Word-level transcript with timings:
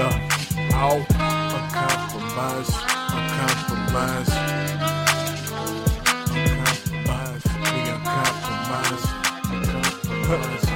Uh, 0.00 0.04
out, 0.74 1.04
uncompromised, 1.50 2.72
uncompromised. 3.10 4.32
Uncompromised, 6.30 7.48
we 7.58 7.70
uncompromised, 7.90 9.08
uncompromised. 9.50 10.68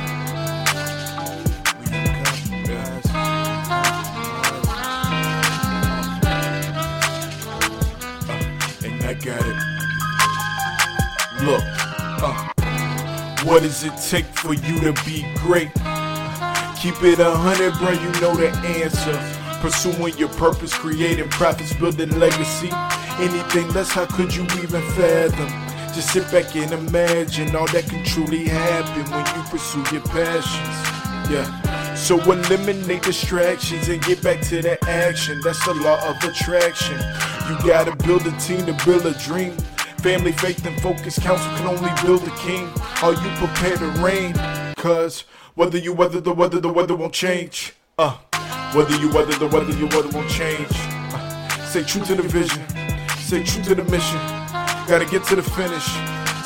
Got 9.23 9.39
it. 9.47 9.57
Look, 11.45 11.63
uh, 12.25 12.35
what 13.45 13.63
does 13.63 13.85
it 13.85 13.93
take 14.11 14.25
for 14.25 14.53
you 14.53 14.81
to 14.81 14.93
be 15.05 15.33
great? 15.37 15.71
Keep 16.83 17.01
it 17.05 17.21
a 17.21 17.31
hundred, 17.31 17.75
bro, 17.75 17.93
you 17.93 18.11
know 18.21 18.35
the 18.35 18.51
answer. 18.67 19.17
Pursuing 19.61 20.19
your 20.19 20.31
purpose, 20.31 20.75
creating 20.75 21.29
profits, 21.29 21.73
building 21.75 22.11
legacy. 22.19 22.71
Anything 23.21 23.73
less, 23.73 23.93
how 23.93 24.05
could 24.05 24.35
you 24.35 24.43
even 24.61 24.83
fathom? 24.99 25.47
Just 25.95 26.13
sit 26.13 26.29
back 26.33 26.57
and 26.57 26.73
imagine 26.73 27.55
all 27.55 27.69
that 27.69 27.89
can 27.89 28.05
truly 28.05 28.49
happen 28.49 29.09
when 29.13 29.25
you 29.25 29.49
pursue 29.49 29.85
your 29.95 30.03
passions. 30.09 31.31
Yeah. 31.31 31.95
So 31.95 32.19
eliminate 32.19 33.05
distractions 33.05 33.89
and 33.89 34.03
get 34.03 34.21
back 34.21 34.41
to 34.49 34.61
the 34.61 34.77
action. 34.91 35.41
That's 35.45 35.65
the 35.65 35.75
law 35.75 36.05
of 36.09 36.17
attraction. 36.25 36.99
You 37.49 37.65
gotta 37.65 37.95
build 38.05 38.27
a 38.27 38.37
team 38.41 38.67
to 38.67 38.77
build 38.85 39.07
a 39.07 39.17
dream. 39.21 39.53
Family, 40.03 40.33
faith, 40.33 40.67
and 40.67 40.83
focus. 40.83 41.17
Council 41.17 41.49
can 41.59 41.69
only 41.69 41.93
build 42.03 42.27
a 42.27 42.37
king. 42.39 42.69
Are 43.05 43.13
you 43.13 43.31
prepared 43.39 43.79
to 43.79 43.87
reign? 44.03 44.35
Cause 44.75 45.23
whether 45.55 45.79
you 45.79 45.93
weather 45.93 46.21
the 46.21 46.33
weather, 46.33 46.61
the 46.61 46.73
weather 46.73 46.97
won't 46.97 47.13
change. 47.13 47.75
Uh, 47.99 48.17
whether 48.73 48.97
you 48.97 49.11
weather 49.11 49.35
the 49.39 49.47
weather, 49.47 49.73
your 49.77 49.89
weather 49.89 50.09
won't 50.09 50.31
change. 50.31 50.67
Uh, 50.71 51.49
stay 51.67 51.83
true 51.83 52.03
to 52.05 52.15
the 52.15 52.23
vision. 52.23 52.63
Stay 53.19 53.43
true 53.43 53.63
to 53.65 53.75
the 53.75 53.85
mission. 53.85 54.19
Gotta 54.89 55.07
get 55.11 55.25
to 55.25 55.37
the 55.37 55.43
finish. 55.43 55.87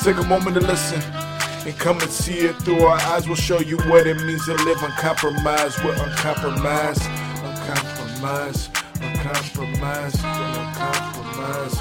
Take 0.03 0.17
a 0.17 0.27
moment 0.27 0.55
to 0.55 0.61
listen. 0.61 1.01
And 1.65 1.77
come 1.79 1.99
and 1.99 2.09
see 2.09 2.39
it 2.39 2.55
through 2.57 2.83
our 2.83 2.99
eyes. 2.99 3.27
We'll 3.27 3.35
show 3.35 3.59
you 3.59 3.77
what 3.89 4.07
it 4.07 4.21
means 4.23 4.45
to 4.45 4.53
live 4.53 4.81
uncompromised. 4.81 5.83
We're 5.83 5.95
uncompromised. 5.95 7.03
Uncompromised. 7.43 8.71
Uncompromised. 9.01 10.23
Uncompromised. 10.23 11.79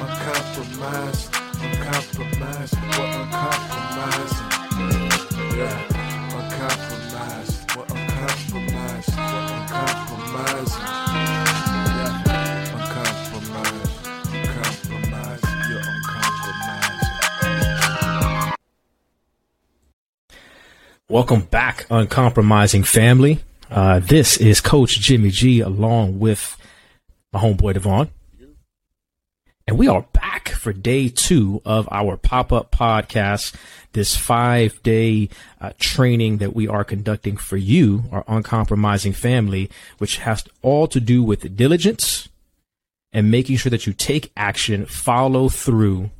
Uncompromised. 0.00 1.34
Uncompromised. 1.62 2.76
We're 2.98 3.22
uncompromised. 3.22 4.59
Yeah. 5.60 5.90
Welcome 21.10 21.42
back, 21.42 21.86
uncompromising 21.90 22.84
family. 22.84 23.40
Uh, 23.70 23.98
this 23.98 24.38
is 24.38 24.62
Coach 24.62 24.98
Jimmy 25.00 25.30
G 25.30 25.60
along 25.60 26.20
with 26.20 26.56
my 27.34 27.40
homeboy 27.40 27.74
Devon. 27.74 28.08
And 29.70 29.78
we 29.78 29.86
are 29.86 30.02
back 30.12 30.48
for 30.48 30.72
day 30.72 31.08
two 31.08 31.62
of 31.64 31.88
our 31.92 32.16
pop 32.16 32.52
up 32.52 32.72
podcast, 32.72 33.54
this 33.92 34.16
five 34.16 34.82
day 34.82 35.28
uh, 35.60 35.74
training 35.78 36.38
that 36.38 36.56
we 36.56 36.66
are 36.66 36.82
conducting 36.82 37.36
for 37.36 37.56
you, 37.56 38.02
our 38.10 38.24
uncompromising 38.26 39.12
family, 39.12 39.70
which 39.98 40.16
has 40.16 40.42
all 40.60 40.88
to 40.88 40.98
do 40.98 41.22
with 41.22 41.56
diligence 41.56 42.28
and 43.12 43.30
making 43.30 43.58
sure 43.58 43.70
that 43.70 43.86
you 43.86 43.92
take 43.92 44.32
action, 44.36 44.86
follow 44.86 45.48
through, 45.48 46.10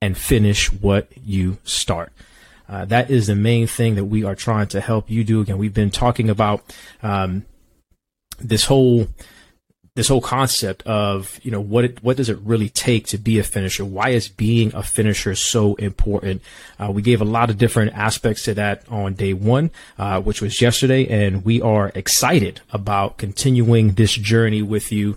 and 0.00 0.16
finish 0.16 0.72
what 0.72 1.08
you 1.24 1.58
start. 1.64 2.12
Uh, 2.68 2.84
that 2.84 3.10
is 3.10 3.26
the 3.26 3.34
main 3.34 3.66
thing 3.66 3.96
that 3.96 4.04
we 4.04 4.22
are 4.22 4.36
trying 4.36 4.68
to 4.68 4.80
help 4.80 5.10
you 5.10 5.24
do. 5.24 5.40
Again, 5.40 5.58
we've 5.58 5.74
been 5.74 5.90
talking 5.90 6.30
about 6.30 6.62
um, 7.02 7.46
this 8.38 8.66
whole 8.66 9.08
this 9.94 10.08
whole 10.08 10.20
concept 10.20 10.82
of 10.82 11.38
you 11.44 11.52
know 11.52 11.60
what 11.60 11.84
it, 11.84 12.02
what 12.02 12.16
does 12.16 12.28
it 12.28 12.38
really 12.40 12.68
take 12.68 13.06
to 13.06 13.18
be 13.18 13.38
a 13.38 13.44
finisher? 13.44 13.84
Why 13.84 14.08
is 14.08 14.28
being 14.28 14.74
a 14.74 14.82
finisher 14.82 15.36
so 15.36 15.76
important? 15.76 16.42
Uh, 16.80 16.90
we 16.90 17.00
gave 17.00 17.20
a 17.20 17.24
lot 17.24 17.48
of 17.48 17.58
different 17.58 17.92
aspects 17.94 18.42
to 18.44 18.54
that 18.54 18.82
on 18.88 19.14
day 19.14 19.32
one, 19.32 19.70
uh, 19.96 20.20
which 20.20 20.42
was 20.42 20.60
yesterday, 20.60 21.06
and 21.06 21.44
we 21.44 21.62
are 21.62 21.92
excited 21.94 22.60
about 22.72 23.18
continuing 23.18 23.92
this 23.92 24.14
journey 24.14 24.62
with 24.62 24.90
you, 24.90 25.16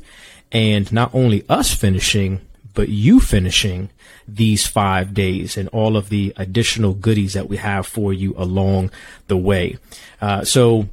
and 0.51 0.91
not 0.91 1.13
only 1.13 1.43
us 1.49 1.73
finishing, 1.73 2.41
but 2.75 2.89
you 2.89 3.19
finishing 3.19 3.89
these 4.27 4.67
five 4.67 5.15
days 5.15 5.57
and 5.57 5.67
all 5.69 5.97
of 5.97 6.09
the 6.09 6.33
additional 6.37 6.93
goodies 6.93 7.33
that 7.33 7.49
we 7.49 7.57
have 7.57 7.87
for 7.87 8.13
you 8.13 8.35
along 8.37 8.91
the 9.25 9.37
way. 9.37 9.77
Uh, 10.21 10.43
so 10.43 10.87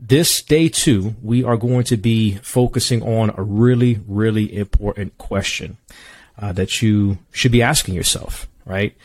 this 0.00 0.42
day 0.42 0.68
two, 0.68 1.14
we 1.22 1.44
are 1.44 1.56
going 1.56 1.84
to 1.84 1.96
be 1.96 2.36
focusing 2.36 3.02
on 3.02 3.34
a 3.36 3.42
really, 3.42 4.00
really 4.06 4.56
important 4.56 5.18
question 5.18 5.76
uh, 6.38 6.52
that 6.52 6.80
you 6.80 7.18
should 7.32 7.52
be 7.52 7.62
asking 7.62 7.94
yourself, 7.94 8.48
right? 8.64 8.96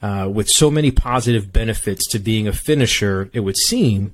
Uh, 0.00 0.30
with 0.32 0.48
so 0.48 0.70
many 0.70 0.90
positive 0.90 1.52
benefits 1.52 2.06
to 2.08 2.18
being 2.18 2.46
a 2.46 2.52
finisher, 2.52 3.30
it 3.32 3.40
would 3.40 3.56
seem 3.56 4.12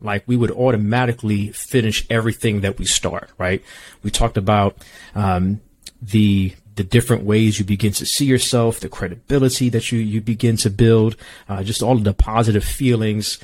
like 0.00 0.24
we 0.26 0.36
would 0.36 0.50
automatically 0.50 1.48
finish 1.52 2.06
everything 2.10 2.60
that 2.60 2.78
we 2.78 2.84
start, 2.84 3.30
right? 3.38 3.62
We 4.02 4.10
talked 4.10 4.36
about 4.36 4.76
um, 5.14 5.60
the 6.02 6.54
the 6.76 6.84
different 6.84 7.24
ways 7.24 7.58
you 7.58 7.64
begin 7.64 7.92
to 7.92 8.06
see 8.06 8.24
yourself, 8.24 8.78
the 8.78 8.88
credibility 8.88 9.68
that 9.70 9.90
you 9.90 9.98
you 9.98 10.20
begin 10.20 10.56
to 10.58 10.70
build, 10.70 11.16
uh, 11.48 11.62
just 11.62 11.82
all 11.82 11.96
of 11.96 12.04
the 12.04 12.14
positive 12.14 12.62
feelings 12.62 13.38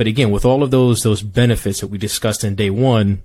but 0.00 0.06
again, 0.06 0.30
with 0.30 0.46
all 0.46 0.62
of 0.62 0.70
those 0.70 1.02
those 1.02 1.20
benefits 1.20 1.80
that 1.80 1.88
we 1.88 1.98
discussed 1.98 2.42
in 2.42 2.54
day 2.54 2.70
one, 2.70 3.22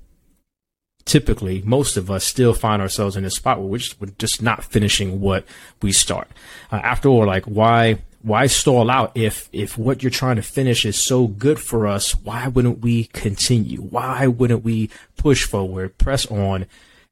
typically 1.05 1.61
most 1.61 1.95
of 1.95 2.11
us 2.11 2.25
still 2.25 2.53
find 2.53 2.81
ourselves 2.81 3.15
in 3.15 3.23
a 3.23 3.29
spot 3.29 3.59
where 3.59 3.67
we're 3.67 3.77
just, 3.77 4.01
we're 4.01 4.11
just 4.19 4.41
not 4.41 4.61
finishing 4.61 5.21
what 5.21 5.45
we 5.81 5.93
start. 5.93 6.27
Uh, 6.73 6.81
after 6.83 7.07
all, 7.07 7.25
like 7.25 7.45
why 7.45 7.99
why 8.23 8.47
stall 8.47 8.91
out 8.91 9.13
if 9.15 9.47
if 9.53 9.77
what 9.77 10.03
you're 10.03 10.09
trying 10.09 10.35
to 10.35 10.41
finish 10.41 10.83
is 10.85 11.01
so 11.01 11.27
good 11.27 11.61
for 11.61 11.87
us? 11.87 12.13
Why 12.13 12.49
wouldn't 12.49 12.79
we 12.81 13.05
continue? 13.05 13.79
Why 13.79 14.27
wouldn't 14.27 14.65
we 14.65 14.89
push 15.15 15.45
forward, 15.45 15.97
press 15.97 16.25
on? 16.25 16.65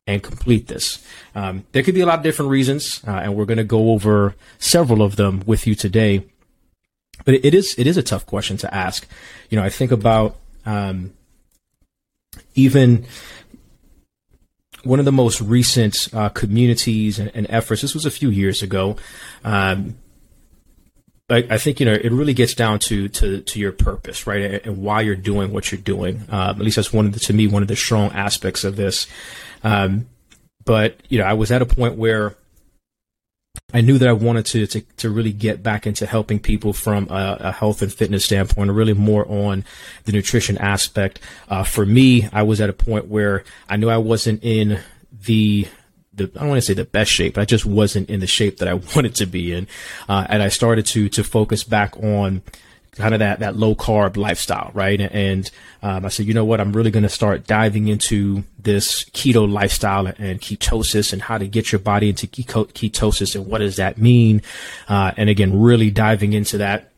and 0.06 0.22
complete 0.22 0.68
this. 0.68 1.01
Um, 1.34 1.66
there 1.72 1.81
could 1.81 1.95
be 1.95 2.01
a 2.01 2.06
lot 2.06 2.18
of 2.18 2.24
different 2.24 2.51
reasons, 2.51 3.01
uh, 3.07 3.12
and 3.12 3.38
we're 3.38 3.45
going 3.45 3.57
to 3.57 3.63
go 3.63 3.91
over 3.91 4.35
several 4.59 5.01
of 5.01 5.16
them 5.16 5.41
with 5.45 5.66
you 5.66 5.75
today 5.75 6.25
but 7.25 7.34
it 7.35 7.53
is 7.53 7.75
it 7.78 7.88
is 7.88 7.97
a 7.97 8.03
tough 8.03 8.25
question 8.25 8.57
to 8.57 8.74
ask. 8.74 9.07
You 9.50 9.57
know, 9.57 9.63
I 9.63 9.69
think 9.69 9.91
about 9.91 10.35
um, 10.66 11.13
even 12.56 13.06
one 14.84 15.00
of 15.00 15.06
the 15.06 15.12
most 15.12 15.41
recent 15.41 16.09
uh, 16.13 16.29
communities 16.29 17.19
and, 17.19 17.31
and, 17.34 17.47
efforts. 17.50 17.81
This 17.81 17.94
was 17.94 18.06
a 18.06 18.12
few 18.12 18.29
years 18.29 18.62
ago. 18.62 18.97
Um, 19.44 19.97
I, 21.29 21.47
I, 21.51 21.57
think 21.57 21.79
you 21.79 21.85
know 21.85 21.94
it 21.94 22.12
really 22.12 22.34
gets 22.34 22.53
down 22.53 22.79
to 22.79 23.07
to 23.07 23.41
to 23.41 23.59
your 23.59 23.72
purpose, 23.72 24.28
right, 24.28 24.66
and 24.66 24.81
why 24.81 25.01
you're 25.01 25.16
doing 25.16 25.53
what 25.53 25.72
you're 25.72 25.81
doing. 25.81 26.24
Um, 26.30 26.57
at 26.57 26.59
least 26.59 26.75
that's 26.75 26.91
one 26.91 27.06
of 27.06 27.13
the, 27.13 27.19
to 27.22 27.34
me 27.34 27.47
one 27.47 27.62
of 27.62 27.69
the 27.69 27.75
strong 27.75 28.12
aspects 28.12 28.63
of 28.63 28.75
this. 28.75 29.07
Um, 29.63 30.07
but 30.66 30.97
you 31.07 31.18
know, 31.18 31.25
I 31.25 31.34
was 31.34 31.51
at 31.51 31.62
a 31.62 31.66
point 31.66 31.95
where 31.95 32.35
I 33.74 33.81
knew 33.81 33.97
that 33.97 34.08
I 34.08 34.14
wanted 34.14 34.46
to, 34.47 34.68
to, 34.68 34.81
to 34.97 35.09
really 35.09 35.31
get 35.31 35.64
back 35.64 35.88
into 35.88 36.06
helping 36.06 36.40
people 36.40 36.74
from 36.74 37.08
a, 37.09 37.38
a, 37.40 37.52
health 37.52 37.81
and 37.81 37.91
fitness 37.91 38.25
standpoint, 38.25 38.72
really 38.72 38.94
more 38.94 39.28
on 39.28 39.64
the 40.06 40.12
nutrition 40.12 40.57
aspect. 40.60 41.19
Uh, 41.50 41.63
for 41.63 41.86
me, 41.86 42.30
I 42.31 42.44
was 42.44 42.62
at 42.62 42.69
a 42.69 42.74
point 42.74 43.07
where 43.07 43.44
I 43.69 43.78
knew 43.78 43.89
I 43.89 43.98
wasn't 43.98 44.44
in 44.44 44.80
the 45.12 45.68
the, 46.16 46.25
I 46.36 46.39
don't 46.39 46.50
want 46.50 46.57
to 46.60 46.66
say 46.66 46.74
the 46.75 46.83
best 46.83 47.12
shape, 47.12 47.33
but 47.36 47.42
I 47.42 47.45
just 47.45 47.66
wasn't 47.66 48.10
in 48.10 48.19
the 48.19 48.28
shape 48.28 48.57
that 48.57 48.68
I 48.68 48.74
wanted 48.95 49.16
to 49.16 49.25
be 49.25 49.51
in. 49.51 49.68
Uh, 50.07 50.25
and 50.30 50.44
I 50.44 50.50
started 50.50 50.86
to, 50.88 51.10
to 51.10 51.24
focus 51.24 51.63
back 51.63 51.98
on 51.98 52.44
kind 52.95 53.13
of 53.13 53.19
that, 53.19 53.40
that 53.40 53.56
low 53.56 53.75
carb 53.75 54.18
lifestyle, 54.18 54.72
right? 54.74 55.00
And 55.00 55.50
um, 55.81 56.06
I 56.06 56.10
said, 56.10 56.25
you 56.25 56.34
know 56.34 56.45
what? 56.45 56.62
I'm 56.62 56.74
really 56.74 56.92
going 56.92 57.04
to 57.04 57.10
start 57.10 57.48
diving 57.48 57.88
into 57.88 58.44
this 58.60 59.04
keto 59.06 59.51
lifestyle 59.51 60.07
and 60.07 60.40
ketosis 60.40 61.12
and 61.12 61.22
how 61.22 61.38
to 61.38 61.48
get 61.48 61.72
your 61.72 61.80
body 61.80 62.10
into 62.10 62.28
ketosis 62.28 63.36
and 63.36 63.45
what 63.48 63.60
does 63.60 63.75
that 63.75 63.98
mean? 63.98 64.42
Uh, 64.88 65.12
and 65.18 65.30
again, 65.30 65.60
really 65.60 65.92
diving 65.92 66.34
into 66.34 66.60
that 66.60 66.93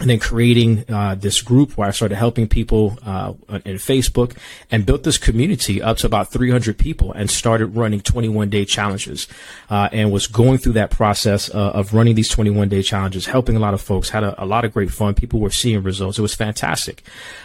and 0.00 0.08
then 0.08 0.18
creating 0.18 0.84
uh, 0.88 1.14
this 1.14 1.42
group 1.42 1.76
where 1.76 1.86
I 1.86 1.90
started 1.90 2.16
helping 2.16 2.48
people 2.48 2.98
uh, 3.04 3.34
in 3.64 3.76
Facebook 3.76 4.36
and 4.70 4.86
built 4.86 5.02
this 5.02 5.18
community 5.18 5.82
up 5.82 5.98
to 5.98 6.06
about 6.06 6.32
300 6.32 6.78
people 6.78 7.12
and 7.12 7.30
started 7.30 7.76
running 7.76 8.00
21 8.00 8.48
day 8.48 8.64
challenges 8.64 9.28
uh, 9.68 9.90
and 9.92 10.10
was 10.10 10.26
going 10.26 10.56
through 10.56 10.72
that 10.72 10.90
process 10.90 11.50
uh, 11.50 11.72
of 11.72 11.92
running 11.92 12.14
these 12.14 12.30
21 12.30 12.70
day 12.70 12.82
challenges, 12.82 13.26
helping 13.26 13.54
a 13.54 13.60
lot 13.60 13.74
of 13.74 13.82
folks, 13.82 14.08
had 14.08 14.24
a, 14.24 14.42
a, 14.42 14.46
lot 14.46 14.64
of 14.64 14.72
great 14.72 14.90
fun. 14.90 15.14
People 15.14 15.40
were 15.40 15.50
seeing 15.50 15.82
results. 15.82 16.18
It 16.18 16.22
was 16.22 16.34
fantastic. 16.34 17.02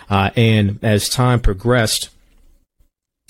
Uh, 0.10 0.30
and 0.38 0.80
as 0.82 1.10
time 1.10 1.42
progressed, 1.42 2.10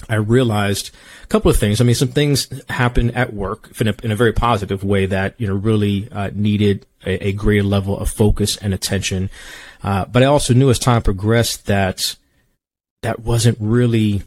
I 0.08 0.16
realized 0.16 0.92
couple 1.30 1.52
of 1.52 1.58
things. 1.58 1.82
I 1.82 1.84
mean, 1.84 1.96
some 1.96 2.08
things 2.10 2.48
happened 2.70 3.16
at 3.16 3.34
work 3.34 3.70
in 3.80 3.88
a, 3.88 3.96
in 4.04 4.12
a 4.12 4.16
very 4.16 4.34
positive 4.34 4.84
way 4.84 5.06
that, 5.08 5.36
you 5.38 5.48
know, 5.48 5.56
really 5.56 6.10
uh, 6.12 6.32
needed 6.34 6.86
a, 7.06 7.28
a, 7.28 7.32
greater 7.34 7.64
level 7.64 7.98
of 7.98 8.10
focus 8.10 8.58
and 8.58 8.74
attention. 8.74 9.30
Uh, 9.84 10.06
but 10.06 10.24
I 10.24 10.28
also 10.28 10.54
knew 10.54 10.70
as 10.70 10.80
time 10.80 11.02
progressed 11.02 11.66
that 11.68 12.16
that 13.02 13.20
wasn't 13.20 13.58
really 13.60 14.24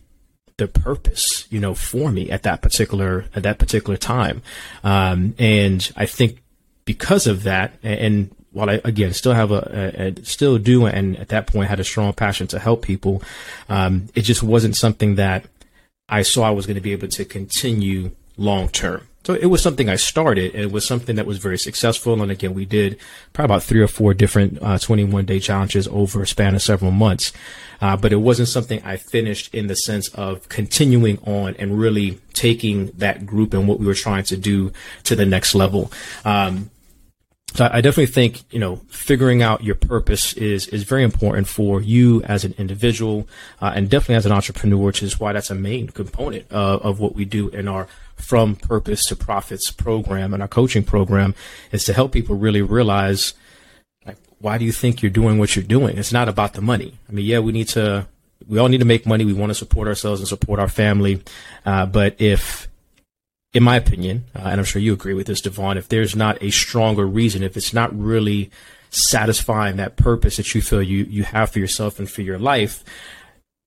the 0.58 0.68
purpose, 0.68 1.46
you 1.50 1.58
know, 1.58 1.74
for 1.74 2.12
me 2.12 2.30
at 2.30 2.42
that 2.42 2.60
particular, 2.60 3.24
at 3.34 3.42
that 3.42 3.58
particular 3.58 3.96
time. 3.96 4.42
Um, 4.84 5.34
and 5.38 5.90
I 5.96 6.06
think 6.06 6.42
because 6.84 7.26
of 7.26 7.44
that, 7.44 7.72
and 7.82 8.34
while 8.52 8.68
I 8.68 8.80
again 8.84 9.12
still 9.12 9.32
have 9.32 9.52
a, 9.52 9.94
a, 9.98 10.06
a, 10.08 10.24
still 10.24 10.58
do 10.58 10.86
and 10.86 11.16
at 11.18 11.28
that 11.28 11.46
point 11.46 11.68
had 11.68 11.80
a 11.80 11.84
strong 11.84 12.12
passion 12.12 12.46
to 12.48 12.58
help 12.58 12.82
people, 12.82 13.22
um, 13.68 14.08
it 14.14 14.22
just 14.22 14.42
wasn't 14.42 14.76
something 14.76 15.14
that 15.16 15.44
I 16.10 16.22
saw 16.22 16.42
I 16.42 16.50
was 16.50 16.66
going 16.66 16.74
to 16.74 16.80
be 16.80 16.92
able 16.92 17.08
to 17.08 17.24
continue 17.24 18.10
long 18.36 18.68
term. 18.68 19.06
So 19.24 19.34
it 19.34 19.46
was 19.46 19.62
something 19.62 19.90
I 19.90 19.96
started, 19.96 20.54
and 20.54 20.64
it 20.64 20.72
was 20.72 20.86
something 20.86 21.16
that 21.16 21.26
was 21.26 21.36
very 21.38 21.58
successful. 21.58 22.20
And 22.22 22.32
again, 22.32 22.54
we 22.54 22.64
did 22.64 22.98
probably 23.34 23.54
about 23.54 23.62
three 23.62 23.80
or 23.80 23.86
four 23.86 24.14
different 24.14 24.58
uh, 24.62 24.78
21 24.78 25.26
day 25.26 25.38
challenges 25.38 25.86
over 25.88 26.22
a 26.22 26.26
span 26.26 26.54
of 26.54 26.62
several 26.62 26.90
months. 26.90 27.32
Uh, 27.82 27.96
but 27.96 28.12
it 28.12 28.16
wasn't 28.16 28.48
something 28.48 28.82
I 28.82 28.96
finished 28.96 29.54
in 29.54 29.66
the 29.66 29.74
sense 29.74 30.08
of 30.08 30.48
continuing 30.48 31.18
on 31.26 31.54
and 31.58 31.78
really 31.78 32.18
taking 32.32 32.86
that 32.92 33.26
group 33.26 33.52
and 33.52 33.68
what 33.68 33.78
we 33.78 33.86
were 33.86 33.94
trying 33.94 34.24
to 34.24 34.36
do 34.36 34.72
to 35.04 35.14
the 35.14 35.26
next 35.26 35.54
level. 35.54 35.92
Um, 36.24 36.70
so 37.52 37.68
I 37.70 37.80
definitely 37.80 38.06
think, 38.06 38.42
you 38.52 38.58
know, 38.58 38.76
figuring 38.88 39.42
out 39.42 39.64
your 39.64 39.74
purpose 39.74 40.34
is, 40.34 40.68
is 40.68 40.84
very 40.84 41.02
important 41.02 41.48
for 41.48 41.80
you 41.80 42.22
as 42.22 42.44
an 42.44 42.54
individual, 42.58 43.26
uh, 43.60 43.72
and 43.74 43.90
definitely 43.90 44.14
as 44.16 44.26
an 44.26 44.32
entrepreneur, 44.32 44.78
which 44.78 45.02
is 45.02 45.18
why 45.18 45.32
that's 45.32 45.50
a 45.50 45.54
main 45.54 45.88
component 45.88 46.50
of 46.50 47.00
what 47.00 47.14
we 47.14 47.24
do 47.24 47.48
in 47.48 47.66
our 47.66 47.88
from 48.16 48.54
purpose 48.54 49.04
to 49.06 49.16
profits 49.16 49.70
program 49.70 50.32
and 50.34 50.42
our 50.42 50.48
coaching 50.48 50.84
program 50.84 51.34
is 51.72 51.84
to 51.84 51.92
help 51.92 52.12
people 52.12 52.36
really 52.36 52.62
realize, 52.62 53.34
like, 54.06 54.18
why 54.38 54.58
do 54.58 54.64
you 54.64 54.72
think 54.72 55.02
you're 55.02 55.10
doing 55.10 55.38
what 55.38 55.56
you're 55.56 55.64
doing? 55.64 55.98
It's 55.98 56.12
not 56.12 56.28
about 56.28 56.52
the 56.52 56.60
money. 56.60 56.98
I 57.08 57.12
mean, 57.12 57.24
yeah, 57.24 57.40
we 57.40 57.52
need 57.52 57.68
to, 57.68 58.06
we 58.46 58.58
all 58.58 58.68
need 58.68 58.78
to 58.78 58.84
make 58.84 59.06
money. 59.06 59.24
We 59.24 59.32
want 59.32 59.50
to 59.50 59.54
support 59.54 59.88
ourselves 59.88 60.20
and 60.20 60.28
support 60.28 60.60
our 60.60 60.68
family. 60.68 61.22
Uh, 61.64 61.86
but 61.86 62.20
if, 62.20 62.68
in 63.52 63.62
my 63.62 63.76
opinion, 63.76 64.24
uh, 64.34 64.42
and 64.44 64.60
I'm 64.60 64.64
sure 64.64 64.80
you 64.80 64.92
agree 64.92 65.14
with 65.14 65.26
this, 65.26 65.40
Devon, 65.40 65.76
if 65.76 65.88
there's 65.88 66.14
not 66.14 66.42
a 66.42 66.50
stronger 66.50 67.06
reason, 67.06 67.42
if 67.42 67.56
it's 67.56 67.72
not 67.72 67.96
really 67.98 68.50
satisfying 68.90 69.76
that 69.76 69.96
purpose 69.96 70.36
that 70.36 70.54
you 70.54 70.62
feel 70.62 70.82
you, 70.82 71.04
you 71.04 71.24
have 71.24 71.50
for 71.50 71.58
yourself 71.58 71.98
and 71.98 72.10
for 72.10 72.22
your 72.22 72.38
life, 72.38 72.84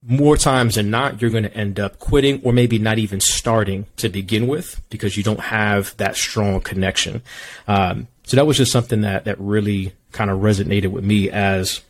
more 0.05 0.35
times 0.35 0.75
than 0.75 0.89
not, 0.89 1.21
you're 1.21 1.31
going 1.31 1.43
to 1.43 1.55
end 1.55 1.79
up 1.79 1.99
quitting 1.99 2.41
or 2.43 2.51
maybe 2.51 2.77
not 2.77 2.97
even 2.97 3.19
starting 3.19 3.85
to 3.97 4.09
begin 4.09 4.47
with 4.47 4.81
because 4.89 5.15
you 5.15 5.23
don't 5.23 5.39
have 5.39 5.95
that 5.97 6.15
strong 6.15 6.59
connection. 6.59 7.21
Um, 7.67 8.07
so 8.23 8.35
that 8.35 8.45
was 8.45 8.57
just 8.57 8.71
something 8.71 9.01
that, 9.01 9.25
that 9.25 9.39
really 9.39 9.93
kind 10.11 10.29
of 10.29 10.39
resonated 10.39 10.87
with 10.87 11.03
me 11.03 11.29
as, 11.29 11.81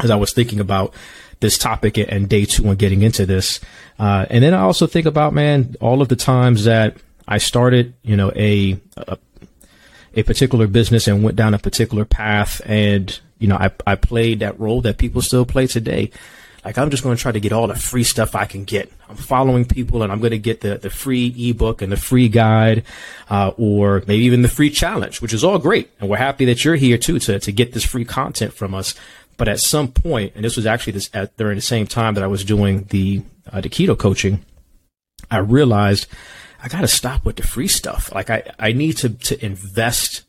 as 0.00 0.10
I 0.10 0.16
was 0.16 0.32
thinking 0.32 0.60
about 0.60 0.94
this 1.40 1.58
topic 1.58 1.98
and 1.98 2.28
day 2.28 2.44
two 2.44 2.68
and 2.68 2.78
getting 2.78 3.02
into 3.02 3.26
this. 3.26 3.60
Uh, 3.98 4.26
and 4.30 4.42
then 4.42 4.54
I 4.54 4.60
also 4.60 4.86
think 4.86 5.06
about, 5.06 5.32
man, 5.32 5.76
all 5.80 6.02
of 6.02 6.08
the 6.08 6.16
times 6.16 6.64
that 6.64 6.96
I 7.26 7.38
started, 7.38 7.94
you 8.02 8.16
know, 8.16 8.32
a, 8.34 8.78
a, 8.96 9.18
a 10.14 10.22
particular 10.22 10.66
business 10.66 11.06
and 11.06 11.22
went 11.22 11.36
down 11.36 11.54
a 11.54 11.58
particular 11.58 12.04
path 12.04 12.60
and, 12.64 13.18
you 13.38 13.46
know, 13.46 13.56
I, 13.56 13.70
I 13.86 13.94
played 13.94 14.40
that 14.40 14.58
role 14.58 14.80
that 14.82 14.98
people 14.98 15.22
still 15.22 15.44
play 15.44 15.66
today. 15.66 16.10
Like 16.64 16.76
I'm 16.76 16.90
just 16.90 17.02
going 17.02 17.16
to 17.16 17.22
try 17.22 17.32
to 17.32 17.40
get 17.40 17.52
all 17.52 17.68
the 17.68 17.76
free 17.76 18.02
stuff 18.02 18.34
I 18.34 18.44
can 18.44 18.64
get. 18.64 18.90
I'm 19.08 19.16
following 19.16 19.64
people 19.64 20.02
and 20.02 20.10
I'm 20.10 20.18
going 20.18 20.32
to 20.32 20.38
get 20.38 20.60
the, 20.60 20.76
the 20.76 20.90
free 20.90 21.32
ebook 21.50 21.82
and 21.82 21.92
the 21.92 21.96
free 21.96 22.28
guide, 22.28 22.82
uh, 23.30 23.52
or 23.56 24.02
maybe 24.06 24.24
even 24.24 24.42
the 24.42 24.48
free 24.48 24.70
challenge, 24.70 25.22
which 25.22 25.32
is 25.32 25.44
all 25.44 25.58
great. 25.58 25.90
And 26.00 26.10
we're 26.10 26.16
happy 26.16 26.44
that 26.46 26.64
you're 26.64 26.76
here 26.76 26.98
too 26.98 27.20
to, 27.20 27.38
to 27.38 27.52
get 27.52 27.72
this 27.72 27.84
free 27.84 28.04
content 28.04 28.52
from 28.52 28.74
us. 28.74 28.94
But 29.38 29.48
at 29.48 29.60
some 29.60 29.88
point, 29.88 30.34
and 30.34 30.44
this 30.44 30.56
was 30.56 30.66
actually 30.66 30.92
this 30.92 31.08
at, 31.14 31.34
during 31.38 31.56
the 31.56 31.62
same 31.62 31.86
time 31.86 32.14
that 32.14 32.24
I 32.24 32.26
was 32.26 32.44
doing 32.44 32.84
the, 32.90 33.22
uh, 33.50 33.62
the 33.62 33.70
keto 33.70 33.98
coaching, 33.98 34.44
I 35.30 35.38
realized 35.38 36.06
I 36.62 36.68
got 36.68 36.82
to 36.82 36.88
stop 36.88 37.24
with 37.24 37.36
the 37.36 37.42
free 37.42 37.68
stuff. 37.68 38.12
Like 38.14 38.28
I, 38.28 38.52
I 38.58 38.72
need 38.72 38.98
to, 38.98 39.08
to 39.08 39.42
invest 39.44 40.24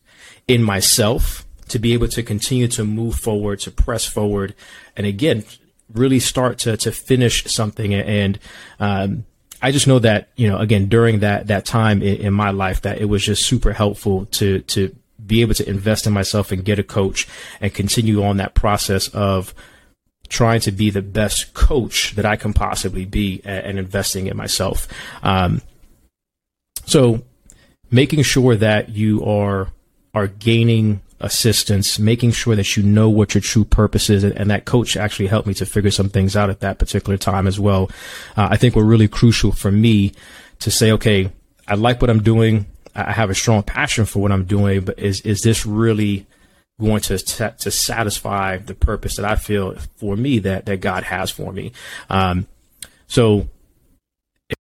in 0.47 0.63
myself 0.63 1.45
to 1.67 1.79
be 1.79 1.93
able 1.93 2.07
to 2.07 2.23
continue 2.23 2.67
to 2.69 2.85
move 2.85 3.15
forward, 3.15 3.59
to 3.61 3.71
press 3.71 4.05
forward. 4.05 4.55
And 4.95 5.05
again, 5.05 5.43
really 5.93 6.19
start 6.19 6.59
to 6.59 6.77
to 6.77 6.91
finish 6.91 7.45
something 7.45 7.93
and 7.93 8.39
um, 8.79 9.25
I 9.61 9.71
just 9.71 9.87
know 9.87 9.99
that 9.99 10.29
you 10.35 10.47
know 10.47 10.57
again 10.57 10.87
during 10.87 11.19
that 11.19 11.47
that 11.47 11.65
time 11.65 12.01
in, 12.01 12.17
in, 12.17 12.33
my 12.33 12.51
life 12.51 12.81
that 12.81 12.99
it 12.99 13.05
was 13.05 13.23
just 13.23 13.45
super 13.45 13.73
helpful 13.73 14.25
to 14.27 14.59
to 14.59 14.95
be 15.29 15.41
able 15.41 15.53
to 15.53 15.69
invest 15.69 16.05
in 16.05 16.11
myself 16.11 16.51
and 16.51 16.65
get 16.65 16.79
a 16.79 16.83
coach 16.83 17.25
and 17.61 17.73
continue 17.73 18.21
on 18.21 18.35
that 18.37 18.53
process 18.55 19.07
of 19.09 19.53
trying 20.27 20.59
to 20.61 20.71
be 20.71 20.89
the 20.89 21.01
best 21.01 21.53
coach 21.53 22.15
that 22.15 22.25
I 22.25 22.35
can 22.35 22.53
possibly 22.53 23.05
be 23.05 23.41
and, 23.45 23.79
investing 23.79 24.27
in 24.27 24.35
myself. 24.35 24.87
Um, 25.23 25.61
so 26.85 27.23
making 27.89 28.23
sure 28.23 28.55
that 28.55 28.89
you 28.89 29.23
are 29.23 29.71
are 30.13 30.27
gaining 30.27 31.01
assistance, 31.19 31.99
making 31.99 32.31
sure 32.31 32.55
that 32.55 32.75
you 32.75 32.83
know 32.83 33.09
what 33.09 33.35
your 33.35 33.41
true 33.41 33.65
purpose 33.65 34.09
is. 34.09 34.23
And, 34.23 34.49
that 34.49 34.65
coach 34.65 34.97
actually 34.97 35.27
helped 35.27 35.47
me 35.47 35.53
to 35.55 35.65
figure 35.65 35.91
some 35.91 36.09
things 36.09 36.35
out 36.35 36.49
at 36.49 36.61
that 36.61 36.79
particular 36.79 37.17
time 37.17 37.45
as 37.45 37.59
well. 37.59 37.91
Uh, 38.35 38.47
I 38.51 38.57
think 38.57 38.75
were 38.75 38.83
really 38.83 39.07
crucial 39.07 39.51
for 39.51 39.71
me 39.71 40.13
to 40.59 40.71
say, 40.71 40.91
okay, 40.93 41.31
I 41.67 41.75
like 41.75 42.01
what 42.01 42.09
I'm 42.09 42.23
doing. 42.23 42.65
I 42.95 43.11
have 43.11 43.29
a 43.29 43.35
strong 43.35 43.63
passion 43.63 44.05
for 44.05 44.19
what 44.19 44.31
I'm 44.31 44.45
doing, 44.45 44.81
but 44.81 44.99
is, 44.99 45.21
is 45.21 45.41
this 45.41 45.65
really 45.65 46.25
going 46.79 47.01
to, 47.01 47.17
to 47.17 47.71
satisfy 47.71 48.57
the 48.57 48.75
purpose 48.75 49.15
that 49.17 49.25
I 49.25 49.35
feel 49.35 49.75
for 49.97 50.15
me 50.15 50.39
that, 50.39 50.65
that 50.65 50.81
God 50.81 51.03
has 51.03 51.29
for 51.29 51.51
me? 51.51 51.71
Um, 52.09 52.47
so 53.07 53.49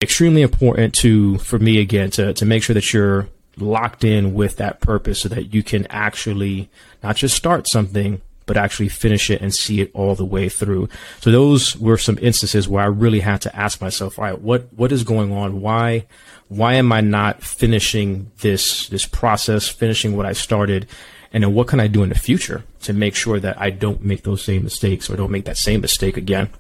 extremely 0.03 0.43
important 0.43 0.95
to, 0.97 1.39
for 1.39 1.59
me 1.59 1.79
again, 1.81 2.11
to, 2.13 2.33
to 2.35 2.45
make 2.45 2.63
sure 2.63 2.75
that 2.75 2.93
you're 2.93 3.29
locked 3.57 4.05
in 4.05 4.35
with 4.35 4.57
that 4.57 4.81
purpose 4.81 5.21
so 5.21 5.29
that 5.29 5.55
you 5.55 5.63
can 5.63 5.87
actually 5.89 6.69
not 7.03 7.17
just 7.17 7.37
start 7.37 7.69
something, 7.69 8.21
but 8.47 8.57
actually 8.57 8.89
finish 8.89 9.29
it 9.29 9.43
and 9.43 9.53
see 9.55 9.81
it 9.81 9.91
all 9.93 10.15
the 10.15 10.25
way 10.25 10.49
through. 10.49 10.89
So 11.21 11.31
those 11.31 11.77
were 11.77 11.99
some 11.99 12.19
instances 12.23 12.69
where 12.69 12.83
I 12.83 12.87
really 12.87 13.21
had 13.21 13.41
to 13.43 13.55
ask 13.55 13.81
myself, 13.81 14.19
all 14.19 14.25
right, 14.25 14.41
what, 14.41 14.73
what 14.73 14.93
is 14.93 15.05
going 15.05 15.33
on? 15.33 15.61
Why, 15.61 16.07
why 16.49 16.75
am 16.75 16.93
I 16.93 17.01
not 17.01 17.43
finishing 17.43 18.31
this, 18.41 18.89
this 18.89 19.05
process, 19.05 19.69
finishing 19.69 20.17
what 20.17 20.27
I 20.27 20.33
started? 20.33 20.87
And 21.33 21.43
then 21.43 21.55
what 21.55 21.67
can 21.67 21.81
I 21.81 21.89
do 21.89 22.03
in 22.03 22.09
the 22.09 22.19
future 22.19 22.65
to 22.83 22.93
make 22.93 23.15
sure 23.15 23.41
that 23.41 23.61
I 23.61 23.71
don't 23.71 24.03
make 24.03 24.23
those 24.23 24.43
same 24.43 24.63
mistakes 24.63 25.11
or 25.11 25.17
don't 25.17 25.33
make 25.33 25.45
that 25.45 25.59
same 25.59 25.81
mistake 25.81 26.17
again? 26.17 26.51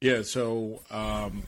Yeah. 0.00 0.22
So, 0.22 0.80
um, 0.90 1.42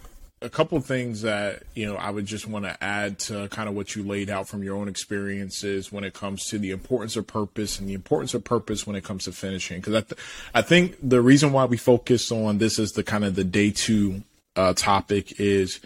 a 0.44 0.50
couple 0.50 0.76
of 0.76 0.84
things 0.84 1.22
that 1.22 1.62
you 1.74 1.86
know 1.86 1.96
I 1.96 2.10
would 2.10 2.26
just 2.26 2.46
want 2.46 2.66
to 2.66 2.84
add 2.84 3.18
to 3.20 3.48
kind 3.48 3.68
of 3.68 3.74
what 3.74 3.96
you 3.96 4.02
laid 4.02 4.28
out 4.28 4.46
from 4.46 4.62
your 4.62 4.76
own 4.76 4.88
experiences 4.88 5.90
when 5.90 6.04
it 6.04 6.12
comes 6.12 6.44
to 6.46 6.58
the 6.58 6.70
importance 6.70 7.16
of 7.16 7.26
purpose 7.26 7.80
and 7.80 7.88
the 7.88 7.94
importance 7.94 8.34
of 8.34 8.44
purpose 8.44 8.86
when 8.86 8.94
it 8.94 9.04
comes 9.04 9.24
to 9.24 9.32
finishing. 9.32 9.80
Because 9.80 9.94
I, 9.94 10.00
th- 10.02 10.20
I 10.54 10.62
think 10.62 10.96
the 11.02 11.22
reason 11.22 11.52
why 11.52 11.64
we 11.64 11.78
focus 11.78 12.30
on 12.30 12.58
this 12.58 12.78
as 12.78 12.92
the 12.92 13.02
kind 13.02 13.24
of 13.24 13.34
the 13.34 13.44
day 13.44 13.70
two 13.70 14.22
uh, 14.54 14.74
topic 14.74 15.40
is 15.40 15.80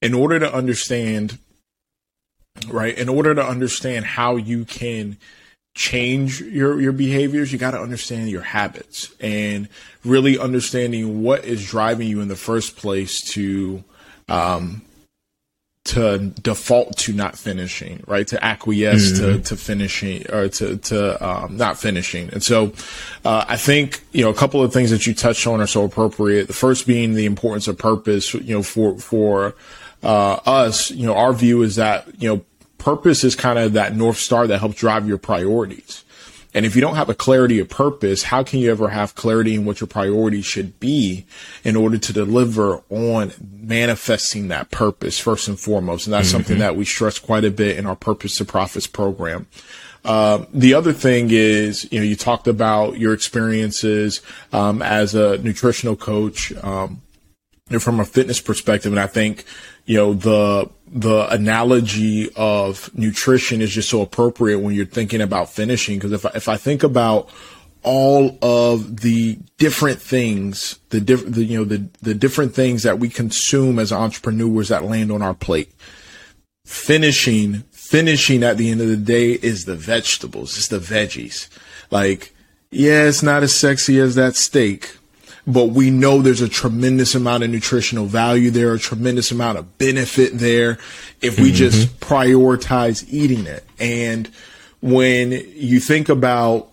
in 0.00 0.14
order 0.14 0.38
to 0.38 0.54
understand, 0.54 1.38
right? 2.68 2.96
In 2.96 3.08
order 3.08 3.34
to 3.34 3.44
understand 3.44 4.04
how 4.04 4.36
you 4.36 4.64
can 4.64 5.18
change 5.74 6.40
your 6.40 6.80
your 6.80 6.92
behaviors 6.92 7.52
you 7.52 7.58
got 7.58 7.72
to 7.72 7.80
understand 7.80 8.30
your 8.30 8.42
habits 8.42 9.12
and 9.18 9.68
really 10.04 10.38
understanding 10.38 11.20
what 11.20 11.44
is 11.44 11.66
driving 11.66 12.06
you 12.06 12.20
in 12.20 12.28
the 12.28 12.36
first 12.36 12.76
place 12.76 13.20
to 13.20 13.82
um, 14.28 14.82
to 15.84 16.18
default 16.42 16.96
to 16.96 17.12
not 17.12 17.36
finishing, 17.36 18.02
right? 18.06 18.26
To 18.28 18.42
acquiesce 18.42 19.12
mm-hmm. 19.12 19.32
to, 19.36 19.40
to 19.42 19.56
finishing 19.56 20.30
or 20.30 20.48
to, 20.48 20.76
to, 20.78 21.26
um, 21.26 21.56
not 21.56 21.78
finishing. 21.78 22.30
And 22.30 22.42
so, 22.42 22.72
uh, 23.24 23.44
I 23.46 23.56
think, 23.56 24.02
you 24.12 24.24
know, 24.24 24.30
a 24.30 24.34
couple 24.34 24.62
of 24.62 24.72
things 24.72 24.90
that 24.90 25.06
you 25.06 25.14
touched 25.14 25.46
on 25.46 25.60
are 25.60 25.66
so 25.66 25.84
appropriate. 25.84 26.46
The 26.46 26.54
first 26.54 26.86
being 26.86 27.12
the 27.12 27.26
importance 27.26 27.68
of 27.68 27.76
purpose, 27.76 28.32
you 28.32 28.54
know, 28.54 28.62
for, 28.62 28.98
for, 28.98 29.54
uh, 30.02 30.40
us, 30.46 30.90
you 30.90 31.06
know, 31.06 31.14
our 31.14 31.34
view 31.34 31.62
is 31.62 31.76
that, 31.76 32.06
you 32.18 32.28
know, 32.28 32.44
purpose 32.78 33.24
is 33.24 33.36
kind 33.36 33.58
of 33.58 33.74
that 33.74 33.94
North 33.94 34.18
Star 34.18 34.46
that 34.46 34.58
helps 34.58 34.76
drive 34.76 35.06
your 35.06 35.18
priorities 35.18 36.03
And 36.54 36.64
if 36.64 36.76
you 36.76 36.80
don't 36.80 36.94
have 36.94 37.08
a 37.08 37.14
clarity 37.14 37.58
of 37.58 37.68
purpose, 37.68 38.22
how 38.22 38.44
can 38.44 38.60
you 38.60 38.70
ever 38.70 38.88
have 38.88 39.16
clarity 39.16 39.56
in 39.56 39.64
what 39.64 39.80
your 39.80 39.88
priorities 39.88 40.46
should 40.46 40.78
be 40.78 41.26
in 41.64 41.74
order 41.74 41.98
to 41.98 42.12
deliver 42.12 42.80
on 42.90 43.32
manifesting 43.40 44.48
that 44.48 44.70
purpose 44.70 45.18
first 45.18 45.48
and 45.48 45.58
foremost? 45.58 46.06
And 46.06 46.14
that's 46.14 46.28
mm-hmm. 46.28 46.36
something 46.36 46.58
that 46.58 46.76
we 46.76 46.84
stress 46.84 47.18
quite 47.18 47.44
a 47.44 47.50
bit 47.50 47.76
in 47.76 47.86
our 47.86 47.96
purpose 47.96 48.36
to 48.36 48.44
profits 48.44 48.86
program. 48.86 49.48
Uh, 50.04 50.44
the 50.52 50.74
other 50.74 50.92
thing 50.92 51.28
is, 51.30 51.90
you 51.90 51.98
know, 51.98 52.04
you 52.04 52.14
talked 52.14 52.46
about 52.46 52.98
your 52.98 53.14
experiences 53.14 54.20
um, 54.52 54.82
as 54.82 55.14
a 55.14 55.38
nutritional 55.38 55.96
coach 55.96 56.52
um, 56.62 57.00
from 57.80 57.98
a 57.98 58.04
fitness 58.04 58.40
perspective, 58.40 58.92
and 58.92 59.00
I 59.00 59.06
think, 59.06 59.44
you 59.86 59.96
know, 59.96 60.12
the 60.12 60.70
the 60.86 61.28
analogy 61.30 62.30
of 62.36 62.90
nutrition 62.96 63.60
is 63.60 63.70
just 63.72 63.88
so 63.88 64.02
appropriate 64.02 64.58
when 64.58 64.74
you're 64.74 64.86
thinking 64.86 65.20
about 65.20 65.50
finishing. 65.50 65.98
Because 65.98 66.12
if 66.12 66.26
I, 66.26 66.30
if 66.34 66.48
I 66.48 66.56
think 66.56 66.82
about 66.82 67.30
all 67.82 68.38
of 68.42 69.00
the 69.00 69.38
different 69.58 70.00
things, 70.00 70.78
the 70.90 71.00
different, 71.00 71.36
you 71.36 71.58
know, 71.58 71.64
the 71.64 71.88
the 72.02 72.14
different 72.14 72.54
things 72.54 72.82
that 72.82 72.98
we 72.98 73.08
consume 73.08 73.78
as 73.78 73.92
entrepreneurs 73.92 74.68
that 74.68 74.84
land 74.84 75.10
on 75.10 75.22
our 75.22 75.34
plate, 75.34 75.72
finishing 76.64 77.64
finishing 77.70 78.42
at 78.42 78.56
the 78.56 78.70
end 78.70 78.80
of 78.80 78.88
the 78.88 78.96
day 78.96 79.32
is 79.32 79.66
the 79.66 79.76
vegetables, 79.76 80.56
it's 80.56 80.68
the 80.68 80.78
veggies. 80.78 81.48
Like, 81.90 82.34
yeah, 82.70 83.04
it's 83.04 83.22
not 83.22 83.42
as 83.42 83.54
sexy 83.54 84.00
as 84.00 84.14
that 84.14 84.36
steak, 84.36 84.96
but 85.46 85.66
we 85.66 85.90
know 85.90 86.22
there's 86.22 86.40
a 86.40 86.48
tremendous 86.48 87.14
amount 87.14 87.44
of 87.44 87.50
nutritional 87.50 88.06
value 88.06 88.50
there, 88.50 88.72
a 88.72 88.78
tremendous 88.78 89.30
amount 89.30 89.58
of 89.58 89.78
benefit 89.78 90.38
there 90.38 90.78
if 91.20 91.38
we 91.38 91.48
mm-hmm. 91.48 91.56
just 91.56 92.00
prioritize 92.00 93.04
eating 93.08 93.46
it. 93.46 93.64
And 93.78 94.30
when 94.80 95.32
you 95.32 95.80
think 95.80 96.08
about, 96.08 96.70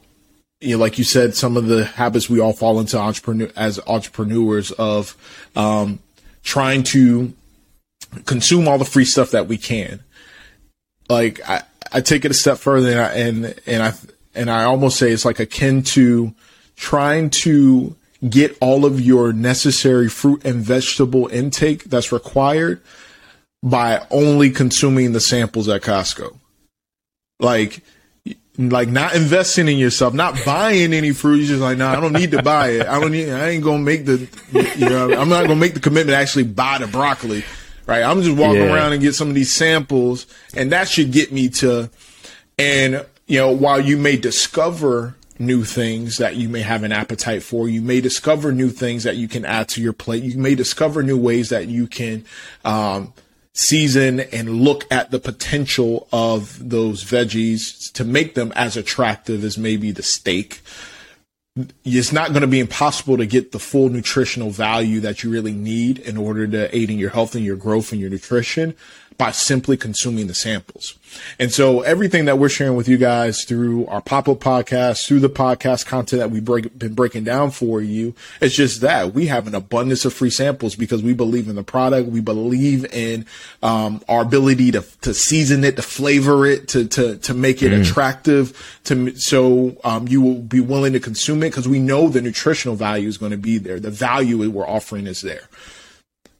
you 0.59 0.77
know, 0.77 0.81
like 0.81 0.97
you 0.97 1.03
said, 1.03 1.35
some 1.35 1.57
of 1.57 1.67
the 1.67 1.85
habits 1.85 2.29
we 2.29 2.39
all 2.39 2.53
fall 2.53 2.79
into 2.79 2.97
entrepreneur 2.97 3.49
as 3.55 3.79
entrepreneurs 3.87 4.71
of 4.71 5.17
um, 5.55 5.99
trying 6.43 6.83
to 6.83 7.33
consume 8.25 8.67
all 8.67 8.77
the 8.77 8.85
free 8.85 9.05
stuff 9.05 9.31
that 9.31 9.47
we 9.47 9.57
can 9.57 10.01
like 11.11 11.47
I, 11.47 11.63
I 11.91 12.01
take 12.01 12.25
it 12.25 12.31
a 12.31 12.33
step 12.33 12.57
further 12.57 12.89
and 12.89 12.99
I, 12.99 13.13
and, 13.13 13.59
and 13.67 13.83
I 13.83 13.93
and 14.33 14.49
I 14.49 14.63
almost 14.63 14.97
say 14.97 15.11
it's 15.11 15.25
like 15.25 15.39
akin 15.39 15.83
to 15.83 16.33
trying 16.75 17.29
to 17.29 17.95
get 18.27 18.57
all 18.61 18.85
of 18.85 19.01
your 19.01 19.33
necessary 19.33 20.09
fruit 20.09 20.45
and 20.45 20.63
vegetable 20.63 21.27
intake 21.27 21.85
that's 21.85 22.11
required 22.11 22.81
by 23.63 24.05
only 24.11 24.49
consuming 24.49 25.13
the 25.13 25.19
samples 25.19 25.67
at 25.67 25.81
Costco. 25.81 26.37
Like 27.39 27.81
like 28.57 28.89
not 28.89 29.15
investing 29.15 29.67
in 29.67 29.77
yourself, 29.77 30.13
not 30.13 30.37
buying 30.45 30.93
any 30.93 31.13
fruit. 31.13 31.37
You're 31.37 31.47
just 31.47 31.61
like, 31.61 31.77
no, 31.77 31.89
nah, 31.89 31.97
I 31.97 32.01
don't 32.01 32.13
need 32.13 32.31
to 32.31 32.43
buy 32.43 32.69
it. 32.71 32.87
I 32.87 32.99
don't 32.99 33.11
need. 33.11 33.29
I 33.29 33.49
ain't 33.49 33.63
gonna 33.63 33.79
make 33.79 34.05
the, 34.05 34.27
you 34.77 34.89
know, 34.89 35.13
I'm 35.13 35.29
not 35.29 35.43
gonna 35.43 35.55
make 35.55 35.73
the 35.73 35.79
commitment 35.79 36.09
to 36.09 36.17
actually 36.17 36.43
buy 36.43 36.77
the 36.77 36.87
broccoli 36.87 37.43
right? 37.91 38.03
I'm 38.03 38.21
just 38.21 38.37
walking 38.37 38.61
yeah. 38.61 38.73
around 38.73 38.93
and 38.93 39.01
get 39.01 39.15
some 39.15 39.29
of 39.29 39.35
these 39.35 39.51
samples, 39.51 40.27
and 40.55 40.71
that 40.71 40.87
should 40.87 41.11
get 41.11 41.31
me 41.31 41.49
to. 41.49 41.89
And 42.57 43.05
you 43.27 43.39
know, 43.39 43.51
while 43.51 43.79
you 43.79 43.97
may 43.97 44.17
discover 44.17 45.15
new 45.41 45.63
things 45.63 46.17
that 46.17 46.35
you 46.35 46.47
may 46.47 46.61
have 46.61 46.83
an 46.83 46.91
appetite 46.91 47.43
for, 47.43 47.67
you 47.67 47.81
may 47.81 47.99
discover 47.99 48.51
new 48.51 48.69
things 48.69 49.03
that 49.03 49.17
you 49.17 49.27
can 49.27 49.43
add 49.43 49.67
to 49.69 49.81
your 49.81 49.93
plate. 49.93 50.23
You 50.23 50.37
may 50.37 50.55
discover 50.55 51.03
new 51.03 51.17
ways 51.17 51.49
that 51.49 51.67
you 51.67 51.87
can. 51.87 52.25
Um, 52.63 53.13
season 53.53 54.21
and 54.21 54.61
look 54.61 54.85
at 54.89 55.11
the 55.11 55.19
potential 55.19 56.07
of 56.13 56.69
those 56.69 57.03
veggies 57.03 57.91
to 57.91 58.05
make 58.05 58.33
them 58.33 58.53
as 58.55 58.77
attractive 58.77 59.43
as 59.43 59.57
maybe 59.57 59.91
the 59.91 60.01
steak 60.01 60.61
it's 61.83 62.13
not 62.13 62.29
going 62.29 62.41
to 62.41 62.47
be 62.47 62.61
impossible 62.61 63.17
to 63.17 63.25
get 63.25 63.51
the 63.51 63.59
full 63.59 63.89
nutritional 63.89 64.51
value 64.51 65.01
that 65.01 65.21
you 65.21 65.29
really 65.29 65.51
need 65.51 65.99
in 65.99 66.15
order 66.15 66.47
to 66.47 66.73
aid 66.75 66.89
in 66.89 66.97
your 66.97 67.09
health 67.09 67.35
and 67.35 67.43
your 67.43 67.57
growth 67.57 67.91
and 67.91 67.99
your 67.99 68.09
nutrition 68.09 68.73
by 69.21 69.29
simply 69.29 69.77
consuming 69.77 70.25
the 70.25 70.33
samples. 70.33 70.97
And 71.37 71.51
so 71.51 71.81
everything 71.81 72.25
that 72.25 72.39
we're 72.39 72.49
sharing 72.49 72.75
with 72.75 72.89
you 72.89 72.97
guys 72.97 73.43
through 73.43 73.85
our 73.85 74.01
pop-up 74.01 74.39
podcast, 74.39 75.05
through 75.05 75.19
the 75.19 75.29
podcast 75.29 75.85
content 75.85 76.21
that 76.21 76.31
we've 76.31 76.43
break, 76.43 76.75
been 76.75 76.95
breaking 76.95 77.25
down 77.25 77.51
for 77.51 77.81
you, 77.81 78.15
it's 78.41 78.55
just 78.55 78.81
that 78.81 79.13
we 79.13 79.27
have 79.27 79.45
an 79.45 79.53
abundance 79.53 80.05
of 80.05 80.13
free 80.15 80.31
samples 80.31 80.75
because 80.75 81.03
we 81.03 81.13
believe 81.13 81.47
in 81.47 81.55
the 81.55 81.61
product. 81.61 82.09
We 82.09 82.19
believe 82.19 82.83
in, 82.91 83.27
um, 83.61 84.01
our 84.09 84.23
ability 84.23 84.71
to, 84.71 84.83
to 85.01 85.13
season 85.13 85.63
it, 85.65 85.75
to 85.75 85.83
flavor 85.83 86.47
it, 86.47 86.67
to, 86.69 86.87
to, 86.87 87.17
to 87.19 87.35
make 87.35 87.61
it 87.61 87.73
mm. 87.73 87.81
attractive 87.81 88.79
to, 88.85 89.15
so, 89.17 89.77
um, 89.83 90.07
you 90.07 90.19
will 90.19 90.41
be 90.41 90.61
willing 90.61 90.93
to 90.93 90.99
consume 90.99 91.43
it 91.43 91.51
because 91.51 91.67
we 91.67 91.77
know 91.77 92.09
the 92.09 92.23
nutritional 92.23 92.75
value 92.75 93.07
is 93.07 93.19
going 93.19 93.33
to 93.33 93.37
be 93.37 93.59
there. 93.59 93.79
The 93.79 93.91
value 93.91 94.49
we're 94.49 94.67
offering 94.67 95.05
is 95.05 95.21
there. 95.21 95.47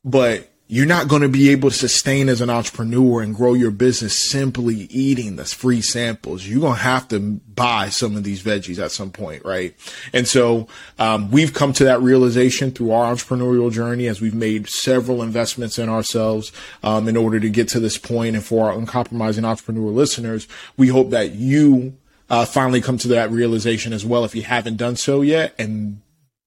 But 0.04 0.51
you're 0.72 0.86
not 0.86 1.10
going 1.10 1.22
to 1.22 1.28
be 1.28 1.50
able 1.50 1.70
to 1.70 1.76
sustain 1.76 2.30
as 2.30 2.40
an 2.40 2.50
entrepreneur 2.50 3.22
and 3.22 3.36
grow 3.36 3.54
your 3.54 3.72
business 3.72 4.18
simply 4.18 4.88
eating 4.90 5.36
the 5.36 5.44
free 5.44 5.82
samples. 5.82 6.48
You're 6.48 6.62
going 6.62 6.78
to 6.78 6.82
have 6.82 7.10
to 7.10 7.20
buy 7.20 7.90
some 7.90 8.16
of 8.16 8.24
these 8.24 8.42
veggies 8.42 8.82
at 8.82 8.94
some 8.94 9.12
point, 9.12 9.44
right? 9.44 9.76
And 10.14 10.26
so 10.26 10.70
um, 10.98 11.30
we've 11.30 11.54
come 11.54 11.74
to 11.74 11.84
that 11.84 12.00
realization 12.02 12.72
through 12.72 12.92
our 12.92 13.14
entrepreneurial 13.14 13.70
journey 13.70 14.08
as 14.08 14.22
we've 14.22 14.34
made 14.34 14.70
several 14.70 15.22
investments 15.22 15.78
in 15.78 15.90
ourselves 15.90 16.54
um, 16.84 17.10
in 17.10 17.18
order 17.18 17.38
to 17.42 17.50
get 17.50 17.68
to 17.68 17.82
this 17.82 17.98
point. 17.98 18.38
And 18.38 18.46
for 18.46 18.68
our 18.68 18.78
uncompromising 18.78 19.44
entrepreneur 19.44 19.92
listeners, 19.92 20.48
we 20.78 20.88
hope 20.88 21.10
that 21.10 21.34
you 21.34 21.98
uh, 22.30 22.46
finally 22.46 22.80
come 22.80 22.98
to 23.00 23.10
that 23.10 23.30
realization 23.30 23.92
as 23.92 24.06
well 24.06 24.24
if 24.24 24.34
you 24.36 24.44
haven't 24.44 24.78
done 24.78 24.96
so 24.96 25.20
yet 25.20 25.54
and 25.60 26.00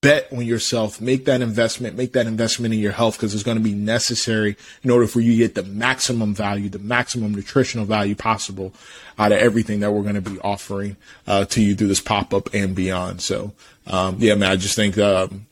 bet 0.04 0.30
on 0.32 0.44
yourself, 0.44 1.00
make 1.00 1.25
that 1.25 1.40
investment, 1.40 1.96
make 1.96 2.12
that 2.12 2.26
investment 2.26 2.75
in 2.75 2.78
your 2.78 2.92
health 2.92 3.16
because 3.16 3.32
it's 3.32 3.42
going 3.42 3.56
to 3.56 3.62
be 3.62 3.73
necessary 3.73 4.54
in 4.82 4.90
order 4.90 5.06
for 5.06 5.20
you 5.20 5.32
to 5.32 5.38
get 5.38 5.54
the 5.54 5.62
maximum 5.62 6.34
value, 6.34 6.68
the 6.68 6.78
maximum 6.78 7.34
nutritional 7.34 7.87
value 7.87 8.14
possible 8.14 8.75
out 9.18 9.32
of 9.32 9.38
everything 9.38 9.80
that 9.80 9.90
we're 9.90 10.02
going 10.02 10.14
to 10.14 10.20
be 10.20 10.38
offering 10.40 10.96
uh, 11.26 11.46
to 11.46 11.62
you 11.62 11.75
through 11.75 11.88
this 11.88 12.02
pop 12.02 12.34
up 12.34 12.52
and 12.52 12.75
beyond. 12.75 13.23
So, 13.23 13.52
um, 13.87 14.16
yeah, 14.18 14.34
man, 14.34 14.50
I 14.50 14.56
just 14.56 14.76
think, 14.76 14.99
um, 14.99 15.46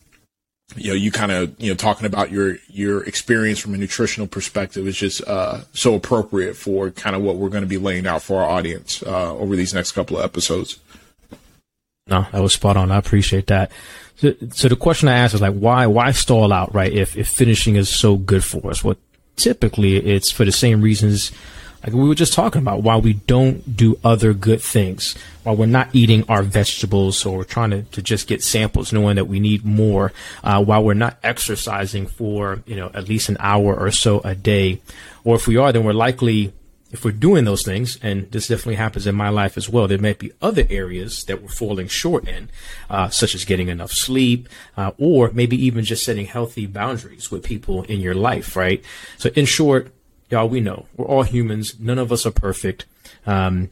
you 0.76 0.90
know, 0.90 0.96
you 0.96 1.10
kind 1.10 1.32
of, 1.32 1.58
you 1.58 1.70
know, 1.70 1.76
talking 1.76 2.04
about 2.04 2.30
your, 2.30 2.56
your 2.68 3.04
experience 3.04 3.58
from 3.58 3.72
a 3.72 3.78
nutritional 3.78 4.26
perspective 4.26 4.86
is 4.86 4.96
just, 4.96 5.26
uh, 5.26 5.62
so 5.72 5.94
appropriate 5.94 6.56
for 6.56 6.90
kind 6.90 7.16
of 7.16 7.22
what 7.22 7.36
we're 7.36 7.48
going 7.48 7.64
to 7.64 7.68
be 7.68 7.78
laying 7.78 8.06
out 8.06 8.22
for 8.22 8.42
our 8.42 8.50
audience, 8.50 9.02
uh, 9.02 9.34
over 9.34 9.56
these 9.56 9.72
next 9.72 9.92
couple 9.92 10.18
of 10.18 10.24
episodes. 10.24 10.78
No, 12.06 12.26
that 12.32 12.42
was 12.42 12.52
spot 12.52 12.76
on. 12.76 12.90
I 12.90 12.98
appreciate 12.98 13.46
that. 13.46 13.70
So, 14.22 14.68
the 14.68 14.76
question 14.76 15.08
I 15.08 15.16
ask 15.16 15.34
is 15.34 15.40
like, 15.40 15.54
why, 15.54 15.86
why 15.86 16.12
stall 16.12 16.52
out, 16.52 16.72
right? 16.74 16.92
If, 16.92 17.16
if 17.16 17.28
finishing 17.28 17.76
is 17.76 17.88
so 17.88 18.16
good 18.16 18.44
for 18.44 18.70
us, 18.70 18.84
well, 18.84 18.96
typically 19.36 19.96
it's 19.96 20.30
for 20.30 20.44
the 20.44 20.52
same 20.52 20.80
reasons 20.80 21.32
like 21.82 21.94
we 21.94 22.06
were 22.06 22.14
just 22.14 22.32
talking 22.32 22.62
about 22.62 22.82
why 22.82 22.96
we 22.96 23.14
don't 23.14 23.76
do 23.76 23.98
other 24.04 24.34
good 24.34 24.60
things 24.60 25.16
while 25.42 25.56
we're 25.56 25.66
not 25.66 25.88
eating 25.92 26.24
our 26.28 26.42
vegetables 26.42 27.26
or 27.26 27.38
we're 27.38 27.44
trying 27.44 27.70
to, 27.70 27.82
to 27.82 28.00
just 28.00 28.28
get 28.28 28.42
samples 28.42 28.92
knowing 28.92 29.16
that 29.16 29.24
we 29.24 29.40
need 29.40 29.64
more 29.64 30.12
uh, 30.44 30.62
while 30.62 30.84
we're 30.84 30.94
not 30.94 31.18
exercising 31.22 32.06
for 32.06 32.62
you 32.66 32.76
know 32.76 32.90
at 32.94 33.08
least 33.08 33.28
an 33.28 33.36
hour 33.40 33.74
or 33.74 33.90
so 33.90 34.20
a 34.20 34.34
day 34.34 34.80
or 35.24 35.34
if 35.34 35.48
we 35.48 35.56
are 35.56 35.72
then 35.72 35.84
we're 35.84 35.92
likely 35.92 36.52
if 36.92 37.06
we're 37.06 37.10
doing 37.10 37.44
those 37.46 37.62
things, 37.62 37.98
and 38.02 38.30
this 38.30 38.48
definitely 38.48 38.74
happens 38.74 39.06
in 39.06 39.14
my 39.14 39.30
life 39.30 39.56
as 39.56 39.68
well, 39.68 39.88
there 39.88 39.98
may 39.98 40.12
be 40.12 40.30
other 40.42 40.66
areas 40.68 41.24
that 41.24 41.40
we're 41.40 41.48
falling 41.48 41.88
short 41.88 42.28
in, 42.28 42.50
uh, 42.90 43.08
such 43.08 43.34
as 43.34 43.46
getting 43.46 43.68
enough 43.68 43.90
sleep, 43.90 44.46
uh, 44.76 44.92
or 44.98 45.30
maybe 45.32 45.56
even 45.56 45.84
just 45.84 46.04
setting 46.04 46.26
healthy 46.26 46.66
boundaries 46.66 47.30
with 47.30 47.42
people 47.42 47.82
in 47.84 48.00
your 48.00 48.14
life, 48.14 48.54
right? 48.54 48.84
So, 49.16 49.30
in 49.34 49.46
short, 49.46 49.90
y'all, 50.30 50.48
we 50.48 50.60
know 50.60 50.86
we're 50.94 51.06
all 51.06 51.22
humans. 51.22 51.80
None 51.80 51.98
of 51.98 52.12
us 52.12 52.26
are 52.26 52.30
perfect. 52.30 52.84
Um, 53.26 53.70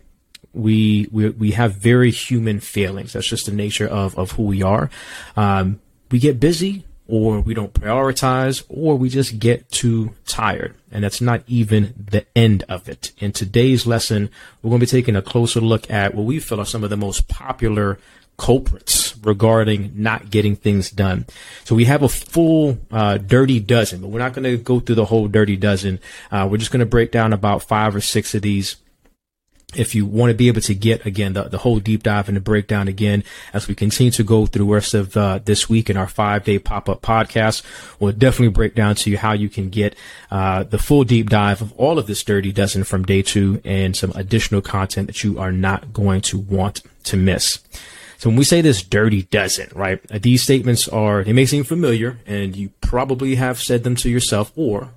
we, 0.55 1.07
we 1.13 1.29
we 1.29 1.51
have 1.53 1.77
very 1.77 2.11
human 2.11 2.59
failings. 2.59 3.13
That's 3.13 3.29
just 3.29 3.47
the 3.47 3.53
nature 3.53 3.87
of 3.87 4.19
of 4.19 4.33
who 4.33 4.45
we 4.45 4.63
are. 4.63 4.91
Um, 5.37 5.81
we 6.11 6.19
get 6.19 6.41
busy 6.41 6.85
or 7.11 7.41
we 7.41 7.55
don't 7.55 7.75
prioritize, 7.75 8.63
or 8.69 8.97
we 8.97 9.09
just 9.09 9.39
get 9.39 9.71
too 9.71 10.15
tired. 10.27 10.75
And 10.93 11.05
that's 11.05 11.21
not 11.21 11.43
even 11.47 11.95
the 12.11 12.25
end 12.37 12.65
of 12.69 12.89
it. 12.89 13.13
In 13.19 13.33
today's 13.33 13.87
lesson, 13.87 14.31
we're 14.63 14.71
going 14.71 14.81
to 14.81 14.87
be 14.87 14.91
taking 14.91 15.17
a 15.17 15.23
closer 15.23 15.61
look 15.61 15.91
at 15.91 16.15
what 16.15 16.25
we 16.25 16.39
feel 16.39 16.61
are 16.61 16.67
some 16.67 16.85
of 16.85 16.91
the 16.91 16.97
most 16.97 17.29
popular 17.29 17.99
culprits 18.39 19.15
regarding 19.19 19.93
not 19.95 20.31
getting 20.31 20.57
things 20.57 20.91
done. 20.91 21.27
So 21.65 21.75
we 21.75 21.85
have 21.85 22.03
a 22.03 22.09
full 22.09 22.79
uh, 22.91 23.19
dirty 23.19 23.61
dozen, 23.61 24.01
but 24.01 24.09
we're 24.09 24.19
not 24.19 24.33
going 24.33 24.45
to 24.45 24.57
go 24.57 24.81
through 24.81 24.95
the 24.95 25.05
whole 25.05 25.29
dirty 25.29 25.57
dozen. 25.57 26.01
Uh, 26.31 26.49
we're 26.51 26.57
just 26.57 26.71
going 26.71 26.81
to 26.81 26.87
break 26.87 27.13
down 27.13 27.35
about 27.35 27.63
five 27.65 27.95
or 27.95 28.01
six 28.01 28.35
of 28.35 28.41
these 28.41 28.77
if 29.75 29.95
you 29.95 30.05
want 30.07 30.31
to 30.31 30.35
be 30.35 30.49
able 30.49 30.61
to 30.61 30.75
get 30.75 31.05
again 31.07 31.33
the, 31.33 31.45
the 31.45 31.59
whole 31.59 31.79
deep 31.79 32.03
dive 32.03 32.29
and 32.29 32.37
the 32.37 32.41
breakdown 32.41 32.89
again 32.89 33.23
as 33.53 33.69
we 33.69 33.75
continue 33.75 34.11
to 34.11 34.25
go 34.25 34.47
through 34.47 34.67
the 34.67 34.73
rest 34.73 34.95
of 34.95 35.17
uh, 35.17 35.39
this 35.45 35.69
week 35.69 35.89
in 35.91 35.97
our 35.97 36.09
five 36.09 36.45
day 36.45 36.59
pop 36.59 36.89
up 36.89 37.03
podcast, 37.03 37.63
we'll 37.99 38.13
definitely 38.13 38.49
break 38.49 38.75
down 38.75 38.95
to 38.95 39.11
you 39.11 39.19
how 39.19 39.33
you 39.33 39.49
can 39.49 39.69
get 39.69 39.95
uh, 40.31 40.63
the 40.65 40.79
full 40.79 41.05
deep 41.05 41.29
dive 41.31 41.63
of 41.63 41.73
all 41.79 41.99
of 41.99 42.07
this 42.07 42.23
dirty 42.23 42.53
dozen 42.53 42.85
from 42.85 43.05
day 43.05 43.23
two 43.23 43.61
and 43.65 43.97
some 43.97 44.13
additional 44.15 44.61
content 44.61 45.07
that 45.07 45.23
you 45.25 45.39
are 45.39 45.53
not 45.53 45.93
going 45.93 46.21
to 46.21 46.39
want 46.39 46.83
to 47.05 47.17
miss. 47.17 47.61
So 48.19 48.29
when 48.29 48.37
we 48.37 48.45
say 48.45 48.61
this 48.61 48.83
dirty 48.83 49.23
dozen, 49.23 49.71
right, 49.75 50.03
these 50.09 50.43
statements 50.43 50.87
are, 50.89 51.25
they 51.25 51.33
may 51.33 51.47
seem 51.47 51.65
familiar 51.65 52.19
and 52.27 52.55
you 52.55 52.69
probably 52.83 53.37
have 53.37 53.59
said 53.59 53.83
them 53.83 53.97
to 53.97 54.11
yourself 54.11 54.53
or 54.57 54.91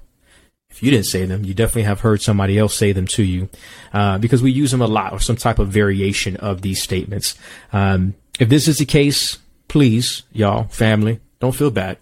if 0.74 0.82
you 0.82 0.90
didn't 0.90 1.06
say 1.06 1.26
them, 1.26 1.46
you 1.46 1.54
definitely 1.54 1.84
have 1.84 2.00
heard 2.00 2.20
somebody 2.20 2.58
else 2.58 2.74
say 2.74 2.94
them 2.94 3.06
to 3.08 3.24
you, 3.24 3.48
uh, 3.94 4.18
because 4.18 4.42
we 4.42 4.52
use 4.52 4.72
them 4.72 4.82
a 4.82 4.88
lot 4.88 5.14
or 5.14 5.20
some 5.20 5.36
type 5.36 5.60
of 5.60 5.70
variation 5.70 6.36
of 6.38 6.64
these 6.64 6.82
statements. 6.82 7.38
Um, 7.72 8.16
if 8.40 8.50
this 8.50 8.68
is 8.68 8.80
the 8.80 8.86
case, 8.86 9.38
please, 9.68 10.24
y'all, 10.34 10.64
family, 10.66 11.20
don't 11.40 11.56
feel 11.56 11.70
bad. 11.70 12.00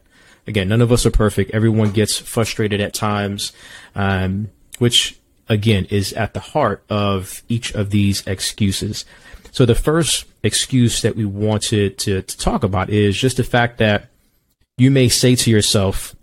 Again, 0.47 0.69
none 0.69 0.81
of 0.81 0.91
us 0.91 1.05
are 1.05 1.11
perfect. 1.11 1.51
Everyone 1.51 1.91
gets 1.91 2.17
frustrated 2.17 2.79
at 2.79 2.93
times, 2.93 3.51
um, 3.93 4.49
which 4.79 5.19
again 5.49 5.85
is 5.89 6.13
at 6.13 6.33
the 6.33 6.39
heart 6.39 6.83
of 6.89 7.43
each 7.49 7.73
of 7.75 7.89
these 7.89 8.25
excuses. 8.25 9.03
So 9.51 9.65
the 9.65 9.75
first 9.75 10.25
excuse 10.43 11.01
that 11.01 11.17
we 11.17 11.25
wanted 11.25 11.97
to, 11.99 12.21
to 12.21 12.37
talk 12.37 12.63
about 12.63 12.89
is 12.89 13.17
just 13.17 13.35
the 13.35 13.43
fact 13.43 13.79
that 13.79 14.07
you 14.77 14.89
may 14.89 15.09
say 15.09 15.35
to 15.35 15.51
yourself, 15.51 16.15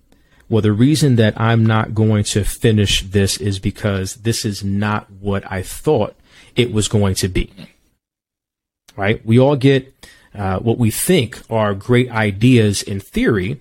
well, 0.49 0.63
the 0.63 0.73
reason 0.73 1.17
that 1.17 1.39
I'm 1.39 1.65
not 1.65 1.95
going 1.95 2.25
to 2.25 2.45
finish 2.45 3.03
this 3.03 3.37
is 3.37 3.59
because 3.59 4.15
this 4.17 4.45
is 4.45 4.65
not 4.65 5.11
what 5.11 5.51
I 5.51 5.63
thought 5.63 6.17
it 6.57 6.73
was 6.73 6.89
going 6.89 7.15
to 7.17 7.29
be. 7.29 7.53
Right? 8.97 9.25
We 9.25 9.39
all 9.39 9.57
get 9.57 9.95
uh, 10.35 10.59
what 10.59 10.79
we 10.79 10.91
think 10.91 11.41
are 11.51 11.75
great 11.75 12.11
ideas 12.11 12.83
in 12.83 13.01
theory, 13.01 13.61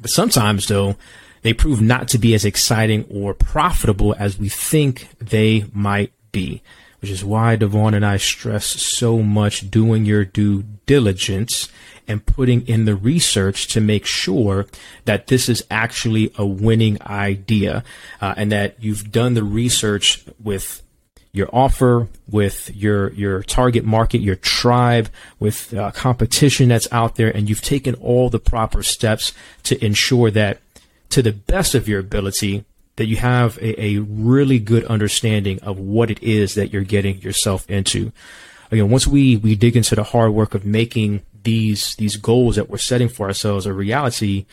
but 0.00 0.10
sometimes, 0.10 0.68
though, 0.68 0.96
they 1.42 1.52
prove 1.52 1.80
not 1.80 2.08
to 2.08 2.18
be 2.18 2.34
as 2.34 2.44
exciting 2.44 3.06
or 3.10 3.34
profitable 3.34 4.14
as 4.18 4.38
we 4.38 4.48
think 4.48 5.08
they 5.18 5.64
might 5.72 6.12
be, 6.32 6.62
which 7.00 7.10
is 7.10 7.24
why 7.24 7.56
Devon 7.56 7.94
and 7.94 8.04
I 8.04 8.16
stress 8.16 8.66
so 8.66 9.18
much 9.18 9.70
doing 9.70 10.04
your 10.04 10.24
due 10.24 10.64
diligence 10.86 11.68
and 12.08 12.24
putting 12.24 12.66
in 12.66 12.84
the 12.84 12.94
research 12.94 13.66
to 13.68 13.80
make 13.80 14.06
sure 14.06 14.66
that 15.04 15.26
this 15.26 15.48
is 15.48 15.64
actually 15.70 16.32
a 16.38 16.46
winning 16.46 16.98
idea 17.02 17.82
uh, 18.20 18.34
and 18.36 18.52
that 18.52 18.76
you've 18.80 19.10
done 19.10 19.34
the 19.34 19.42
research 19.44 20.24
with 20.42 20.82
your 21.36 21.48
offer 21.52 22.08
with 22.30 22.74
your 22.74 23.12
your 23.12 23.42
target 23.42 23.84
market, 23.84 24.22
your 24.22 24.36
tribe, 24.36 25.10
with 25.38 25.74
uh, 25.74 25.90
competition 25.90 26.70
that's 26.70 26.90
out 26.90 27.16
there, 27.16 27.28
and 27.28 27.48
you've 27.48 27.60
taken 27.60 27.94
all 27.96 28.30
the 28.30 28.38
proper 28.38 28.82
steps 28.82 29.34
to 29.62 29.84
ensure 29.84 30.30
that, 30.30 30.60
to 31.10 31.20
the 31.20 31.32
best 31.32 31.74
of 31.74 31.88
your 31.88 32.00
ability, 32.00 32.64
that 32.96 33.04
you 33.04 33.16
have 33.16 33.58
a, 33.58 33.78
a 33.82 33.98
really 33.98 34.58
good 34.58 34.84
understanding 34.84 35.60
of 35.60 35.78
what 35.78 36.10
it 36.10 36.22
is 36.22 36.54
that 36.54 36.72
you're 36.72 36.82
getting 36.82 37.20
yourself 37.20 37.68
into. 37.68 38.12
Again, 38.70 38.90
once 38.90 39.06
we 39.06 39.36
we 39.36 39.54
dig 39.54 39.76
into 39.76 39.94
the 39.94 40.02
hard 40.02 40.32
work 40.32 40.54
of 40.54 40.64
making 40.64 41.22
these 41.42 41.94
these 41.96 42.16
goals 42.16 42.56
that 42.56 42.68
we're 42.68 42.78
setting 42.78 43.08
for 43.08 43.26
ourselves 43.26 43.66
a 43.66 43.72
reality, 43.72 44.46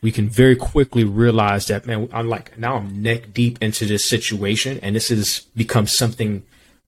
we 0.00 0.10
can 0.10 0.28
very 0.28 0.56
quickly 0.56 1.04
realize 1.04 1.66
that 1.66 1.86
man, 1.86 2.08
I'm 2.12 2.28
like 2.28 2.58
now 2.58 2.76
I'm 2.76 3.02
neck 3.02 3.32
deep 3.32 3.62
into 3.62 3.86
this 3.86 4.04
situation, 4.04 4.80
and 4.82 4.96
this 4.96 5.08
has 5.08 5.40
become 5.56 5.86
something 5.86 6.42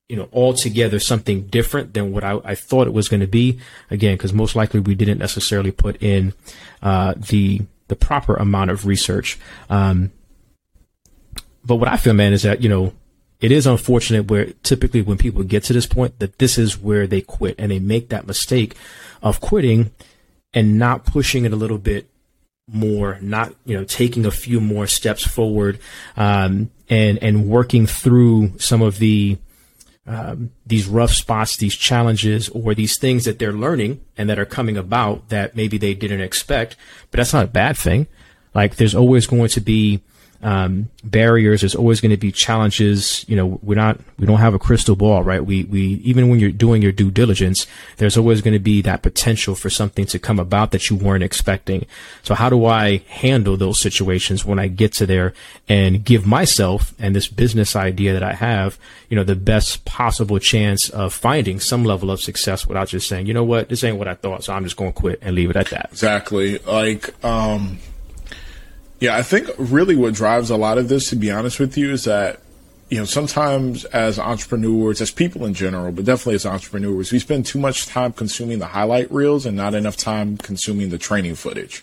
you 0.09 0.17
know 0.17 0.29
altogether 0.33 0.99
something 0.99 1.47
different 1.47 1.95
than 1.95 2.13
what 2.13 2.25
I, 2.25 2.39
I 2.45 2.55
thought 2.55 2.87
it 2.87 2.93
was 2.93 3.09
going 3.09 3.21
to 3.21 3.27
be. 3.27 3.59
Again, 3.91 4.17
because 4.17 4.33
most 4.33 4.57
likely 4.57 4.81
we 4.81 4.95
didn't 4.95 5.19
necessarily 5.19 5.71
put 5.71 6.03
in 6.03 6.35
uh, 6.83 7.15
the 7.17 7.63
the 7.89 7.97
proper 7.97 8.35
amount 8.37 8.71
of 8.71 8.87
research. 8.87 9.39
Um, 9.69 10.11
but 11.65 11.77
what 11.77 11.89
I 11.89 11.97
feel, 11.97 12.15
man, 12.15 12.33
is 12.33 12.43
that 12.43 12.63
you 12.63 12.69
know 12.69 12.93
it 13.45 13.53
is 13.53 13.67
unfortunate 13.67 14.31
where 14.31 14.47
typically 14.63 15.03
when 15.03 15.19
people 15.19 15.43
get 15.43 15.63
to 15.65 15.75
this 15.75 15.85
point 15.85 16.19
that 16.19 16.39
this 16.39 16.57
is 16.57 16.81
where 16.81 17.07
they 17.07 17.21
quit 17.21 17.55
and 17.59 17.71
they 17.71 17.79
make 17.79 18.09
that 18.09 18.27
mistake 18.27 18.75
of 19.23 19.43
quitting 19.43 19.91
and 20.55 20.79
not 20.79 21.05
pushing 21.05 21.45
it 21.45 21.53
a 21.53 21.57
little 21.57 21.77
bit 21.77 22.09
more, 22.67 23.19
not 23.21 23.55
you 23.67 23.77
know 23.77 23.85
taking 23.85 24.25
a 24.25 24.31
few 24.31 24.63
more 24.63 24.87
steps 24.87 25.27
forward, 25.27 25.79
um, 26.17 26.71
and 26.89 27.23
and 27.23 27.47
working 27.47 27.87
through 27.87 28.59
some 28.59 28.81
of 28.81 28.99
the 28.99 29.37
um, 30.07 30.51
these 30.65 30.87
rough 30.87 31.13
spots, 31.13 31.59
these 31.59 31.77
challenges, 31.77 32.49
or 32.49 32.75
these 32.75 32.99
things 32.99 33.27
that 33.27 33.39
they're 33.39 33.53
learning 33.53 34.01
and 34.17 34.31
that 34.31 34.39
are 34.39 34.47
coming 34.47 34.79
about 34.79 35.29
that 35.29 35.55
maybe 35.55 35.77
they 35.77 35.93
didn't 35.93 36.23
expect. 36.23 36.77
But 37.11 37.19
that's 37.19 37.35
not 37.35 37.45
a 37.45 37.49
bad 37.49 37.77
thing. 37.77 38.07
Like 38.55 38.77
there's 38.77 38.95
always 38.95 39.27
going 39.27 39.49
to 39.49 39.61
be 39.61 40.01
um, 40.45 40.91
barriers. 41.03 41.63
There's 41.63 41.75
always 41.75 42.03
going 42.03 42.11
to 42.11 42.19
be 42.19 42.31
challenges. 42.31 43.25
You 43.27 43.35
know, 43.35 43.59
we're 43.63 43.75
not, 43.75 43.99
we 44.19 44.27
don't 44.27 44.39
have 44.39 44.53
a 44.53 44.59
crystal 44.59 44.95
ball, 44.95 45.23
right? 45.23 45.45
We, 45.45 45.65
we, 45.65 45.81
even 46.05 46.29
when 46.29 46.39
you're 46.39 46.51
doing 46.51 46.83
your 46.83 46.93
due 46.93 47.11
diligence, 47.11 47.67
there's 47.97 48.19
always 48.19 48.43
going 48.43 48.53
to 48.53 48.61
be 48.61 48.83
that 48.83 49.03
potential 49.03 49.55
for 49.55 49.71
something 49.71 50.05
to 50.07 50.19
come 50.19 50.39
about 50.39 50.71
that 50.73 50.91
you 50.91 50.97
weren't 50.97 51.25
expecting. 51.25 51.87
So 52.23 52.35
how 52.35 52.51
do 52.51 52.67
I 52.67 52.99
handle 53.09 53.57
those 53.57 53.81
situations 53.81 54.45
when 54.45 54.59
I 54.59 54.69
get 54.69 54.93
to 54.95 55.07
there 55.07 55.33
and 55.67 56.05
give 56.05 56.27
myself 56.27 56.95
and 56.99 57.17
this 57.17 57.27
business 57.27 57.75
idea 57.75 58.13
that 58.13 58.23
I 58.23 58.35
have, 58.35 58.79
you 59.09 59.17
know, 59.17 59.25
the 59.25 59.35
best 59.35 59.87
possible 59.87 60.39
chance 60.39 60.91
of 60.91 61.15
finding 61.15 61.59
some 61.59 61.85
level 61.85 62.11
of 62.11 62.21
success 62.21 62.67
without 62.67 62.89
just 62.89 63.09
saying, 63.09 63.27
you 63.27 63.33
know 63.33 63.45
what, 63.45 63.71
this 63.71 63.83
ain't 63.83 63.97
what 63.97 64.09
I 64.09 64.15
thought. 64.15 64.45
So 64.45 64.53
I'm 64.53 64.65
just 64.65 64.77
going 64.77 64.93
to 64.93 65.01
quit 65.01 65.21
and 65.23 65.35
leave 65.35 65.49
it 65.49 65.57
at 65.57 65.71
that. 65.71 65.89
Exactly. 65.91 66.59
Like, 66.59 67.25
um, 67.25 67.79
yeah, 69.01 69.17
I 69.17 69.23
think 69.23 69.49
really 69.59 69.97
what 69.97 70.15
drives 70.15 70.51
a 70.51 70.57
lot 70.57 70.79
of 70.79 70.89
this, 70.89 71.11
to 71.11 71.17
be 71.17 71.31
honest 71.31 71.59
with 71.59 71.77
you, 71.77 71.93
is 71.93 72.05
that 72.05 72.41
you 72.91 72.99
know 72.99 73.05
sometimes 73.05 73.85
as 73.87 74.19
entrepreneurs, 74.19 75.01
as 75.01 75.11
people 75.11 75.45
in 75.45 75.55
general, 75.55 75.93
but 75.93 76.05
definitely 76.05 76.37
as 76.37 76.47
entrepreneurs, 76.47 77.13
we 77.13 77.19
spend 77.19 77.47
too 77.47 77.59
much 77.59 77.87
time 77.87 78.13
consuming 78.13 78.59
the 78.59 78.67
highlight 78.67 79.11
reels 79.11 79.47
and 79.47 79.57
not 79.57 79.75
enough 79.75 79.97
time 79.97 80.37
consuming 80.37 80.91
the 80.91 80.99
training 80.99 81.35
footage. 81.35 81.83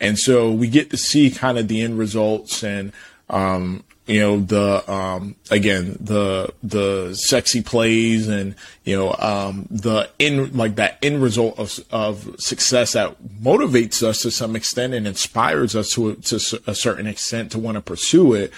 And 0.00 0.18
so 0.18 0.52
we 0.52 0.68
get 0.68 0.90
to 0.90 0.96
see 0.96 1.30
kind 1.30 1.58
of 1.58 1.68
the 1.68 1.82
end 1.82 1.98
results 1.98 2.62
and 2.62 2.92
um, 3.28 3.84
you 4.08 4.20
know 4.20 4.40
the 4.40 4.90
um, 4.90 5.36
again 5.50 5.96
the 6.00 6.52
the 6.62 7.14
sexy 7.14 7.62
plays 7.62 8.26
and 8.26 8.54
you 8.84 8.96
know 8.96 9.14
um, 9.18 9.66
the 9.70 10.10
in 10.18 10.56
like 10.56 10.76
that 10.76 10.98
end 11.02 11.22
result 11.22 11.58
of 11.58 11.78
of 11.90 12.34
success 12.38 12.94
that 12.94 13.22
motivates 13.22 14.02
us 14.02 14.22
to 14.22 14.30
some 14.30 14.56
extent 14.56 14.94
and 14.94 15.06
inspires 15.06 15.76
us 15.76 15.90
to 15.90 16.10
a, 16.10 16.14
to 16.16 16.36
a 16.66 16.74
certain 16.74 17.06
extent 17.06 17.52
to 17.52 17.58
want 17.58 17.76
to 17.76 17.82
pursue 17.82 18.32
it 18.32 18.52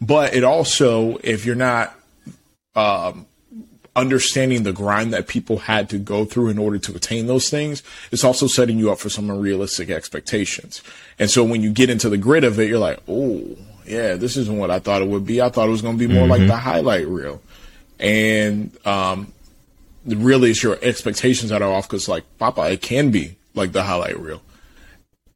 but 0.00 0.34
it 0.34 0.44
also 0.44 1.16
if 1.24 1.46
you're 1.46 1.56
not 1.56 1.96
um, 2.76 3.26
understanding 3.96 4.62
the 4.62 4.72
grind 4.72 5.12
that 5.12 5.28
people 5.28 5.58
had 5.58 5.88
to 5.90 5.98
go 5.98 6.24
through 6.24 6.48
in 6.48 6.58
order 6.58 6.78
to 6.78 6.94
attain 6.94 7.26
those 7.26 7.50
things, 7.50 7.82
it's 8.12 8.22
also 8.22 8.46
setting 8.46 8.78
you 8.78 8.90
up 8.90 8.98
for 8.98 9.08
some 9.08 9.28
unrealistic 9.28 9.90
expectations. 9.90 10.82
And 11.18 11.28
so 11.28 11.42
when 11.42 11.62
you 11.62 11.72
get 11.72 11.90
into 11.90 12.08
the 12.08 12.16
grid 12.16 12.44
of 12.44 12.58
it, 12.60 12.68
you're 12.68 12.78
like, 12.78 13.00
oh, 13.08 13.56
yeah, 13.90 14.14
this 14.14 14.36
isn't 14.36 14.56
what 14.56 14.70
I 14.70 14.78
thought 14.78 15.02
it 15.02 15.08
would 15.08 15.26
be. 15.26 15.42
I 15.42 15.48
thought 15.48 15.68
it 15.68 15.72
was 15.72 15.82
going 15.82 15.98
to 15.98 16.08
be 16.08 16.12
more 16.12 16.22
mm-hmm. 16.22 16.30
like 16.30 16.46
the 16.46 16.56
highlight 16.56 17.06
reel. 17.06 17.42
And 17.98 18.76
um, 18.86 19.32
really, 20.06 20.50
it's 20.50 20.62
your 20.62 20.78
expectations 20.80 21.50
that 21.50 21.62
are 21.62 21.72
off 21.72 21.88
because, 21.88 22.08
like, 22.08 22.24
Papa, 22.38 22.70
it 22.70 22.80
can 22.80 23.10
be 23.10 23.36
like 23.54 23.72
the 23.72 23.82
highlight 23.82 24.18
reel. 24.18 24.42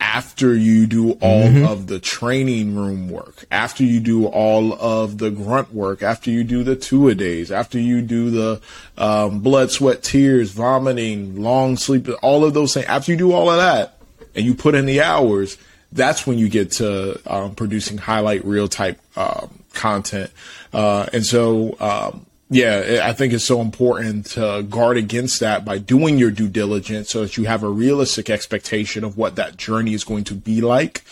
After 0.01 0.55
you 0.55 0.87
do 0.87 1.13
all 1.13 1.45
mm-hmm. 1.45 1.67
of 1.67 1.87
the 1.87 1.99
training 1.99 2.77
room 2.77 3.09
work, 3.09 3.45
after 3.51 3.83
you 3.85 4.01
do 4.01 4.27
all 4.27 4.73
of 4.75 5.19
the 5.19 5.31
grunt 5.31 5.73
work, 5.73 6.03
after 6.03 6.31
you 6.31 6.45
do 6.45 6.63
the 6.63 6.77
two 6.77 7.09
a 7.09 7.15
days, 7.15 7.51
after 7.51 7.79
you 7.79 8.03
do 8.03 8.31
the 8.31 8.61
um, 8.99 9.41
blood, 9.41 9.71
sweat, 9.71 10.03
tears, 10.03 10.51
vomiting, 10.51 11.41
long 11.41 11.77
sleep, 11.77 12.09
all 12.23 12.45
of 12.45 12.55
those 12.55 12.75
things, 12.75 12.87
after 12.87 13.13
you 13.13 13.19
do 13.19 13.33
all 13.33 13.51
of 13.51 13.57
that 13.57 13.99
and 14.35 14.45
you 14.45 14.55
put 14.55 14.75
in 14.75 14.85
the 14.87 15.01
hours, 15.01 15.57
that's 15.95 16.27
when 16.27 16.39
you 16.39 16.49
get 16.49 16.73
to 16.73 17.21
um, 17.27 17.55
producing 17.55 17.99
highlight 17.99 18.45
reel 18.45 18.69
type 18.69 19.01
um, 19.17 19.63
content. 19.73 20.31
Uh, 20.73 21.07
and 21.13 21.25
so, 21.25 21.77
um, 21.81 22.27
yeah, 22.51 23.01
I 23.03 23.13
think 23.13 23.33
it's 23.33 23.45
so 23.45 23.61
important 23.61 24.27
to 24.33 24.65
guard 24.69 24.97
against 24.97 25.41
that 25.41 25.65
by 25.65 25.79
doing 25.79 26.19
your 26.19 26.31
due 26.31 26.49
diligence 26.49 27.11
so 27.11 27.23
that 27.23 27.37
you 27.37 27.45
have 27.45 27.63
a 27.63 27.69
realistic 27.69 28.29
expectation 28.29 29.05
of 29.05 29.17
what 29.17 29.37
that 29.37 29.57
journey 29.57 29.95
is 29.95 30.05
going 30.05 30.25
to 30.25 30.35
be 30.35 30.61
like, 30.61 31.05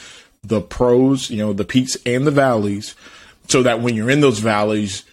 the 0.43 0.61
pros, 0.61 1.31
you 1.31 1.39
know, 1.39 1.53
the 1.53 1.65
peaks 1.65 1.97
and 2.05 2.27
the 2.27 2.31
valleys, 2.33 2.95
so 3.49 3.63
that 3.63 3.81
when 3.81 3.95
you're 3.95 4.11
in 4.11 4.21
those 4.21 4.41
valleys, 4.41 5.05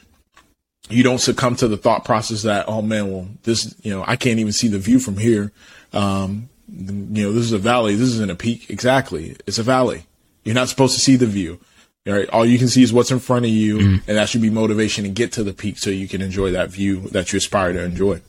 you 0.89 1.03
don't 1.03 1.19
succumb 1.19 1.55
to 1.57 1.67
the 1.67 1.77
thought 1.77 2.03
process 2.03 2.41
that, 2.41 2.65
oh 2.67 2.81
man, 2.81 3.11
well, 3.11 3.27
this, 3.43 3.75
you 3.83 3.91
know, 3.91 4.03
I 4.05 4.15
can't 4.15 4.39
even 4.39 4.51
see 4.51 4.67
the 4.67 4.79
view 4.79 4.97
from 4.99 5.17
here. 5.17 5.51
Um, 5.93 6.49
you 6.71 7.23
know, 7.23 7.33
this 7.33 7.43
is 7.43 7.51
a 7.51 7.57
valley. 7.57 7.95
This 7.95 8.09
isn't 8.09 8.31
a 8.31 8.35
peak. 8.35 8.69
Exactly. 8.69 9.35
It's 9.47 9.59
a 9.59 9.63
valley. 9.63 10.05
You're 10.43 10.55
not 10.55 10.69
supposed 10.69 10.95
to 10.95 10.99
see 10.99 11.15
the 11.15 11.25
view. 11.25 11.59
Right? 12.05 12.29
All 12.29 12.45
you 12.45 12.57
can 12.57 12.69
see 12.69 12.81
is 12.81 12.91
what's 12.91 13.11
in 13.11 13.19
front 13.19 13.45
of 13.45 13.51
you, 13.51 13.77
mm. 13.77 14.03
and 14.07 14.17
that 14.17 14.29
should 14.29 14.41
be 14.41 14.49
motivation 14.49 15.03
to 15.03 15.09
get 15.09 15.33
to 15.33 15.43
the 15.43 15.53
peak 15.53 15.77
so 15.77 15.89
you 15.89 16.07
can 16.07 16.21
enjoy 16.21 16.51
that 16.51 16.69
view 16.69 17.01
that 17.09 17.31
you 17.31 17.37
aspire 17.37 17.73
to 17.73 17.83
enjoy. 17.83 18.21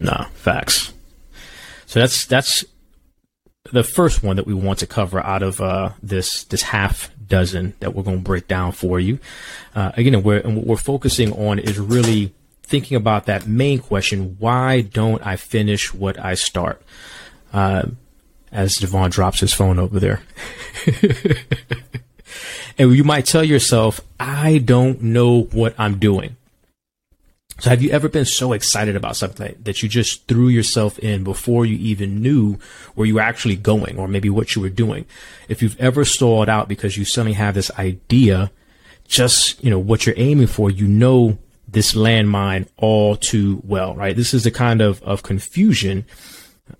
Nah, 0.00 0.24
facts. 0.34 0.92
So 1.86 2.00
that's 2.00 2.24
that's 2.24 2.64
the 3.72 3.84
first 3.84 4.22
one 4.22 4.36
that 4.36 4.46
we 4.46 4.54
want 4.54 4.78
to 4.80 4.86
cover 4.86 5.20
out 5.20 5.42
of 5.42 5.60
uh, 5.60 5.90
this 6.02 6.44
this 6.44 6.62
half 6.62 7.10
dozen 7.26 7.74
that 7.80 7.94
we're 7.94 8.02
going 8.02 8.18
to 8.18 8.24
break 8.24 8.48
down 8.48 8.72
for 8.72 8.98
you. 8.98 9.18
Uh, 9.74 9.92
again, 9.94 10.22
we're, 10.22 10.38
and 10.38 10.56
what 10.56 10.66
we're 10.66 10.76
focusing 10.76 11.32
on 11.32 11.58
is 11.58 11.78
really 11.78 12.34
thinking 12.70 12.96
about 12.96 13.26
that 13.26 13.46
main 13.46 13.80
question: 13.80 14.36
Why 14.38 14.80
don't 14.80 15.24
I 15.26 15.36
finish 15.36 15.92
what 15.92 16.18
I 16.18 16.34
start? 16.34 16.82
Uh, 17.52 17.82
as 18.52 18.76
Devon 18.76 19.10
drops 19.10 19.40
his 19.40 19.52
phone 19.52 19.78
over 19.78 20.00
there. 20.00 20.22
and 22.78 22.94
you 22.94 23.04
might 23.04 23.26
tell 23.26 23.44
yourself, 23.44 24.00
I 24.18 24.58
don't 24.58 25.02
know 25.02 25.42
what 25.42 25.74
I'm 25.78 25.98
doing. 25.98 26.36
So 27.60 27.68
have 27.68 27.82
you 27.82 27.90
ever 27.90 28.08
been 28.08 28.24
so 28.24 28.52
excited 28.54 28.96
about 28.96 29.16
something 29.16 29.54
that 29.62 29.82
you 29.82 29.88
just 29.88 30.26
threw 30.26 30.48
yourself 30.48 30.98
in 30.98 31.24
before 31.24 31.66
you 31.66 31.76
even 31.76 32.22
knew 32.22 32.58
where 32.94 33.06
you 33.06 33.16
were 33.16 33.20
actually 33.20 33.56
going 33.56 33.98
or 33.98 34.08
maybe 34.08 34.30
what 34.30 34.56
you 34.56 34.62
were 34.62 34.70
doing? 34.70 35.04
If 35.46 35.60
you've 35.60 35.78
ever 35.78 36.06
stalled 36.06 36.48
out 36.48 36.68
because 36.68 36.96
you 36.96 37.04
suddenly 37.04 37.34
have 37.34 37.54
this 37.54 37.70
idea, 37.72 38.50
just, 39.06 39.62
you 39.62 39.70
know, 39.70 39.78
what 39.78 40.06
you're 40.06 40.14
aiming 40.16 40.46
for, 40.46 40.70
you 40.70 40.88
know 40.88 41.38
this 41.70 41.92
landmine 41.92 42.68
all 42.76 43.16
too 43.16 43.62
well, 43.64 43.94
right? 43.94 44.16
This 44.16 44.34
is 44.34 44.44
the 44.44 44.50
kind 44.50 44.80
of, 44.80 45.02
of 45.02 45.22
confusion 45.22 46.04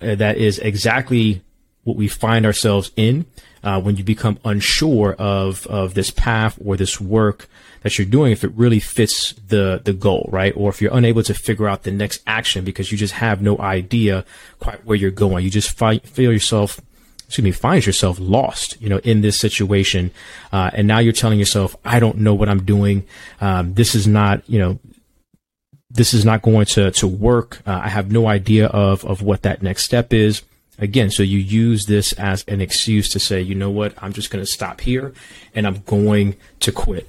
uh, 0.01 0.15
that 0.17 0.37
is 0.37 0.59
exactly 0.59 1.43
what 1.85 1.97
we 1.97 2.09
find 2.09 2.45
ourselves 2.45 2.91
in 2.97 3.27
uh, 3.63 3.81
when 3.81 3.97
you 3.97 4.05
become 4.05 4.39
unsure 4.45 5.15
of 5.15 5.67
of 5.67 5.95
this 5.95 6.11
path 6.11 6.59
or 6.65 6.77
this 6.77 7.01
work 7.01 7.49
that 7.83 7.99
you're 7.99 8.07
doing 8.07 8.33
if 8.33 8.45
it 8.45 8.53
really 8.55 8.81
fits 8.81 9.33
the 9.49 9.81
the 9.85 9.93
goal 9.93 10.29
right 10.33 10.53
or 10.57 10.71
if 10.71 10.81
you're 10.81 10.95
unable 10.95 11.23
to 11.23 11.35
figure 11.35 11.69
out 11.69 11.83
the 11.83 11.91
next 11.91 12.23
action 12.27 12.65
because 12.65 12.93
you 12.93 12.99
just 12.99 13.15
have 13.15 13.43
no 13.43 13.59
idea 13.59 14.25
quite 14.61 14.85
where 14.85 14.97
you're 14.97 15.11
going 15.11 15.45
you 15.45 15.51
just 15.51 15.71
fi- 15.71 15.99
feel 15.99 16.33
yourself 16.33 16.81
excuse 17.31 17.45
me 17.45 17.53
find 17.53 17.87
yourself 17.87 18.19
lost 18.19 18.77
you 18.83 18.89
know 18.89 18.99
in 18.99 19.21
this 19.21 19.39
situation. 19.39 20.11
Uh, 20.53 20.69
and 20.75 20.89
now 20.89 20.99
you're 20.99 21.13
telling 21.13 21.39
yourself 21.39 21.77
i 21.85 22.01
don't 22.01 22.19
know 22.19 22.35
what 22.35 22.49
i'm 22.49 22.65
doing. 22.65 23.07
Um, 23.41 23.75
this 23.75 23.95
is 23.95 24.07
not 24.07 24.43
you 24.51 24.59
know 24.59 24.81
this 25.91 26.13
is 26.13 26.25
not 26.25 26.43
going 26.43 26.67
to 26.67 26.91
to 26.91 27.07
work. 27.07 27.63
Uh, 27.65 27.81
i 27.85 27.89
have 27.89 28.11
no 28.11 28.27
idea 28.27 28.67
of 28.67 29.05
of 29.05 29.23
what 29.23 29.43
that 29.43 29.63
next 29.63 29.85
step 29.85 30.13
is. 30.13 30.43
Again, 30.81 31.11
so 31.11 31.23
you 31.23 31.39
use 31.39 31.87
this 31.87 32.13
as 32.15 32.43
an 32.49 32.61
excuse 32.61 33.11
to 33.11 33.21
say, 33.21 33.41
you 33.43 33.55
know 33.55 33.71
what, 33.71 33.93
I'm 34.03 34.15
just 34.15 34.31
going 34.31 34.43
to 34.43 34.51
stop 34.51 34.81
here 34.81 35.13
and 35.55 35.67
I'm 35.67 35.81
going 35.81 36.37
to 36.61 36.73
quit. 36.73 37.07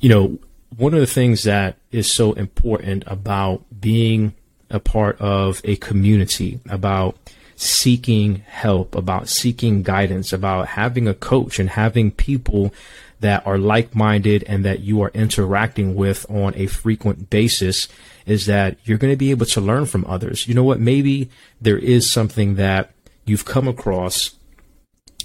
You 0.00 0.08
know, 0.08 0.38
one 0.76 0.94
of 0.94 1.00
the 1.00 1.06
things 1.06 1.42
that 1.42 1.76
is 1.92 2.10
so 2.10 2.32
important 2.32 3.04
about 3.06 3.64
being 3.80 4.32
a 4.70 4.80
part 4.80 5.20
of 5.20 5.60
a 5.62 5.76
community, 5.76 6.58
about 6.70 7.18
seeking 7.58 8.36
help, 8.46 8.94
about 8.94 9.28
seeking 9.28 9.82
guidance, 9.82 10.32
about 10.32 10.68
having 10.68 11.08
a 11.08 11.14
coach 11.14 11.58
and 11.58 11.70
having 11.70 12.12
people 12.12 12.72
that 13.20 13.44
are 13.44 13.58
like 13.58 13.96
minded 13.96 14.44
and 14.46 14.64
that 14.64 14.80
you 14.80 15.02
are 15.02 15.10
interacting 15.12 15.96
with 15.96 16.24
on 16.30 16.54
a 16.54 16.66
frequent 16.66 17.28
basis 17.30 17.88
is 18.26 18.46
that 18.46 18.76
you're 18.84 18.98
going 18.98 19.12
to 19.12 19.16
be 19.16 19.32
able 19.32 19.46
to 19.46 19.60
learn 19.60 19.86
from 19.86 20.04
others. 20.06 20.46
You 20.46 20.54
know 20.54 20.62
what? 20.62 20.78
Maybe 20.78 21.30
there 21.60 21.78
is 21.78 22.10
something 22.10 22.54
that 22.54 22.92
you've 23.24 23.44
come 23.44 23.66
across 23.66 24.37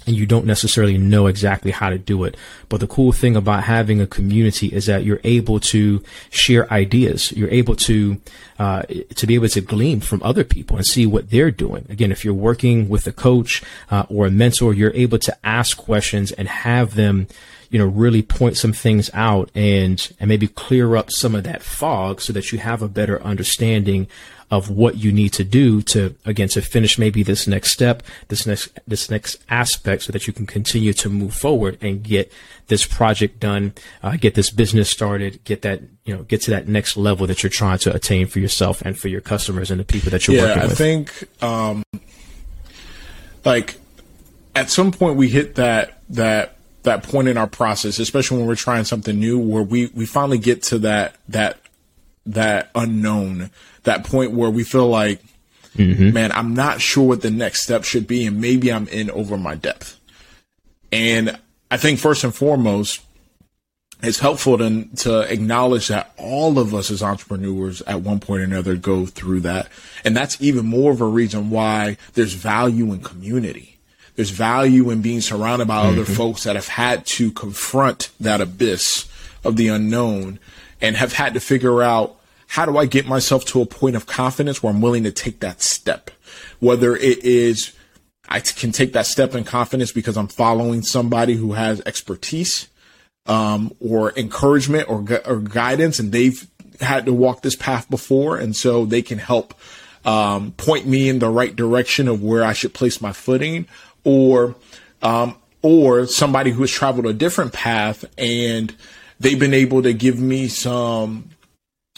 and 0.06 0.16
you 0.16 0.26
don't 0.26 0.46
necessarily 0.46 0.98
know 0.98 1.26
exactly 1.26 1.70
how 1.70 1.90
to 1.90 1.98
do 1.98 2.24
it. 2.24 2.36
But 2.68 2.80
the 2.80 2.86
cool 2.86 3.12
thing 3.12 3.36
about 3.36 3.64
having 3.64 4.00
a 4.00 4.06
community 4.06 4.68
is 4.68 4.86
that 4.86 5.04
you're 5.04 5.20
able 5.24 5.60
to 5.60 6.02
share 6.30 6.70
ideas. 6.72 7.32
You're 7.32 7.50
able 7.50 7.76
to 7.76 8.20
uh, 8.58 8.82
to 8.82 9.26
be 9.26 9.34
able 9.34 9.48
to 9.48 9.60
glean 9.60 10.00
from 10.00 10.22
other 10.22 10.44
people 10.44 10.76
and 10.76 10.86
see 10.86 11.06
what 11.06 11.30
they're 11.30 11.50
doing. 11.50 11.86
Again, 11.88 12.12
if 12.12 12.24
you're 12.24 12.34
working 12.34 12.88
with 12.88 13.06
a 13.06 13.12
coach 13.12 13.62
uh, 13.90 14.06
or 14.08 14.26
a 14.26 14.30
mentor, 14.30 14.74
you're 14.74 14.92
able 14.94 15.18
to 15.18 15.36
ask 15.44 15.76
questions 15.76 16.32
and 16.32 16.48
have 16.48 16.94
them 16.94 17.26
you 17.70 17.78
know, 17.80 17.86
really 17.86 18.22
point 18.22 18.56
some 18.56 18.72
things 18.72 19.10
out 19.14 19.50
and, 19.52 20.12
and 20.20 20.28
maybe 20.28 20.46
clear 20.46 20.94
up 20.94 21.10
some 21.10 21.34
of 21.34 21.42
that 21.42 21.60
fog 21.60 22.20
so 22.20 22.32
that 22.32 22.52
you 22.52 22.58
have 22.58 22.82
a 22.82 22.88
better 22.88 23.20
understanding 23.20 24.06
of 24.54 24.70
what 24.70 24.96
you 24.96 25.10
need 25.10 25.32
to 25.32 25.42
do 25.42 25.82
to, 25.82 26.14
again, 26.24 26.46
to 26.48 26.62
finish 26.62 26.96
maybe 26.96 27.24
this 27.24 27.48
next 27.48 27.72
step, 27.72 28.04
this 28.28 28.46
next, 28.46 28.68
this 28.86 29.10
next 29.10 29.36
aspect 29.50 30.04
so 30.04 30.12
that 30.12 30.28
you 30.28 30.32
can 30.32 30.46
continue 30.46 30.92
to 30.92 31.08
move 31.08 31.34
forward 31.34 31.76
and 31.80 32.04
get 32.04 32.32
this 32.68 32.86
project 32.86 33.40
done, 33.40 33.72
uh, 34.04 34.16
get 34.16 34.36
this 34.36 34.50
business 34.50 34.88
started, 34.88 35.42
get 35.42 35.62
that, 35.62 35.82
you 36.04 36.16
know, 36.16 36.22
get 36.22 36.40
to 36.40 36.50
that 36.52 36.68
next 36.68 36.96
level 36.96 37.26
that 37.26 37.42
you're 37.42 37.50
trying 37.50 37.78
to 37.78 37.92
attain 37.92 38.28
for 38.28 38.38
yourself 38.38 38.80
and 38.82 38.96
for 38.96 39.08
your 39.08 39.20
customers 39.20 39.72
and 39.72 39.80
the 39.80 39.84
people 39.84 40.10
that 40.10 40.28
you're 40.28 40.36
yeah, 40.36 40.42
working 40.42 40.62
I 40.62 40.66
with. 40.66 40.72
I 40.72 40.76
think, 40.76 41.42
um, 41.42 41.82
like 43.44 43.74
at 44.54 44.70
some 44.70 44.92
point 44.92 45.16
we 45.16 45.28
hit 45.28 45.56
that, 45.56 46.00
that 46.10 46.54
that 46.84 47.02
point 47.02 47.28
in 47.28 47.36
our 47.36 47.46
process, 47.46 47.98
especially 47.98 48.38
when 48.38 48.46
we're 48.46 48.54
trying 48.54 48.84
something 48.84 49.18
new, 49.18 49.38
where 49.38 49.62
we 49.62 49.86
we 49.94 50.06
finally 50.06 50.38
get 50.38 50.62
to 50.64 50.78
that 50.80 51.16
that 51.28 51.58
that 52.26 52.70
unknown, 52.74 53.50
that 53.84 54.04
point 54.04 54.32
where 54.32 54.50
we 54.50 54.64
feel 54.64 54.88
like, 54.88 55.22
mm-hmm. 55.76 56.12
man, 56.12 56.32
I'm 56.32 56.54
not 56.54 56.80
sure 56.80 57.04
what 57.04 57.22
the 57.22 57.30
next 57.30 57.62
step 57.62 57.84
should 57.84 58.06
be, 58.06 58.26
and 58.26 58.40
maybe 58.40 58.72
I'm 58.72 58.88
in 58.88 59.10
over 59.10 59.36
my 59.36 59.54
depth. 59.54 59.98
And 60.92 61.38
I 61.70 61.76
think 61.76 61.98
first 61.98 62.24
and 62.24 62.34
foremost, 62.34 63.00
it's 64.02 64.18
helpful 64.18 64.58
to 64.58 64.84
to 64.96 65.20
acknowledge 65.32 65.88
that 65.88 66.12
all 66.18 66.58
of 66.58 66.74
us 66.74 66.90
as 66.90 67.02
entrepreneurs 67.02 67.80
at 67.82 68.02
one 68.02 68.20
point 68.20 68.42
or 68.42 68.44
another 68.44 68.76
go 68.76 69.06
through 69.06 69.40
that, 69.40 69.68
and 70.04 70.16
that's 70.16 70.40
even 70.40 70.66
more 70.66 70.92
of 70.92 71.00
a 71.00 71.06
reason 71.06 71.50
why 71.50 71.96
there's 72.12 72.34
value 72.34 72.92
in 72.92 73.00
community 73.00 73.74
there's 74.16 74.30
value 74.30 74.90
in 74.90 75.02
being 75.02 75.20
surrounded 75.20 75.66
by 75.66 75.84
mm-hmm. 75.84 76.00
other 76.00 76.04
folks 76.04 76.44
that 76.44 76.56
have 76.56 76.68
had 76.68 77.04
to 77.06 77.30
confront 77.32 78.10
that 78.20 78.40
abyss 78.40 79.08
of 79.42 79.56
the 79.56 79.68
unknown 79.68 80.38
and 80.80 80.96
have 80.96 81.12
had 81.12 81.34
to 81.34 81.40
figure 81.40 81.82
out 81.82 82.16
how 82.54 82.64
do 82.64 82.78
I 82.78 82.86
get 82.86 83.04
myself 83.04 83.44
to 83.46 83.62
a 83.62 83.66
point 83.66 83.96
of 83.96 84.06
confidence 84.06 84.62
where 84.62 84.72
I'm 84.72 84.80
willing 84.80 85.02
to 85.02 85.10
take 85.10 85.40
that 85.40 85.60
step? 85.60 86.12
Whether 86.60 86.94
it 86.94 87.24
is 87.24 87.72
I 88.28 88.38
can 88.38 88.70
take 88.70 88.92
that 88.92 89.06
step 89.06 89.34
in 89.34 89.42
confidence 89.42 89.90
because 89.90 90.16
I'm 90.16 90.28
following 90.28 90.82
somebody 90.82 91.34
who 91.34 91.54
has 91.54 91.82
expertise, 91.84 92.68
um, 93.26 93.74
or 93.80 94.12
encouragement 94.16 94.88
or, 94.88 95.04
or 95.26 95.40
guidance 95.40 95.98
and 95.98 96.12
they've 96.12 96.46
had 96.80 97.06
to 97.06 97.12
walk 97.12 97.42
this 97.42 97.56
path 97.56 97.90
before. 97.90 98.36
And 98.36 98.54
so 98.54 98.86
they 98.86 99.02
can 99.02 99.18
help, 99.18 99.54
um, 100.04 100.52
point 100.52 100.86
me 100.86 101.08
in 101.08 101.18
the 101.18 101.30
right 101.30 101.56
direction 101.56 102.06
of 102.06 102.22
where 102.22 102.44
I 102.44 102.52
should 102.52 102.72
place 102.72 103.00
my 103.00 103.12
footing 103.12 103.66
or 104.04 104.54
um, 105.02 105.34
or 105.60 106.06
somebody 106.06 106.52
who 106.52 106.60
has 106.60 106.70
traveled 106.70 107.06
a 107.06 107.12
different 107.14 107.52
path 107.52 108.04
and 108.16 108.72
they've 109.18 109.40
been 109.40 109.54
able 109.54 109.82
to 109.82 109.92
give 109.92 110.20
me 110.20 110.46
some 110.46 111.30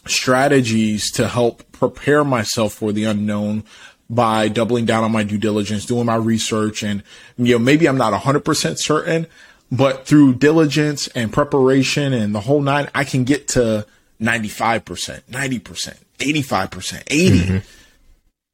strategies 0.08 1.10
to 1.12 1.28
help 1.28 1.70
prepare 1.72 2.24
myself 2.24 2.74
for 2.74 2.92
the 2.92 3.04
unknown 3.04 3.64
by 4.08 4.48
doubling 4.48 4.84
down 4.84 5.04
on 5.04 5.12
my 5.12 5.24
due 5.24 5.38
diligence, 5.38 5.84
doing 5.84 6.06
my 6.06 6.14
research, 6.14 6.82
and 6.82 7.02
you 7.36 7.54
know 7.54 7.58
maybe 7.58 7.88
I'm 7.88 7.98
not 7.98 8.12
100% 8.12 8.78
certain, 8.78 9.26
but 9.72 10.06
through 10.06 10.34
diligence 10.34 11.08
and 11.08 11.32
preparation 11.32 12.12
and 12.12 12.34
the 12.34 12.40
whole 12.40 12.60
nine, 12.60 12.88
I 12.94 13.04
can 13.04 13.24
get 13.24 13.48
to 13.48 13.86
95%, 14.20 15.22
90%, 15.24 15.98
85%, 16.18 17.02
80. 17.08 17.38
Mm-hmm. 17.38 17.58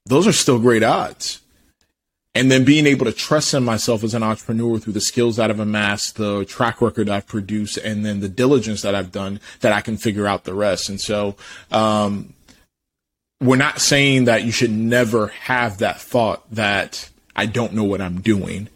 Those 0.06 0.26
are 0.26 0.32
still 0.32 0.58
great 0.58 0.82
odds 0.82 1.41
and 2.34 2.50
then 2.50 2.64
being 2.64 2.86
able 2.86 3.04
to 3.04 3.12
trust 3.12 3.52
in 3.52 3.62
myself 3.62 4.02
as 4.02 4.14
an 4.14 4.22
entrepreneur 4.22 4.78
through 4.78 4.94
the 4.94 5.00
skills 5.00 5.36
that 5.36 5.50
I've 5.50 5.60
amassed, 5.60 6.16
the 6.16 6.44
track 6.46 6.80
record 6.80 7.10
I've 7.10 7.26
produced, 7.26 7.76
and 7.76 8.06
then 8.06 8.20
the 8.20 8.28
diligence 8.28 8.82
that 8.82 8.94
I've 8.94 9.12
done 9.12 9.38
that 9.60 9.72
I 9.72 9.82
can 9.82 9.98
figure 9.98 10.26
out 10.26 10.44
the 10.44 10.54
rest. 10.54 10.88
And 10.88 11.00
so, 11.00 11.36
um, 11.70 12.32
we're 13.40 13.56
not 13.56 13.80
saying 13.80 14.24
that 14.26 14.44
you 14.44 14.52
should 14.52 14.70
never 14.70 15.28
have 15.28 15.78
that 15.78 16.00
thought 16.00 16.48
that 16.52 17.10
I 17.34 17.46
don't 17.46 17.74
know 17.74 17.84
what 17.84 18.00
I'm 18.00 18.20
doing. 18.20 18.68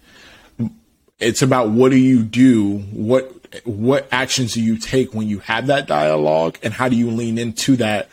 It's 1.18 1.40
about 1.40 1.70
what 1.70 1.92
do 1.92 1.96
you 1.96 2.24
do? 2.24 2.78
What, 2.78 3.32
what 3.64 4.08
actions 4.10 4.54
do 4.54 4.62
you 4.62 4.76
take 4.76 5.14
when 5.14 5.28
you 5.28 5.38
have 5.38 5.68
that 5.68 5.86
dialogue 5.86 6.58
and 6.62 6.74
how 6.74 6.88
do 6.88 6.96
you 6.96 7.10
lean 7.10 7.38
into 7.38 7.76
that 7.76 8.08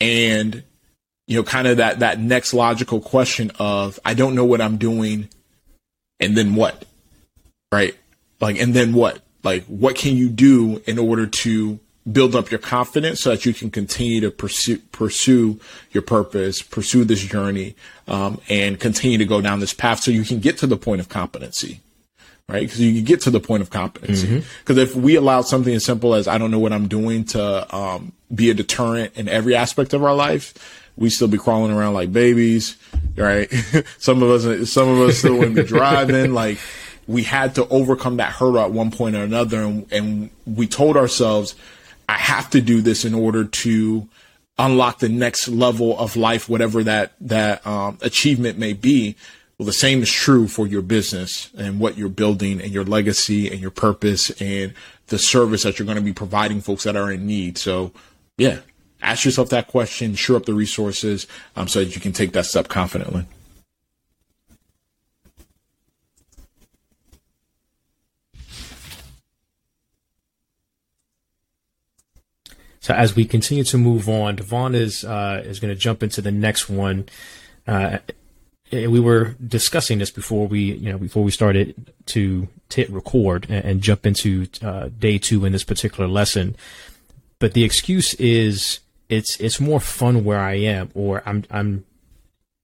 and 0.00 0.64
you 1.26 1.36
know, 1.36 1.42
kind 1.42 1.66
of 1.66 1.76
that, 1.78 2.00
that 2.00 2.18
next 2.18 2.52
logical 2.52 3.00
question 3.00 3.52
of, 3.58 3.98
I 4.04 4.14
don't 4.14 4.34
know 4.34 4.44
what 4.44 4.60
I'm 4.60 4.76
doing. 4.76 5.28
And 6.20 6.36
then 6.36 6.54
what? 6.54 6.84
Right. 7.70 7.96
Like, 8.40 8.60
and 8.60 8.74
then 8.74 8.92
what? 8.92 9.20
Like, 9.42 9.64
what 9.66 9.96
can 9.96 10.16
you 10.16 10.28
do 10.28 10.82
in 10.86 10.98
order 10.98 11.26
to 11.26 11.80
build 12.10 12.34
up 12.34 12.50
your 12.50 12.58
confidence 12.58 13.20
so 13.20 13.30
that 13.30 13.46
you 13.46 13.54
can 13.54 13.70
continue 13.70 14.20
to 14.20 14.30
pursue 14.30 14.78
pursue 14.78 15.60
your 15.92 16.02
purpose, 16.02 16.60
pursue 16.62 17.04
this 17.04 17.22
journey, 17.22 17.76
um, 18.08 18.40
and 18.48 18.80
continue 18.80 19.18
to 19.18 19.24
go 19.24 19.40
down 19.40 19.60
this 19.60 19.72
path 19.72 20.00
so 20.00 20.10
you 20.10 20.24
can 20.24 20.40
get 20.40 20.58
to 20.58 20.66
the 20.66 20.76
point 20.76 21.00
of 21.00 21.08
competency. 21.08 21.80
Right, 22.48 22.62
because 22.62 22.80
you 22.80 22.92
can 22.92 23.04
get 23.04 23.20
to 23.22 23.30
the 23.30 23.40
point 23.40 23.62
of 23.62 23.70
competency. 23.70 24.26
Because 24.58 24.76
if 24.76 24.96
we 24.96 25.14
allow 25.14 25.42
something 25.42 25.72
as 25.72 25.84
simple 25.84 26.12
as 26.14 26.26
I 26.26 26.38
don't 26.38 26.50
know 26.50 26.58
what 26.58 26.72
I'm 26.72 26.88
doing 26.88 27.24
to 27.26 27.74
um, 27.74 28.12
be 28.34 28.50
a 28.50 28.54
deterrent 28.54 29.16
in 29.16 29.28
every 29.28 29.54
aspect 29.54 29.94
of 29.94 30.02
our 30.02 30.14
life, 30.14 30.81
we 30.96 31.10
still 31.10 31.28
be 31.28 31.38
crawling 31.38 31.72
around 31.72 31.94
like 31.94 32.12
babies, 32.12 32.76
right? 33.16 33.50
some 33.98 34.22
of 34.22 34.30
us, 34.30 34.70
some 34.70 34.88
of 34.88 35.00
us 35.00 35.18
still 35.18 35.36
wouldn't 35.36 35.56
be 35.56 35.62
driving. 35.64 36.32
Like 36.42 36.58
we 37.06 37.22
had 37.22 37.54
to 37.56 37.68
overcome 37.68 38.18
that 38.18 38.32
hurdle 38.32 38.60
at 38.60 38.70
one 38.70 38.90
point 38.90 39.16
or 39.16 39.22
another, 39.22 39.62
and, 39.62 39.92
and 39.92 40.30
we 40.46 40.66
told 40.66 40.96
ourselves, 40.96 41.54
I 42.08 42.14
have 42.14 42.50
to 42.50 42.60
do 42.60 42.80
this 42.80 43.04
in 43.04 43.14
order 43.14 43.44
to 43.44 44.08
unlock 44.58 44.98
the 44.98 45.08
next 45.08 45.48
level 45.48 45.98
of 45.98 46.16
life, 46.16 46.48
whatever 46.48 46.84
that 46.84 47.12
that 47.20 47.66
um, 47.66 47.98
achievement 48.02 48.58
may 48.58 48.72
be. 48.72 49.16
Well, 49.58 49.66
the 49.66 49.72
same 49.72 50.02
is 50.02 50.10
true 50.10 50.48
for 50.48 50.66
your 50.66 50.82
business 50.82 51.50
and 51.56 51.78
what 51.78 51.96
you're 51.96 52.08
building 52.08 52.60
and 52.60 52.72
your 52.72 52.84
legacy 52.84 53.48
and 53.50 53.60
your 53.60 53.70
purpose 53.70 54.30
and 54.40 54.74
the 55.06 55.18
service 55.18 55.62
that 55.62 55.78
you're 55.78 55.86
going 55.86 55.98
to 55.98 56.02
be 56.02 56.12
providing 56.12 56.60
folks 56.60 56.84
that 56.84 56.96
are 56.96 57.12
in 57.12 57.26
need. 57.26 57.58
So, 57.58 57.92
yeah, 58.38 58.58
ask 59.02 59.24
yourself 59.24 59.50
that 59.50 59.68
question, 59.68 60.14
shore 60.14 60.36
up 60.36 60.46
the 60.46 60.54
resources 60.54 61.26
um, 61.56 61.68
so 61.68 61.84
that 61.84 61.94
you 61.94 62.00
can 62.00 62.12
take 62.12 62.32
that 62.32 62.46
step 62.46 62.68
confidently. 62.68 63.26
So 72.80 72.92
as 72.94 73.14
we 73.14 73.24
continue 73.24 73.62
to 73.64 73.78
move 73.78 74.08
on, 74.08 74.34
Devon 74.34 74.74
is 74.74 75.04
uh, 75.04 75.40
is 75.44 75.60
going 75.60 75.72
to 75.72 75.78
jump 75.78 76.02
into 76.02 76.20
the 76.20 76.32
next 76.32 76.68
one. 76.68 77.08
Uh, 77.64 77.98
we 78.72 78.98
were 78.98 79.36
discussing 79.46 79.98
this 79.98 80.10
before 80.10 80.48
we, 80.48 80.72
you 80.72 80.90
know, 80.90 80.98
before 80.98 81.22
we 81.22 81.30
started 81.30 81.92
to 82.06 82.48
hit 82.72 82.90
record 82.90 83.46
and, 83.48 83.64
and 83.64 83.80
jump 83.82 84.04
into 84.04 84.48
uh, 84.62 84.88
day 84.98 85.16
two 85.18 85.44
in 85.44 85.52
this 85.52 85.62
particular 85.62 86.08
lesson. 86.08 86.56
But 87.38 87.52
the 87.52 87.62
excuse 87.62 88.14
is 88.14 88.80
it's 89.08 89.38
it's 89.40 89.60
more 89.60 89.80
fun 89.80 90.24
where 90.24 90.40
I 90.40 90.54
am, 90.54 90.90
or 90.94 91.22
I'm 91.26 91.44
I'm, 91.50 91.84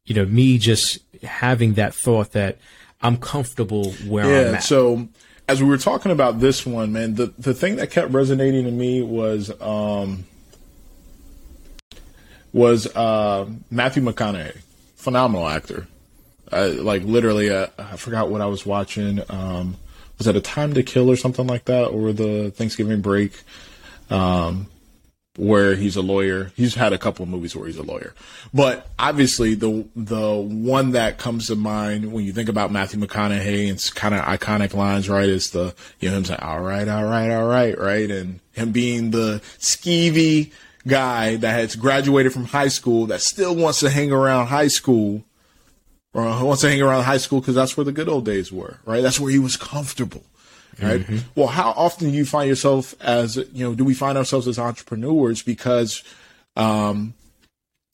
you 0.05 0.15
know, 0.15 0.25
me 0.25 0.59
just 0.59 0.99
having 1.23 1.75
that 1.75 1.95
thought 1.95 2.33
that 2.33 2.59
I'm 3.01 3.17
comfortable 3.17 3.93
where 4.07 4.25
yeah, 4.25 4.49
I'm 4.49 4.55
at. 4.57 4.63
So 4.63 5.09
as 5.49 5.63
we 5.63 5.69
were 5.69 5.79
talking 5.79 6.13
about 6.13 6.41
this 6.41 6.67
one, 6.67 6.93
man, 6.93 7.15
the 7.15 7.33
the 7.39 7.55
thing 7.55 7.77
that 7.77 7.91
kept 7.91 8.13
resonating 8.13 8.65
to 8.65 8.71
me 8.71 9.03
was 9.03 9.51
um 9.61 10.25
was 12.53 12.87
uh, 12.97 13.49
Matthew 13.71 14.03
McConaughey, 14.03 14.59
phenomenal 14.97 15.49
actor. 15.49 15.87
I, 16.51 16.67
like 16.67 17.03
literally, 17.03 17.51
uh, 17.51 17.69
I 17.79 17.97
forgot 17.97 18.31
what 18.31 18.41
I 18.41 18.47
was 18.47 18.65
watching. 18.65 19.21
Um, 19.29 19.77
was 20.17 20.27
that 20.27 20.37
a 20.37 20.41
Time 20.41 20.75
to 20.75 20.83
Kill 20.83 21.11
or 21.11 21.17
something 21.17 21.47
like 21.47 21.67
that, 21.67 21.89
or 21.89 22.13
the 22.13 22.51
Thanksgiving 22.51 23.01
break? 23.01 23.43
Um, 24.11 24.67
where 25.39 25.77
he's 25.77 25.95
a 25.95 26.03
lawyer. 26.03 26.51
He's 26.57 26.75
had 26.75 26.93
a 26.93 26.99
couple 26.99 27.23
of 27.23 27.29
movies 27.29 27.55
where 27.55 27.67
he's 27.67 27.77
a 27.77 27.83
lawyer, 27.83 28.13
but 28.53 28.89
obviously 28.99 29.55
the 29.55 29.87
the 29.95 30.35
one 30.35 30.91
that 30.91 31.19
comes 31.19 31.47
to 31.47 31.55
mind 31.57 32.13
when 32.13 32.25
you 32.25 32.33
think 32.33 32.49
about 32.49 32.73
Matthew 32.73 33.01
McConaughey 33.01 33.71
and 33.71 33.95
kind 33.95 34.15
of 34.15 34.25
iconic 34.25 34.75
lines, 34.75 35.09
right, 35.09 35.29
is 35.29 35.51
the 35.51 35.75
you 36.01 36.11
know 36.11 36.17
him 36.17 36.25
saying 36.25 36.41
"all 36.41 36.61
right, 36.61 36.89
all 36.89 37.05
right, 37.05 37.31
all 37.31 37.47
right," 37.47 37.79
right, 37.79 38.11
and 38.11 38.41
him 38.53 38.73
being 38.73 39.13
the 39.13 39.41
skeevy 39.59 40.51
guy 40.87 41.37
that 41.37 41.53
has 41.53 41.77
graduated 41.77 42.33
from 42.33 42.47
high 42.47 42.69
school 42.69 43.07
that 43.07 43.21
still 43.21 43.55
wants 43.55 43.81
to 43.81 43.91
hang 43.91 44.11
around 44.11 44.47
high 44.47 44.69
school 44.69 45.23
or 46.15 46.25
wants 46.45 46.63
to 46.63 46.69
hang 46.69 46.83
around 46.83 47.05
high 47.05 47.19
school 47.19 47.41
because 47.41 47.55
that's 47.55 47.77
where 47.77 47.85
the 47.85 47.93
good 47.93 48.09
old 48.09 48.25
days 48.25 48.51
were, 48.51 48.79
right? 48.85 49.03
That's 49.03 49.21
where 49.21 49.31
he 49.31 49.39
was 49.39 49.57
comfortable 49.57 50.25
right? 50.81 51.01
Mm-hmm. 51.01 51.19
Well, 51.35 51.49
how 51.49 51.71
often 51.71 52.11
do 52.11 52.17
you 52.17 52.25
find 52.25 52.49
yourself 52.49 52.95
as 53.01 53.37
you 53.37 53.65
know? 53.65 53.75
Do 53.75 53.85
we 53.85 53.95
find 53.95 54.19
ourselves 54.19 54.49
as 54.49 54.59
entrepreneurs 54.59 55.43
because 55.43 56.03
um, 56.57 57.15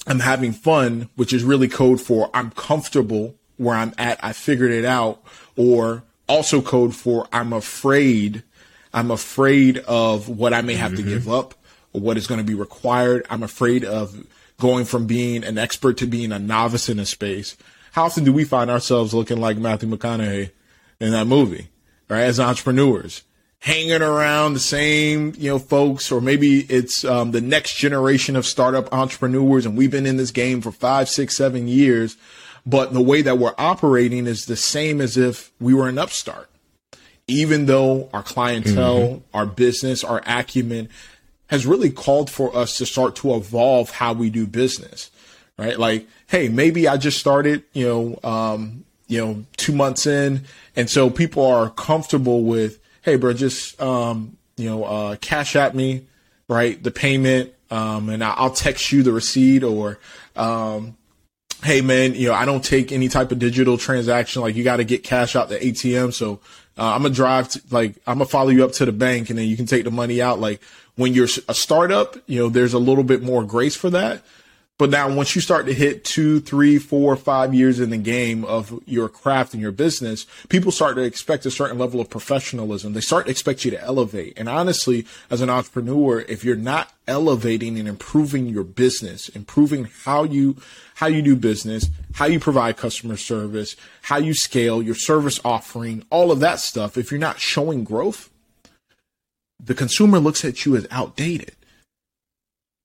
I'm 0.06 0.20
having 0.20 0.52
fun, 0.52 1.08
which 1.16 1.32
is 1.32 1.44
really 1.44 1.68
code 1.68 2.00
for 2.00 2.30
I'm 2.34 2.50
comfortable 2.50 3.34
where 3.56 3.76
I'm 3.76 3.94
at. 3.98 4.22
I 4.22 4.32
figured 4.32 4.72
it 4.72 4.84
out, 4.84 5.22
or 5.56 6.02
also 6.28 6.60
code 6.60 6.94
for 6.94 7.26
I'm 7.32 7.52
afraid. 7.52 8.42
I'm 8.92 9.10
afraid 9.10 9.78
of 9.78 10.28
what 10.28 10.52
I 10.52 10.62
may 10.62 10.74
have 10.74 10.92
mm-hmm. 10.92 11.04
to 11.04 11.08
give 11.08 11.28
up 11.28 11.54
or 11.92 12.00
what 12.00 12.16
is 12.16 12.26
going 12.26 12.38
to 12.38 12.44
be 12.44 12.54
required. 12.54 13.26
I'm 13.30 13.42
afraid 13.42 13.84
of 13.84 14.26
going 14.60 14.84
from 14.84 15.06
being 15.06 15.44
an 15.44 15.58
expert 15.58 15.98
to 15.98 16.06
being 16.06 16.32
a 16.32 16.38
novice 16.38 16.88
in 16.88 16.98
a 16.98 17.06
space. 17.06 17.56
How 17.92 18.04
often 18.04 18.24
do 18.24 18.32
we 18.32 18.44
find 18.44 18.70
ourselves 18.70 19.14
looking 19.14 19.40
like 19.40 19.56
Matthew 19.56 19.88
McConaughey 19.88 20.50
in 21.00 21.10
that 21.12 21.26
movie? 21.26 21.68
Right, 22.08 22.22
as 22.22 22.40
entrepreneurs, 22.40 23.22
hanging 23.60 24.02
around 24.02 24.52
the 24.52 24.60
same, 24.60 25.32
you 25.38 25.48
know, 25.48 25.58
folks, 25.58 26.12
or 26.12 26.20
maybe 26.20 26.60
it's 26.68 27.04
um, 27.04 27.30
the 27.30 27.40
next 27.40 27.76
generation 27.76 28.36
of 28.36 28.44
startup 28.44 28.92
entrepreneurs, 28.92 29.64
and 29.64 29.76
we've 29.76 29.90
been 29.90 30.06
in 30.06 30.18
this 30.18 30.30
game 30.30 30.60
for 30.60 30.70
five, 30.70 31.08
six, 31.08 31.36
seven 31.36 31.66
years, 31.66 32.16
but 32.66 32.92
the 32.92 33.00
way 33.00 33.22
that 33.22 33.38
we're 33.38 33.54
operating 33.56 34.26
is 34.26 34.46
the 34.46 34.56
same 34.56 35.00
as 35.00 35.16
if 35.16 35.50
we 35.60 35.72
were 35.72 35.88
an 35.88 35.98
upstart. 35.98 36.50
Even 37.26 37.64
though 37.64 38.10
our 38.12 38.22
clientele, 38.22 39.00
mm-hmm. 39.00 39.36
our 39.36 39.46
business, 39.46 40.04
our 40.04 40.22
acumen 40.26 40.90
has 41.46 41.66
really 41.66 41.90
called 41.90 42.28
for 42.30 42.54
us 42.54 42.76
to 42.78 42.84
start 42.86 43.16
to 43.16 43.34
evolve 43.34 43.90
how 43.90 44.12
we 44.12 44.28
do 44.28 44.46
business, 44.46 45.10
right? 45.58 45.78
Like, 45.78 46.06
hey, 46.26 46.48
maybe 46.48 46.86
I 46.86 46.98
just 46.98 47.18
started, 47.18 47.64
you 47.72 47.86
know, 47.86 48.28
um, 48.28 48.84
you 49.06 49.24
know, 49.24 49.44
two 49.56 49.72
months 49.72 50.06
in. 50.06 50.44
And 50.76 50.88
so 50.88 51.10
people 51.10 51.44
are 51.46 51.70
comfortable 51.70 52.42
with, 52.42 52.78
hey, 53.02 53.16
bro, 53.16 53.32
just, 53.32 53.80
um, 53.80 54.36
you 54.56 54.68
know, 54.68 54.84
uh, 54.84 55.16
cash 55.16 55.56
at 55.56 55.74
me, 55.74 56.06
right? 56.48 56.82
The 56.82 56.90
payment, 56.90 57.52
um, 57.70 58.08
and 58.08 58.22
I'll 58.22 58.50
text 58.50 58.92
you 58.92 59.02
the 59.02 59.12
receipt 59.12 59.62
or, 59.62 59.98
um, 60.36 60.96
hey 61.62 61.80
man, 61.80 62.14
you 62.14 62.28
know, 62.28 62.34
I 62.34 62.44
don't 62.44 62.62
take 62.62 62.92
any 62.92 63.08
type 63.08 63.32
of 63.32 63.38
digital 63.38 63.78
transaction. 63.78 64.42
Like 64.42 64.54
you 64.54 64.64
got 64.64 64.76
to 64.76 64.84
get 64.84 65.02
cash 65.02 65.34
out 65.34 65.48
the 65.48 65.58
ATM. 65.58 66.12
So, 66.12 66.40
uh, 66.76 66.92
I'm 66.94 67.02
gonna 67.02 67.14
drive, 67.14 67.54
like, 67.70 67.96
I'm 68.06 68.18
gonna 68.18 68.26
follow 68.26 68.50
you 68.50 68.64
up 68.64 68.72
to 68.72 68.84
the 68.84 68.92
bank 68.92 69.30
and 69.30 69.38
then 69.38 69.46
you 69.46 69.56
can 69.56 69.66
take 69.66 69.84
the 69.84 69.90
money 69.90 70.20
out. 70.20 70.40
Like 70.40 70.60
when 70.96 71.14
you're 71.14 71.28
a 71.48 71.54
startup, 71.54 72.16
you 72.26 72.40
know, 72.40 72.48
there's 72.48 72.74
a 72.74 72.78
little 72.78 73.04
bit 73.04 73.22
more 73.22 73.44
grace 73.44 73.76
for 73.76 73.90
that. 73.90 74.22
But 74.76 74.90
now, 74.90 75.08
once 75.08 75.36
you 75.36 75.40
start 75.40 75.66
to 75.66 75.72
hit 75.72 76.02
two, 76.02 76.40
three, 76.40 76.78
four, 76.78 77.14
five 77.14 77.54
years 77.54 77.78
in 77.78 77.90
the 77.90 77.96
game 77.96 78.44
of 78.44 78.82
your 78.86 79.08
craft 79.08 79.52
and 79.52 79.62
your 79.62 79.70
business, 79.70 80.26
people 80.48 80.72
start 80.72 80.96
to 80.96 81.02
expect 81.02 81.46
a 81.46 81.50
certain 81.52 81.78
level 81.78 82.00
of 82.00 82.10
professionalism. 82.10 82.92
They 82.92 83.00
start 83.00 83.26
to 83.26 83.30
expect 83.30 83.64
you 83.64 83.70
to 83.70 83.80
elevate. 83.80 84.32
And 84.36 84.48
honestly, 84.48 85.06
as 85.30 85.40
an 85.40 85.48
entrepreneur, 85.48 86.22
if 86.22 86.42
you're 86.42 86.56
not 86.56 86.92
elevating 87.06 87.78
and 87.78 87.86
improving 87.86 88.46
your 88.46 88.64
business, 88.64 89.28
improving 89.28 89.90
how 90.04 90.24
you 90.24 90.56
how 90.96 91.06
you 91.06 91.22
do 91.22 91.36
business, 91.36 91.88
how 92.14 92.26
you 92.26 92.40
provide 92.40 92.76
customer 92.76 93.16
service, 93.16 93.76
how 94.02 94.16
you 94.16 94.34
scale 94.34 94.82
your 94.82 94.94
service 94.96 95.40
offering, 95.44 96.04
all 96.10 96.32
of 96.32 96.40
that 96.40 96.58
stuff, 96.58 96.98
if 96.98 97.12
you're 97.12 97.20
not 97.20 97.38
showing 97.38 97.84
growth, 97.84 98.28
the 99.62 99.74
consumer 99.74 100.18
looks 100.18 100.44
at 100.44 100.66
you 100.66 100.74
as 100.74 100.86
outdated 100.90 101.54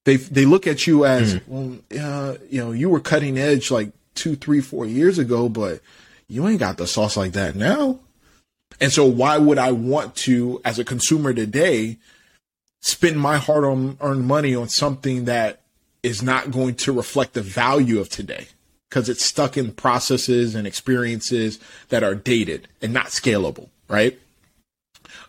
they 0.09 0.17
they 0.17 0.45
look 0.45 0.67
at 0.67 0.87
you 0.87 1.05
as 1.05 1.35
mm. 1.35 1.41
well, 1.47 1.77
uh, 2.01 2.37
you 2.49 2.59
know 2.59 2.71
you 2.71 2.89
were 2.89 2.99
cutting 2.99 3.37
edge 3.37 3.71
like 3.71 3.91
two 4.15 4.35
three 4.35 4.61
four 4.61 4.85
years 4.85 5.17
ago 5.19 5.47
but 5.47 5.81
you 6.27 6.47
ain't 6.47 6.59
got 6.59 6.77
the 6.77 6.87
sauce 6.87 7.17
like 7.17 7.31
that 7.33 7.55
now. 7.55 7.99
And 8.81 8.91
so 8.91 9.05
why 9.05 9.37
would 9.37 9.57
i 9.57 9.71
want 9.71 10.15
to 10.17 10.61
as 10.63 10.79
a 10.79 10.85
consumer 10.85 11.33
today 11.33 11.97
spend 12.81 13.19
my 13.19 13.37
hard 13.37 13.63
earned 13.99 14.27
money 14.27 14.55
on 14.55 14.69
something 14.69 15.25
that 15.25 15.61
is 16.01 16.23
not 16.23 16.51
going 16.51 16.75
to 16.75 16.93
reflect 16.93 17.33
the 17.33 17.41
value 17.41 17.99
of 17.99 18.09
today? 18.09 18.47
Because 18.89 19.09
it's 19.09 19.23
stuck 19.23 19.57
in 19.57 19.71
processes 19.73 20.55
and 20.55 20.65
experiences 20.65 21.59
that 21.89 22.03
are 22.03 22.15
dated 22.15 22.67
and 22.81 22.93
not 22.93 23.07
scalable 23.07 23.69
right? 23.89 24.17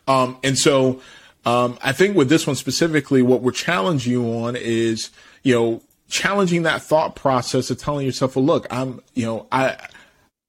Um, 0.07 0.39
and 0.45 0.57
so 0.57 1.01
um, 1.45 1.79
I 1.83 1.93
think 1.93 2.17
with 2.17 2.29
this 2.29 2.47
one 2.47 2.57
specifically, 2.57 3.23
what 3.23 3.43
we're 3.43 3.53
challenging 3.53 4.13
you 4.13 4.25
on 4.25 4.57
is, 4.57 5.11
you 5.43 5.55
know, 5.55 5.83
challenging 6.09 6.65
that 6.65 6.83
thought 6.83 7.15
process 7.15 7.71
of 7.71 7.79
telling 7.79 8.05
yourself, 8.05 8.37
well, 8.37 8.45
look, 8.45 8.67
I'm, 8.71 9.01
you 9.15 9.25
know, 9.25 9.47
I, 9.51 9.77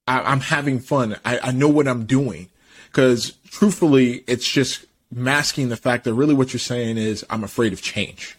I 0.06 0.32
am 0.32 0.40
having 0.40 0.80
fun. 0.80 1.16
I, 1.24 1.38
I 1.42 1.52
know 1.52 1.68
what 1.68 1.88
I'm 1.88 2.04
doing. 2.04 2.48
Cause 2.92 3.32
truthfully, 3.48 4.22
it's 4.26 4.46
just 4.46 4.84
masking 5.10 5.68
the 5.68 5.76
fact 5.76 6.04
that 6.04 6.14
really 6.14 6.34
what 6.34 6.52
you're 6.52 6.60
saying 6.60 6.98
is 6.98 7.24
I'm 7.30 7.44
afraid 7.44 7.72
of 7.72 7.80
change. 7.80 8.36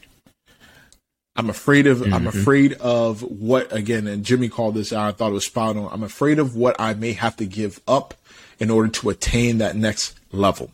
I'm 1.35 1.49
afraid 1.49 1.87
of 1.87 1.99
mm-hmm. 1.99 2.13
I'm 2.13 2.27
afraid 2.27 2.73
of 2.73 3.23
what 3.23 3.73
again 3.73 4.05
and 4.05 4.23
Jimmy 4.23 4.49
called 4.49 4.75
this 4.75 4.93
out. 4.93 5.07
I 5.07 5.11
thought 5.11 5.31
it 5.31 5.33
was 5.33 5.45
spot 5.45 5.75
on. 5.75 5.89
I'm 5.91 6.03
afraid 6.03 6.37
of 6.37 6.55
what 6.55 6.75
I 6.79 6.93
may 6.93 7.13
have 7.13 7.35
to 7.37 7.45
give 7.45 7.81
up 7.87 8.13
in 8.59 8.69
order 8.69 8.89
to 8.89 9.09
attain 9.09 9.57
that 9.57 9.75
next 9.75 10.19
level. 10.31 10.71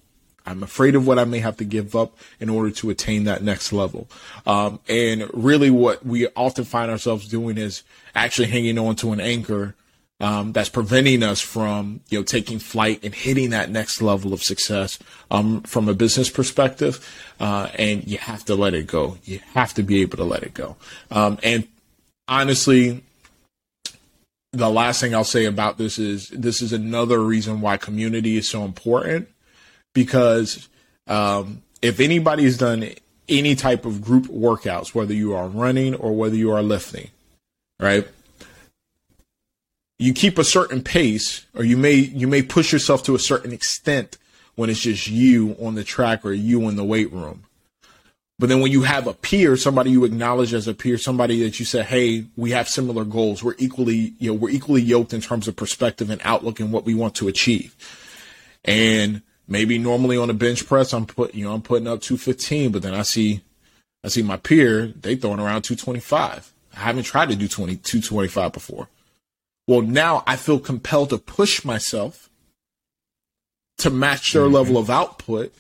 I'm 0.49 0.63
afraid 0.63 0.95
of 0.95 1.05
what 1.05 1.19
I 1.19 1.25
may 1.25 1.39
have 1.39 1.57
to 1.57 1.63
give 1.63 1.95
up 1.95 2.17
in 2.39 2.49
order 2.49 2.71
to 2.71 2.89
attain 2.89 3.25
that 3.25 3.43
next 3.43 3.71
level. 3.71 4.07
Um, 4.45 4.79
and 4.89 5.29
really 5.33 5.69
what 5.69 6.05
we 6.05 6.27
often 6.35 6.65
find 6.65 6.89
ourselves 6.89 7.27
doing 7.27 7.57
is 7.57 7.83
actually 8.15 8.47
hanging 8.47 8.79
on 8.79 8.95
to 8.97 9.12
an 9.12 9.19
anchor 9.19 9.75
um, 10.21 10.51
that's 10.51 10.69
preventing 10.69 11.23
us 11.23 11.39
from 11.39 12.01
you 12.09 12.19
know 12.19 12.23
taking 12.23 12.59
flight 12.59 12.99
and 13.03 13.15
hitting 13.15 13.51
that 13.51 13.69
next 13.69 14.01
level 14.01 14.33
of 14.33 14.43
success 14.43 14.99
um, 15.31 15.62
from 15.62 15.88
a 15.88 15.93
business 15.93 16.29
perspective. 16.29 17.07
Uh, 17.39 17.69
and 17.75 18.05
you 18.05 18.17
have 18.17 18.43
to 18.45 18.55
let 18.55 18.73
it 18.73 18.88
go. 18.88 19.17
You 19.23 19.39
have 19.53 19.73
to 19.75 19.83
be 19.83 20.01
able 20.01 20.17
to 20.17 20.25
let 20.25 20.43
it 20.43 20.53
go. 20.53 20.75
Um, 21.09 21.38
and 21.41 21.67
honestly, 22.27 23.03
the 24.51 24.69
last 24.69 24.99
thing 24.99 25.13
I'll 25.13 25.23
say 25.23 25.45
about 25.45 25.77
this 25.77 25.97
is 25.97 26.29
this 26.29 26.62
is 26.62 26.73
another 26.73 27.19
reason 27.19 27.62
why 27.62 27.77
community 27.77 28.35
is 28.35 28.49
so 28.49 28.65
important 28.65 29.29
because 29.93 30.67
um, 31.08 31.62
if 31.82 31.99
anybody's 31.99 32.58
done 32.58 32.89
any 33.28 33.56
type 33.56 33.86
of 33.86 34.02
group 34.02 34.25
workouts, 34.25 34.93
whether 34.95 35.13
you 35.13 35.34
are 35.36 35.47
running 35.47 35.95
or 35.95 36.15
whether 36.15 36.36
you 36.36 36.52
are 36.52 36.63
lifting, 36.63 37.10
right? 37.80 38.08
you 39.99 40.13
keep 40.13 40.38
a 40.38 40.43
certain 40.43 40.82
pace 40.82 41.45
or 41.54 41.63
you 41.63 41.78
may 41.78 41.93
you 41.93 42.28
may 42.28 42.41
push 42.41 42.71
yourself 42.71 43.04
to 43.04 43.13
a 43.13 43.19
certain 43.19 43.52
extent 43.52 44.17
when 44.56 44.69
it's 44.69 44.80
just 44.80 45.08
you 45.08 45.56
on 45.62 45.75
the 45.75 45.84
track 45.84 46.25
or 46.25 46.32
you 46.32 46.67
in 46.67 46.75
the 46.78 46.84
weight 46.84 47.12
room 47.12 47.43
but 48.39 48.47
then 48.47 48.62
when 48.62 48.71
you 48.71 48.82
have 48.82 49.06
a 49.06 49.13
peer 49.13 49.58
somebody 49.58 49.91
you 49.91 50.06
acknowledge 50.06 50.54
as 50.54 50.67
a 50.67 50.73
peer 50.73 50.97
somebody 50.97 51.43
that 51.43 51.60
you 51.60 51.65
say 51.65 51.84
hey 51.84 52.25
we 52.38 52.52
have 52.52 52.67
similar 52.67 53.04
goals 53.04 53.43
we're 53.43 53.56
equally 53.58 54.13
you 54.19 54.32
know 54.32 54.34
we're 54.34 54.49
equally 54.49 54.82
yoked 54.82 55.13
in 55.13 55.21
terms 55.21 55.47
of 55.47 55.56
perspective 55.56 56.10
and 56.10 56.21
outlook 56.23 56.60
and 56.60 56.71
what 56.71 56.86
we 56.86 56.95
want 56.95 57.13
to 57.13 57.28
achieve 57.28 57.75
and 58.63 59.21
maybe 59.49 59.77
normally 59.77 60.15
on 60.15 60.29
a 60.29 60.33
bench 60.33 60.65
press 60.65 60.93
i'm 60.93 61.05
put 61.05 61.35
you 61.35 61.43
know 61.43 61.53
i'm 61.53 61.62
putting 61.62 61.88
up 61.88 62.01
215 62.01 62.71
but 62.71 62.81
then 62.81 62.93
i 62.93 63.01
see 63.01 63.41
i 64.03 64.07
see 64.07 64.21
my 64.21 64.38
peer 64.38 64.88
they 64.88 65.15
throwing 65.15 65.39
around 65.39 65.63
225 65.63 66.53
i 66.75 66.79
haven't 66.79 67.03
tried 67.03 67.29
to 67.29 67.35
do 67.35 67.47
20 67.47 67.75
225 67.75 68.53
before 68.53 68.88
well, 69.69 69.83
now 69.83 70.23
I 70.25 70.35
feel 70.35 70.59
compelled 70.59 71.12
to 71.12 71.19
push 71.19 71.63
myself 71.63 72.27
to 73.77 73.91
match 73.91 74.33
their 74.33 74.45
mm-hmm. 74.45 74.55
level 74.55 74.77
of 74.79 74.89
output 74.89 75.53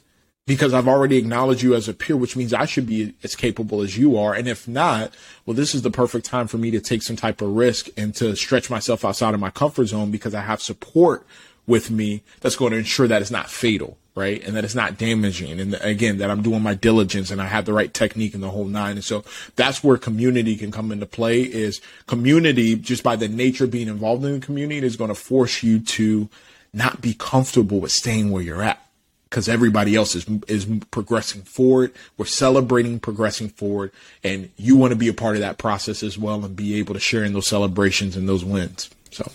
because 0.47 0.73
I've 0.73 0.87
already 0.87 1.17
acknowledged 1.17 1.61
you 1.61 1.75
as 1.75 1.87
a 1.87 1.93
peer, 1.93 2.17
which 2.17 2.35
means 2.35 2.51
I 2.51 2.65
should 2.65 2.87
be 2.87 3.13
as 3.21 3.35
capable 3.35 3.81
as 3.81 3.99
you 3.99 4.17
are. 4.17 4.33
And 4.33 4.47
if 4.47 4.67
not, 4.67 5.13
well, 5.45 5.53
this 5.53 5.75
is 5.75 5.83
the 5.83 5.91
perfect 5.91 6.25
time 6.25 6.47
for 6.47 6.57
me 6.57 6.71
to 6.71 6.79
take 6.79 7.03
some 7.03 7.17
type 7.17 7.39
of 7.39 7.49
risk 7.49 7.89
and 7.95 8.15
to 8.15 8.35
stretch 8.35 8.71
myself 8.71 9.05
outside 9.05 9.35
of 9.35 9.39
my 9.39 9.51
comfort 9.51 9.85
zone 9.85 10.09
because 10.09 10.33
I 10.33 10.41
have 10.41 10.59
support 10.59 11.23
with 11.69 11.89
me 11.89 12.21
that's 12.41 12.57
going 12.57 12.73
to 12.73 12.77
ensure 12.77 13.07
that 13.07 13.21
it's 13.21 13.31
not 13.31 13.49
fatal 13.49 13.97
right? 14.19 14.43
And 14.43 14.57
that 14.57 14.65
it's 14.65 14.75
not 14.75 14.97
damaging. 14.97 15.61
And 15.61 15.75
again, 15.75 16.17
that 16.17 16.29
I'm 16.29 16.41
doing 16.41 16.61
my 16.61 16.73
diligence 16.73 17.31
and 17.31 17.41
I 17.41 17.45
have 17.45 17.63
the 17.63 17.71
right 17.71 17.93
technique 17.93 18.33
and 18.33 18.43
the 18.43 18.49
whole 18.49 18.65
nine. 18.65 18.97
And 18.97 19.03
so 19.03 19.23
that's 19.55 19.81
where 19.81 19.97
community 19.97 20.57
can 20.57 20.71
come 20.71 20.91
into 20.91 21.05
play 21.05 21.41
is 21.41 21.79
community, 22.05 22.75
just 22.75 23.01
by 23.01 23.15
the 23.15 23.29
nature 23.29 23.63
of 23.63 23.71
being 23.71 23.87
involved 23.87 24.25
in 24.25 24.33
the 24.33 24.45
community 24.45 24.85
is 24.85 24.97
going 24.97 25.07
to 25.07 25.15
force 25.15 25.63
you 25.63 25.79
to 25.79 26.27
not 26.73 27.01
be 27.01 27.13
comfortable 27.13 27.79
with 27.79 27.93
staying 27.93 28.29
where 28.29 28.43
you're 28.43 28.61
at 28.61 28.85
because 29.29 29.47
everybody 29.47 29.95
else 29.95 30.15
is 30.15 30.25
is 30.47 30.65
progressing 30.91 31.43
forward. 31.43 31.93
We're 32.17 32.25
celebrating 32.25 32.99
progressing 32.99 33.49
forward, 33.49 33.91
and 34.23 34.49
you 34.57 34.75
want 34.75 34.91
to 34.91 34.97
be 34.97 35.07
a 35.07 35.13
part 35.13 35.35
of 35.35 35.41
that 35.41 35.57
process 35.57 36.03
as 36.03 36.17
well 36.17 36.43
and 36.43 36.55
be 36.55 36.79
able 36.79 36.93
to 36.93 36.99
share 36.99 37.23
in 37.23 37.33
those 37.33 37.47
celebrations 37.47 38.15
and 38.15 38.27
those 38.27 38.43
wins. 38.43 38.89
So 39.11 39.31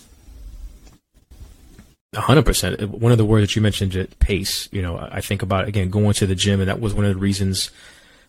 hundred 2.15 2.45
percent. 2.45 2.81
One 2.89 3.13
of 3.13 3.19
the 3.19 3.25
words 3.25 3.47
that 3.47 3.57
you 3.57 3.63
mentioned, 3.63 4.19
pace. 4.19 4.69
You 4.73 4.83
know, 4.83 4.99
I 4.99 5.21
think 5.21 5.43
about 5.43 5.69
again 5.69 5.91
going 5.91 6.15
to 6.15 6.27
the 6.27 6.35
gym, 6.35 6.61
and 6.61 6.69
that 6.69 6.81
was 6.81 6.95
one 6.95 7.05
of 7.05 7.15
the 7.15 7.21
reasons 7.21 7.71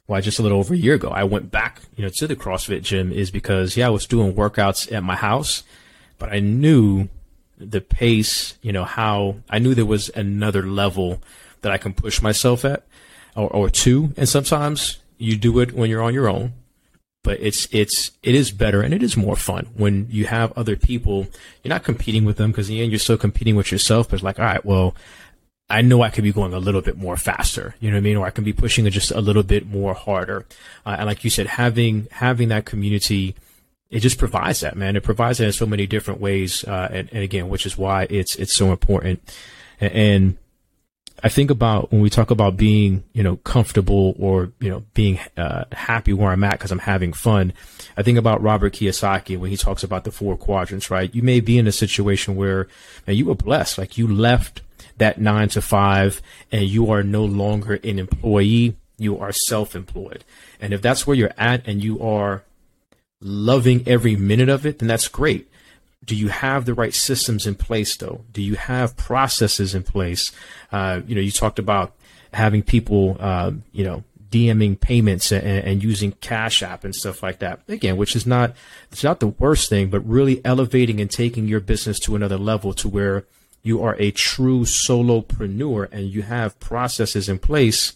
why 0.08 0.22
just 0.22 0.40
a 0.40 0.42
little 0.42 0.60
over 0.60 0.74
a 0.74 0.78
year 0.78 0.94
ago 0.94 1.10
I 1.10 1.24
went 1.24 1.50
back, 1.50 1.82
you 1.96 2.04
know, 2.04 2.12
to 2.18 2.28
the 2.28 2.36
CrossFit 2.36 2.84
gym 2.84 3.12
is 3.12 3.32
because 3.32 3.76
yeah, 3.76 3.88
I 3.88 3.90
was 3.90 4.06
doing 4.06 4.34
workouts 4.34 4.92
at 4.92 5.04
my 5.04 5.16
house, 5.16 5.64
but 6.20 6.32
I 6.32 6.40
knew 6.40 7.10
the 7.58 7.82
pace. 7.82 8.58
You 8.62 8.72
know 8.72 8.84
how 8.84 9.38
I 9.50 9.60
knew 9.60 9.74
there 9.74 9.86
was 9.86 10.10
another 10.10 10.64
level 10.64 11.22
that 11.62 11.72
I 11.72 11.78
can 11.78 11.94
push 11.94 12.22
myself 12.22 12.64
at, 12.66 12.86
or, 13.36 13.50
or 13.50 13.70
two, 13.70 14.14
and 14.18 14.30
sometimes 14.30 14.98
you 15.18 15.38
do 15.38 15.60
it 15.60 15.74
when 15.74 15.90
you're 15.90 16.04
on 16.04 16.14
your 16.14 16.30
own 16.30 16.54
but 17.26 17.40
it's 17.42 17.68
it's 17.72 18.12
it 18.22 18.36
is 18.36 18.52
better 18.52 18.82
and 18.82 18.94
it 18.94 19.02
is 19.02 19.18
more 19.18 19.36
fun 19.36 19.68
when 19.76 20.08
you 20.12 20.28
have 20.28 20.54
other 20.56 20.76
people. 20.76 21.28
You're 21.64 21.74
not 21.74 21.84
competing 21.84 22.24
with 22.24 22.38
them 22.38 22.52
because 22.52 22.70
in 22.70 22.76
the 22.76 22.84
end 22.84 22.92
you're 22.92 23.00
still 23.00 23.18
competing 23.18 23.56
with 23.56 23.72
yourself. 23.72 24.08
But 24.08 24.16
it's 24.16 24.24
like, 24.24 24.40
all 24.40 24.46
right, 24.46 24.64
well, 24.64 24.96
I 25.70 25.82
know 25.82 26.04
I 26.04 26.12
could 26.12 26.24
be 26.24 26.32
going 26.32 26.54
a 26.54 26.60
little 26.60 26.82
bit 26.82 26.98
more 26.98 27.18
faster. 27.18 27.74
You 27.80 27.90
know 27.90 27.96
what 27.96 28.02
I 28.02 28.04
mean? 28.04 28.18
Or 28.18 28.28
I 28.28 28.30
can 28.30 28.44
be 28.44 28.54
pushing 28.54 28.86
it 28.86 28.92
just 28.92 29.10
a 29.10 29.20
little 29.20 29.42
bit 29.42 29.68
more 29.68 29.96
harder. 29.96 30.46
Uh, 30.86 30.96
and 31.00 31.08
like 31.08 31.24
you 31.24 31.32
said, 31.32 31.48
having 31.48 32.08
having 32.12 32.50
that 32.50 32.66
community. 32.66 33.36
It 33.92 34.00
just 34.00 34.18
provides 34.18 34.62
that, 34.62 34.76
man. 34.76 34.96
It 34.96 35.04
provides 35.04 35.38
that 35.38 35.46
in 35.46 35.54
so 35.54 35.68
many 35.68 35.86
different 35.86 36.20
ways, 36.20 36.64
uh, 36.64 36.90
and, 36.92 37.08
and 37.14 37.24
again, 37.24 37.50
which 37.50 37.66
is 37.66 37.78
why 37.78 38.08
it's 38.10 38.36
it's 38.36 38.54
so 38.54 38.72
important. 38.72 39.22
and, 39.80 39.94
and 39.94 40.38
I 41.26 41.30
think 41.30 41.50
about 41.50 41.92
when 41.92 42.02
we 42.02 42.12
talk 42.12 42.30
about 42.30 42.56
being, 42.56 43.04
you 43.14 43.24
know, 43.24 43.38
comfortable 43.38 44.14
or, 44.20 44.52
you 44.60 44.70
know, 44.70 44.84
being 44.94 45.20
uh, 45.36 45.64
happy 45.72 46.14
where 46.14 46.32
I'm 46.32 46.44
at 46.44 46.52
because 46.52 46.72
I'm 46.72 46.78
having 46.78 47.14
fun. 47.14 47.52
I 47.98 48.04
think 48.04 48.20
about 48.20 48.44
Robert 48.44 48.74
Kiyosaki 48.74 49.36
when 49.36 49.50
he 49.50 49.58
talks 49.58 49.84
about 49.84 50.04
the 50.04 50.12
four 50.12 50.38
quadrants, 50.38 50.92
right? 50.92 51.14
You 51.16 51.24
may 51.24 51.40
be 51.40 51.58
in 51.58 51.66
a 51.66 51.72
situation 51.72 52.36
where 52.36 52.68
man, 53.08 53.16
you 53.16 53.26
were 53.26 53.34
blessed, 53.34 53.80
like 53.80 53.98
you 53.98 54.08
left 54.08 54.62
that 55.00 55.20
nine 55.20 55.50
to 55.50 55.64
five 55.64 56.22
and 56.52 56.66
you 56.66 56.92
are 56.92 57.02
no 57.02 57.26
longer 57.26 57.80
an 57.84 57.98
employee, 57.98 58.76
you 59.00 59.18
are 59.18 59.32
self 59.32 59.76
employed. 59.76 60.24
And 60.62 60.74
if 60.76 60.84
that's 60.84 61.08
where 61.08 61.18
you're 61.18 61.34
at 61.40 61.68
and 61.68 61.84
you 61.84 62.00
are 62.02 62.44
loving 63.20 63.84
every 63.88 64.16
minute 64.16 64.50
of 64.50 64.64
it, 64.64 64.78
then 64.78 64.88
that's 64.88 65.08
great 65.08 65.50
do 66.06 66.16
you 66.16 66.28
have 66.28 66.66
the 66.66 66.74
right 66.74 66.94
systems 66.94 67.48
in 67.48 67.56
place 67.56 67.98
though? 67.98 68.22
Do 68.32 68.42
you 68.42 68.56
have 68.56 68.96
processes 68.96 69.74
in 69.74 69.84
place? 69.84 70.32
Uh, 70.72 71.02
you 71.08 71.16
know, 71.16 71.22
you 71.22 71.32
talked 71.32 71.60
about 71.60 71.94
having 72.34 72.62
people, 72.62 73.18
uh, 73.20 73.52
you 73.72 73.84
know, 73.84 74.04
DMing 74.30 74.80
payments 74.80 75.32
and, 75.32 75.46
and, 75.46 75.84
using 75.84 76.12
Cash 76.14 76.62
App 76.62 76.84
and 76.84 76.94
stuff 76.94 77.24
like 77.24 77.40
that. 77.40 77.62
Again, 77.70 77.96
which 77.96 78.16
is 78.16 78.26
not 78.26 78.54
it's 78.92 79.04
not 79.04 79.20
the 79.20 79.28
worst 79.28 79.70
thing, 79.70 79.90
but 79.90 80.06
really 80.06 80.44
elevating 80.44 81.00
and 81.00 81.10
taking 81.10 81.48
your 81.48 81.62
business 81.62 82.00
to 82.00 82.16
another 82.16 82.38
level 82.38 82.74
to 82.74 82.90
where 82.90 83.26
you 83.64 83.82
are 83.82 83.96
a 83.98 84.12
true 84.12 84.62
solopreneur 84.62 85.88
and 85.92 86.10
you 86.10 86.24
have 86.24 86.60
processes 86.60 87.30
in 87.30 87.40
place 87.40 87.94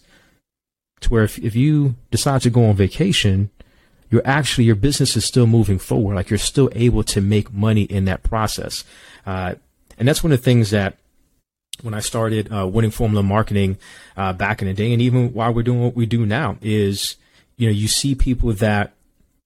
to 1.00 1.08
where 1.10 1.24
if, 1.24 1.38
if 1.38 1.54
you 1.54 1.94
decide 2.10 2.42
to 2.42 2.50
go 2.50 2.64
on 2.66 2.76
vacation, 2.76 3.50
you're 4.10 4.26
actually 4.26 4.64
your 4.64 4.76
business 4.76 5.16
is 5.16 5.24
still 5.24 5.46
moving 5.46 5.78
forward. 5.78 6.16
Like 6.16 6.30
you're 6.30 6.38
still 6.38 6.68
able 6.74 7.04
to 7.04 7.20
make 7.20 7.52
money 7.52 7.82
in 7.82 8.04
that 8.06 8.22
process. 8.22 8.84
Uh, 9.24 9.54
and 9.98 10.08
that's 10.08 10.24
one 10.24 10.32
of 10.32 10.38
the 10.38 10.44
things 10.44 10.70
that 10.70 10.96
when 11.82 11.94
I 11.94 12.00
started 12.00 12.52
uh, 12.52 12.66
winning 12.66 12.90
formula 12.90 13.22
marketing 13.22 13.78
uh, 14.16 14.32
back 14.32 14.60
in 14.60 14.68
the 14.68 14.74
day, 14.74 14.92
and 14.92 15.00
even 15.00 15.32
while 15.32 15.54
we're 15.54 15.62
doing 15.62 15.82
what 15.82 15.94
we 15.94 16.06
do 16.06 16.26
now, 16.26 16.56
is 16.60 17.16
you 17.56 17.66
know 17.66 17.72
you 17.72 17.88
see 17.88 18.14
people 18.14 18.52
that 18.54 18.92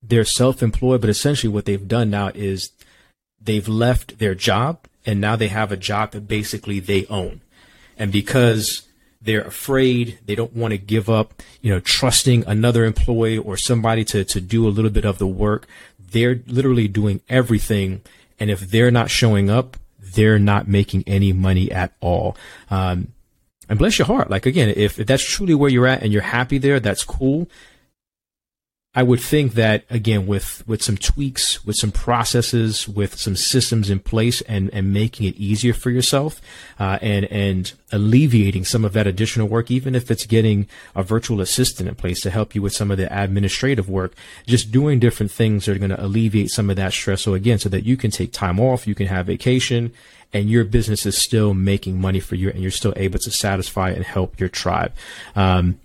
they're 0.03 0.25
self-employed, 0.25 1.01
but 1.01 1.11
essentially 1.11 1.53
what 1.53 1.65
they've 1.65 1.89
done 1.89 2.11
now 2.11 2.29
is 2.35 2.71
they've 3.41 3.69
left 3.69 4.19
their 4.19 4.35
job 4.35 4.87
and 5.07 5.21
now 5.21 5.37
they 5.37 5.49
have 5.49 5.71
a 5.71 5.77
job 5.77 6.13
that 6.13 6.27
basically 6.27 6.81
they 6.81 7.07
own, 7.07 7.41
and 7.97 8.11
because 8.11 8.83
they're 9.25 9.43
afraid. 9.43 10.19
They 10.27 10.35
don't 10.35 10.55
want 10.55 10.73
to 10.73 10.79
give 10.79 11.09
up, 11.09 11.43
you 11.61 11.73
know, 11.73 11.81
trusting 11.81 12.45
another 12.47 12.85
employee 12.85 13.39
or 13.39 13.57
somebody 13.57 14.05
to, 14.07 14.25
to 14.25 14.41
do 14.41 14.67
a 14.67 14.71
little 14.71 14.91
bit 14.91 15.05
of 15.05 15.19
the 15.19 15.27
work. 15.27 15.67
They're 15.99 16.41
literally 16.47 16.89
doing 16.89 17.21
everything. 17.29 18.03
And 18.39 18.51
if 18.51 18.61
they're 18.61 18.91
not 18.91 19.11
showing 19.11 19.51
up, 19.51 19.77
they're 19.99 20.39
not 20.39 20.69
making 20.69 21.05
any 21.07 21.33
money 21.33 21.73
at 21.73 21.93
all. 22.01 22.37
Um, 22.71 23.09
and 23.69 23.79
bless 23.79 23.99
your 23.99 24.07
heart. 24.07 24.31
Like 24.31 24.47
again, 24.47 24.69
if, 24.77 24.99
if 24.99 25.07
that's 25.07 25.25
truly 25.25 25.55
where 25.55 25.71
you're 25.71 25.87
at 25.87 26.03
and 26.03 26.13
you're 26.13 26.23
happy 26.23 26.59
there, 26.59 26.79
that's 26.79 27.03
cool. 27.03 27.49
I 28.97 29.03
would 29.03 29.21
think 29.21 29.55
that 29.55 29.85
again, 29.91 30.27
with 30.27 30.63
with 30.69 30.81
some 30.81 30.97
tweaks, 30.97 31.65
with 31.65 31.75
some 31.77 31.91
processes, 31.91 32.89
with 32.89 33.19
some 33.19 33.35
systems 33.35 33.91
in 33.91 33.99
place, 33.99 34.41
and 34.43 34.71
and 34.73 34.93
making 34.93 35.27
it 35.27 35.37
easier 35.37 35.75
for 35.75 35.91
yourself, 35.91 36.41
uh, 36.79 36.99
and 37.03 37.25
and 37.27 37.73
alleviating 37.91 38.65
some 38.65 38.85
of 38.85 38.93
that 38.93 39.09
additional 39.09 39.49
work, 39.49 39.71
even 39.71 39.97
if 39.97 40.11
it's 40.11 40.27
getting 40.27 40.69
a 40.95 41.03
virtual 41.03 41.41
assistant 41.41 41.89
in 41.89 41.95
place 41.97 42.21
to 42.21 42.31
help 42.31 42.55
you 42.55 42.63
with 42.63 42.73
some 42.73 42.93
of 42.93 42.99
the 42.99 43.13
administrative 43.13 43.89
work, 43.89 44.15
just 44.47 44.71
doing 44.71 45.01
different 45.01 45.33
things 45.33 45.67
are 45.67 45.79
going 45.79 45.91
to 45.91 46.05
alleviate 46.05 46.51
some 46.51 46.71
of 46.71 46.77
that 46.77 46.93
stress. 46.93 47.23
So 47.23 47.35
again, 47.35 47.59
so 47.59 47.69
that 47.71 47.85
you 47.85 47.97
can 47.97 48.13
take 48.13 48.33
time 48.33 48.61
off, 48.61 48.87
you 48.87 48.95
can 48.95 49.09
have 49.09 49.27
vacation, 49.27 49.93
and 50.33 50.49
your 50.49 50.65
business 50.65 51.05
is 51.05 51.17
still 51.17 51.53
making 51.53 52.01
money 52.01 52.21
for 52.21 52.37
you, 52.37 52.51
and 52.51 52.61
you're 52.61 52.71
still 52.71 52.95
able 52.97 53.19
to 53.19 53.31
satisfy 53.33 53.91
and 53.91 54.05
help 54.05 54.39
your 54.39 54.49
tribe. 54.49 54.93
Um, 55.35 55.81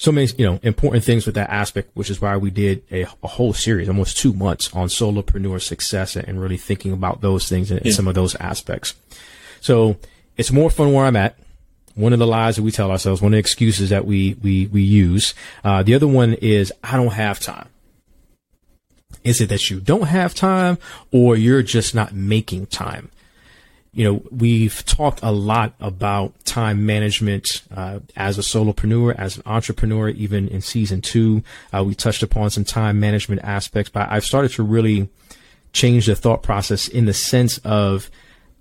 so 0.00 0.10
many, 0.10 0.28
you 0.38 0.46
know, 0.46 0.58
important 0.62 1.04
things 1.04 1.26
with 1.26 1.34
that 1.34 1.50
aspect, 1.50 1.90
which 1.92 2.08
is 2.08 2.22
why 2.22 2.34
we 2.38 2.50
did 2.50 2.82
a, 2.90 3.02
a 3.22 3.28
whole 3.28 3.52
series, 3.52 3.86
almost 3.86 4.16
two 4.16 4.32
months 4.32 4.74
on 4.74 4.88
solopreneur 4.88 5.60
success 5.60 6.16
and 6.16 6.40
really 6.40 6.56
thinking 6.56 6.94
about 6.94 7.20
those 7.20 7.50
things 7.50 7.70
and, 7.70 7.84
yeah. 7.84 7.92
some 7.92 8.08
of 8.08 8.14
those 8.14 8.34
aspects. 8.36 8.94
So 9.60 9.98
it's 10.38 10.50
more 10.50 10.70
fun 10.70 10.94
where 10.94 11.04
I'm 11.04 11.16
at 11.16 11.36
one 11.96 12.14
of 12.14 12.18
the 12.18 12.26
lies 12.26 12.56
that 12.56 12.62
we 12.62 12.70
tell 12.70 12.90
ourselves, 12.90 13.20
one 13.20 13.34
of 13.34 13.36
the 13.36 13.40
excuses 13.40 13.90
that 13.90 14.06
we 14.06 14.38
we 14.42 14.68
we 14.68 14.80
use. 14.80 15.34
Uh, 15.62 15.82
the 15.82 15.94
other 15.94 16.08
one 16.08 16.32
is 16.32 16.72
I 16.82 16.96
don't 16.96 17.12
have 17.12 17.38
time. 17.38 17.68
Is 19.22 19.42
it 19.42 19.50
that 19.50 19.68
you 19.68 19.80
don't 19.80 20.08
have 20.08 20.34
time, 20.34 20.78
or 21.12 21.36
you're 21.36 21.62
just 21.62 21.94
not 21.94 22.14
making 22.14 22.68
time? 22.68 23.10
You 23.92 24.04
know, 24.04 24.22
we've 24.30 24.84
talked 24.86 25.20
a 25.22 25.32
lot 25.32 25.74
about 25.80 26.44
time 26.44 26.86
management 26.86 27.62
uh, 27.74 28.00
as 28.16 28.38
a 28.38 28.42
solopreneur, 28.42 29.16
as 29.16 29.36
an 29.36 29.42
entrepreneur. 29.46 30.08
Even 30.10 30.48
in 30.48 30.60
season 30.60 31.00
two, 31.00 31.42
uh, 31.72 31.82
we 31.82 31.94
touched 31.94 32.22
upon 32.22 32.50
some 32.50 32.64
time 32.64 33.00
management 33.00 33.42
aspects. 33.42 33.90
But 33.90 34.08
I've 34.10 34.24
started 34.24 34.52
to 34.52 34.62
really 34.62 35.08
change 35.72 36.06
the 36.06 36.14
thought 36.14 36.42
process 36.42 36.88
in 36.88 37.06
the 37.06 37.14
sense 37.14 37.58
of 37.58 38.10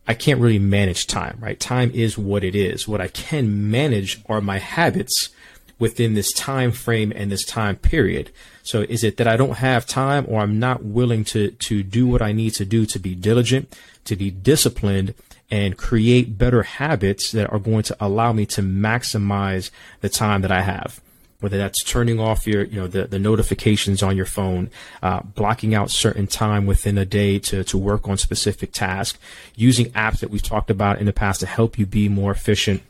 I 0.07 0.15
can't 0.15 0.41
really 0.41 0.59
manage 0.59 1.05
time, 1.05 1.37
right? 1.39 1.59
Time 1.59 1.91
is 1.91 2.17
what 2.17 2.43
it 2.43 2.55
is. 2.55 2.87
What 2.87 2.99
I 2.99 3.09
can 3.09 3.69
manage 3.69 4.21
are 4.27 4.41
my 4.41 4.57
habits 4.57 5.29
within 5.77 6.15
this 6.15 6.31
time 6.33 6.71
frame 6.71 7.13
and 7.15 7.31
this 7.31 7.45
time 7.45 7.75
period. 7.75 8.31
So 8.69 8.81
is 8.87 9.03
it 9.03 9.17
that 9.17 9.27
I 9.27 9.35
don't 9.35 9.57
have 9.57 9.87
time 9.87 10.25
or 10.27 10.41
I'm 10.41 10.59
not 10.59 10.83
willing 10.83 11.23
to, 11.33 11.49
to 11.49 11.81
do 11.81 12.05
what 12.05 12.21
I 12.21 12.33
need 12.33 12.51
to 12.51 12.65
do 12.65 12.85
to 12.85 12.99
be 12.99 13.15
diligent, 13.15 13.75
to 14.05 14.15
be 14.15 14.29
disciplined 14.29 15.15
and 15.49 15.75
create 15.75 16.37
better 16.37 16.61
habits 16.61 17.31
that 17.31 17.51
are 17.51 17.57
going 17.57 17.81
to 17.81 17.97
allow 17.99 18.31
me 18.31 18.45
to 18.45 18.61
maximize 18.61 19.71
the 20.01 20.09
time 20.09 20.43
that 20.43 20.51
I 20.51 20.61
have? 20.61 21.01
whether 21.41 21.57
that's 21.57 21.81
turning 21.85 22.19
off 22.19 22.45
your, 22.45 22.65
you 22.65 22.75
know, 22.75 22.87
the, 22.87 23.07
the 23.07 23.17
notifications 23.17 24.03
on 24.03 24.17
your 24.17 24.25
phone, 24.25 24.69
uh, 25.01 25.21
blocking 25.21 25.73
out 25.73 25.89
certain 25.89 26.27
time 26.27 26.65
within 26.65 26.97
a 26.97 27.05
day 27.05 27.39
to, 27.39 27.63
to 27.63 27.77
work 27.77 28.09
on 28.09 28.17
specific 28.17 28.73
tasks, 28.73 29.17
using 29.55 29.85
apps 29.91 30.19
that 30.19 30.29
we've 30.29 30.43
talked 30.43 30.69
about 30.69 30.99
in 30.99 31.05
the 31.05 31.13
past 31.13 31.39
to 31.39 31.45
help 31.45 31.79
you 31.79 31.85
be 31.85 32.09
more 32.09 32.31
efficient 32.31 32.83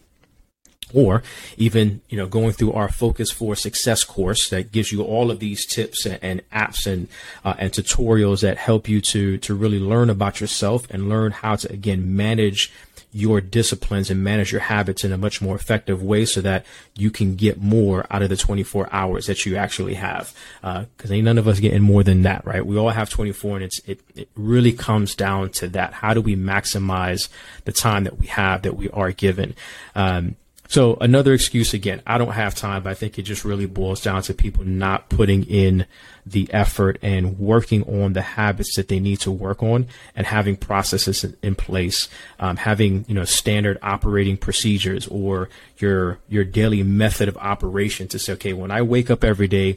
or 0.94 1.24
even 1.58 2.02
you 2.10 2.18
know 2.18 2.28
going 2.28 2.52
through 2.52 2.74
our 2.74 2.90
focus 2.90 3.32
for 3.32 3.56
success 3.56 4.04
course 4.04 4.50
that 4.50 4.72
gives 4.72 4.92
you 4.92 5.04
all 5.04 5.32
of 5.32 5.40
these 5.40 5.66
tips 5.66 6.06
and, 6.06 6.20
and 6.22 6.42
apps 6.50 6.86
and 6.86 7.08
uh, 7.46 7.54
and 7.58 7.72
tutorials 7.72 8.42
that 8.42 8.58
help 8.58 8.88
you 8.88 9.02
to 9.02 9.38
to 9.38 9.54
really 9.54 9.80
learn 9.80 10.10
about 10.10 10.42
yourself 10.42 10.90
and 10.90 11.10
learn 11.10 11.32
how 11.32 11.56
to 11.56 11.72
again 11.72 12.16
manage 12.16 12.72
your 13.12 13.42
disciplines 13.42 14.12
and 14.12 14.24
manage 14.24 14.52
your 14.52 14.62
habits 14.62 15.04
in 15.04 15.12
a 15.12 15.18
much 15.18 15.42
more 15.42 15.56
effective 15.56 16.04
way 16.04 16.26
so 16.26 16.42
that 16.42 16.66
you 16.96 17.10
can 17.10 17.36
get 17.36 17.60
more 17.60 18.06
out 18.12 18.22
of 18.22 18.30
the 18.30 18.38
24 18.38 18.88
hours 18.92 19.26
that 19.26 19.46
you 19.46 19.56
actually 19.56 19.96
have. 19.96 20.34
Uh, 20.62 20.86
cause 20.98 21.12
ain't 21.12 21.26
none 21.26 21.40
of 21.40 21.48
us 21.48 21.60
getting 21.60 21.82
more 21.82 22.04
than 22.04 22.22
that, 22.22 22.46
right? 22.46 22.66
We 22.66 22.78
all 22.78 22.90
have 22.90 23.10
24 23.10 23.56
and 23.56 23.66
it's, 23.66 23.80
it, 23.88 24.00
it 24.16 24.30
really 24.36 24.74
comes 24.74 25.16
down 25.16 25.50
to 25.54 25.68
that. 25.70 25.94
How 25.94 26.14
do 26.14 26.22
we 26.22 26.36
maximize 26.36 27.30
the 27.66 27.72
time 27.72 28.04
that 28.04 28.20
we 28.20 28.28
have 28.28 28.62
that 28.62 28.76
we 28.76 28.90
are 28.90 29.12
given? 29.12 29.56
Um, 29.96 30.36
so 30.70 30.98
another 31.02 31.34
excuse 31.34 31.74
again, 31.74 32.04
I 32.06 32.20
don't 32.20 32.34
have 32.34 32.54
time, 32.54 32.84
but 32.84 32.92
I 32.92 32.94
think 32.94 33.18
it 33.18 33.24
just 33.24 33.44
really 33.44 33.66
boils 33.66 34.02
down 34.02 34.22
to 34.22 34.36
people 34.36 34.64
not 34.64 35.10
putting 35.10 35.44
in 35.46 35.88
the 36.28 36.48
effort 36.54 37.00
and 37.02 37.40
working 37.40 37.84
on 37.86 38.14
the 38.14 38.22
habits 38.22 38.76
that 38.76 38.88
they 38.88 39.00
need 39.00 39.20
to 39.22 39.32
work 39.32 39.64
on 39.64 39.88
and 40.16 40.28
having 40.28 40.56
processes 40.56 41.26
in 41.42 41.56
place, 41.56 42.08
um, 42.40 42.56
having, 42.58 43.04
you 43.08 43.16
know, 43.16 43.26
standard 43.26 43.80
operating 43.82 44.38
procedures 44.38 45.08
or 45.08 45.50
your, 45.80 46.20
your 46.30 46.44
daily 46.44 46.84
method 46.84 47.28
of 47.28 47.38
operation 47.38 48.08
to 48.08 48.20
say, 48.20 48.34
okay, 48.34 48.54
when 48.54 48.70
I 48.70 48.84
wake 48.84 49.10
up 49.10 49.24
every 49.24 49.48
day, 49.48 49.76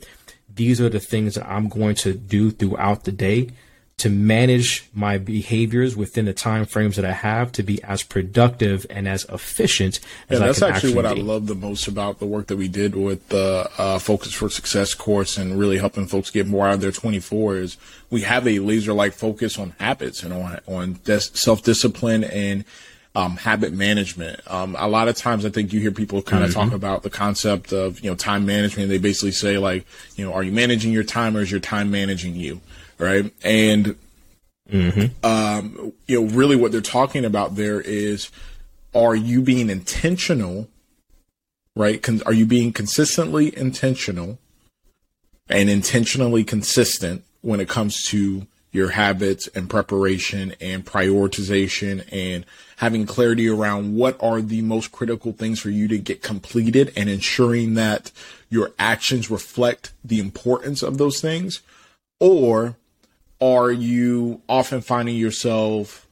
these 0.54 0.78
are 0.78 0.90
the 0.90 1.00
things 1.00 1.36
that 1.36 1.48
I'm 1.48 1.70
going 1.70 1.94
to 1.96 2.12
do 2.12 2.50
throughout 2.50 3.04
the 3.04 3.12
day 3.12 3.48
to 3.98 4.08
manage 4.08 4.88
my 4.94 5.16
behaviors 5.16 5.96
within 5.96 6.24
the 6.24 6.32
time 6.32 6.66
frames 6.66 6.96
that 6.96 7.04
I 7.04 7.12
have 7.12 7.52
to 7.52 7.62
be 7.62 7.82
as 7.84 8.02
productive 8.02 8.84
and 8.90 9.06
as 9.06 9.24
efficient 9.26 10.00
as 10.28 10.40
yeah, 10.40 10.46
that's 10.46 10.62
I 10.62 10.66
can 10.66 10.74
actually, 10.74 10.90
actually 10.90 11.02
what 11.08 11.14
be. 11.14 11.20
I 11.20 11.24
love 11.24 11.46
the 11.46 11.54
most 11.54 11.86
about 11.86 12.18
the 12.18 12.26
work 12.26 12.48
that 12.48 12.56
we 12.56 12.68
did 12.68 12.96
with 12.96 13.28
the 13.28 13.70
uh, 13.78 13.98
Focus 13.98 14.32
for 14.32 14.48
Success 14.48 14.94
course 14.94 15.36
and 15.36 15.58
really 15.58 15.78
helping 15.78 16.06
folks 16.06 16.30
get 16.30 16.46
more 16.46 16.66
out 16.66 16.74
of 16.74 16.80
their 16.80 16.90
24 16.90 17.56
is 17.56 17.76
we 18.10 18.22
have 18.22 18.46
a 18.48 18.58
laser 18.58 18.92
like 18.92 19.12
focus 19.12 19.58
on 19.58 19.74
habits 19.78 20.22
and 20.22 20.32
on 20.32 20.58
on 20.66 20.98
self 21.04 21.62
discipline 21.62 22.24
and 22.24 22.64
um, 23.14 23.36
habit 23.36 23.72
management. 23.72 24.40
Um, 24.50 24.74
a 24.78 24.88
lot 24.88 25.08
of 25.08 25.16
times 25.16 25.44
I 25.44 25.50
think 25.50 25.72
you 25.72 25.80
hear 25.80 25.90
people 25.90 26.22
kind 26.22 26.44
of 26.44 26.50
mm-hmm. 26.50 26.60
talk 26.60 26.72
about 26.72 27.02
the 27.02 27.10
concept 27.10 27.72
of, 27.72 28.00
you 28.00 28.10
know, 28.10 28.16
time 28.16 28.46
management. 28.46 28.88
They 28.88 28.98
basically 28.98 29.32
say 29.32 29.58
like, 29.58 29.86
you 30.16 30.24
know, 30.24 30.32
are 30.32 30.42
you 30.42 30.52
managing 30.52 30.92
your 30.92 31.04
time 31.04 31.36
or 31.36 31.40
is 31.40 31.50
your 31.50 31.60
time 31.60 31.90
managing 31.90 32.34
you? 32.34 32.60
Right? 33.02 33.32
And 33.42 33.96
mm-hmm. 34.70 35.26
um, 35.26 35.92
you 36.06 36.22
know, 36.22 36.30
really, 36.30 36.56
what 36.56 36.72
they're 36.72 36.80
talking 36.80 37.24
about 37.24 37.56
there 37.56 37.80
is, 37.80 38.30
are 38.94 39.16
you 39.16 39.42
being 39.42 39.68
intentional, 39.68 40.68
right? 41.74 42.02
Con- 42.02 42.22
are 42.24 42.32
you 42.32 42.46
being 42.46 42.72
consistently 42.72 43.56
intentional 43.56 44.38
and 45.48 45.68
intentionally 45.68 46.44
consistent 46.44 47.24
when 47.40 47.60
it 47.60 47.68
comes 47.68 48.02
to 48.04 48.46
your 48.70 48.90
habits 48.90 49.48
and 49.48 49.68
preparation 49.68 50.54
and 50.60 50.86
prioritization 50.86 52.08
and 52.10 52.46
having 52.76 53.04
clarity 53.04 53.46
around 53.46 53.94
what 53.94 54.16
are 54.22 54.40
the 54.40 54.62
most 54.62 54.90
critical 54.92 55.32
things 55.32 55.60
for 55.60 55.68
you 55.68 55.86
to 55.88 55.98
get 55.98 56.22
completed 56.22 56.90
and 56.96 57.10
ensuring 57.10 57.74
that 57.74 58.10
your 58.48 58.72
actions 58.78 59.30
reflect 59.30 59.92
the 60.02 60.18
importance 60.18 60.82
of 60.82 60.96
those 60.96 61.20
things 61.20 61.60
or 62.18 62.76
are 63.42 63.72
you 63.72 64.40
often 64.48 64.80
finding 64.80 65.16
yourself 65.16 66.06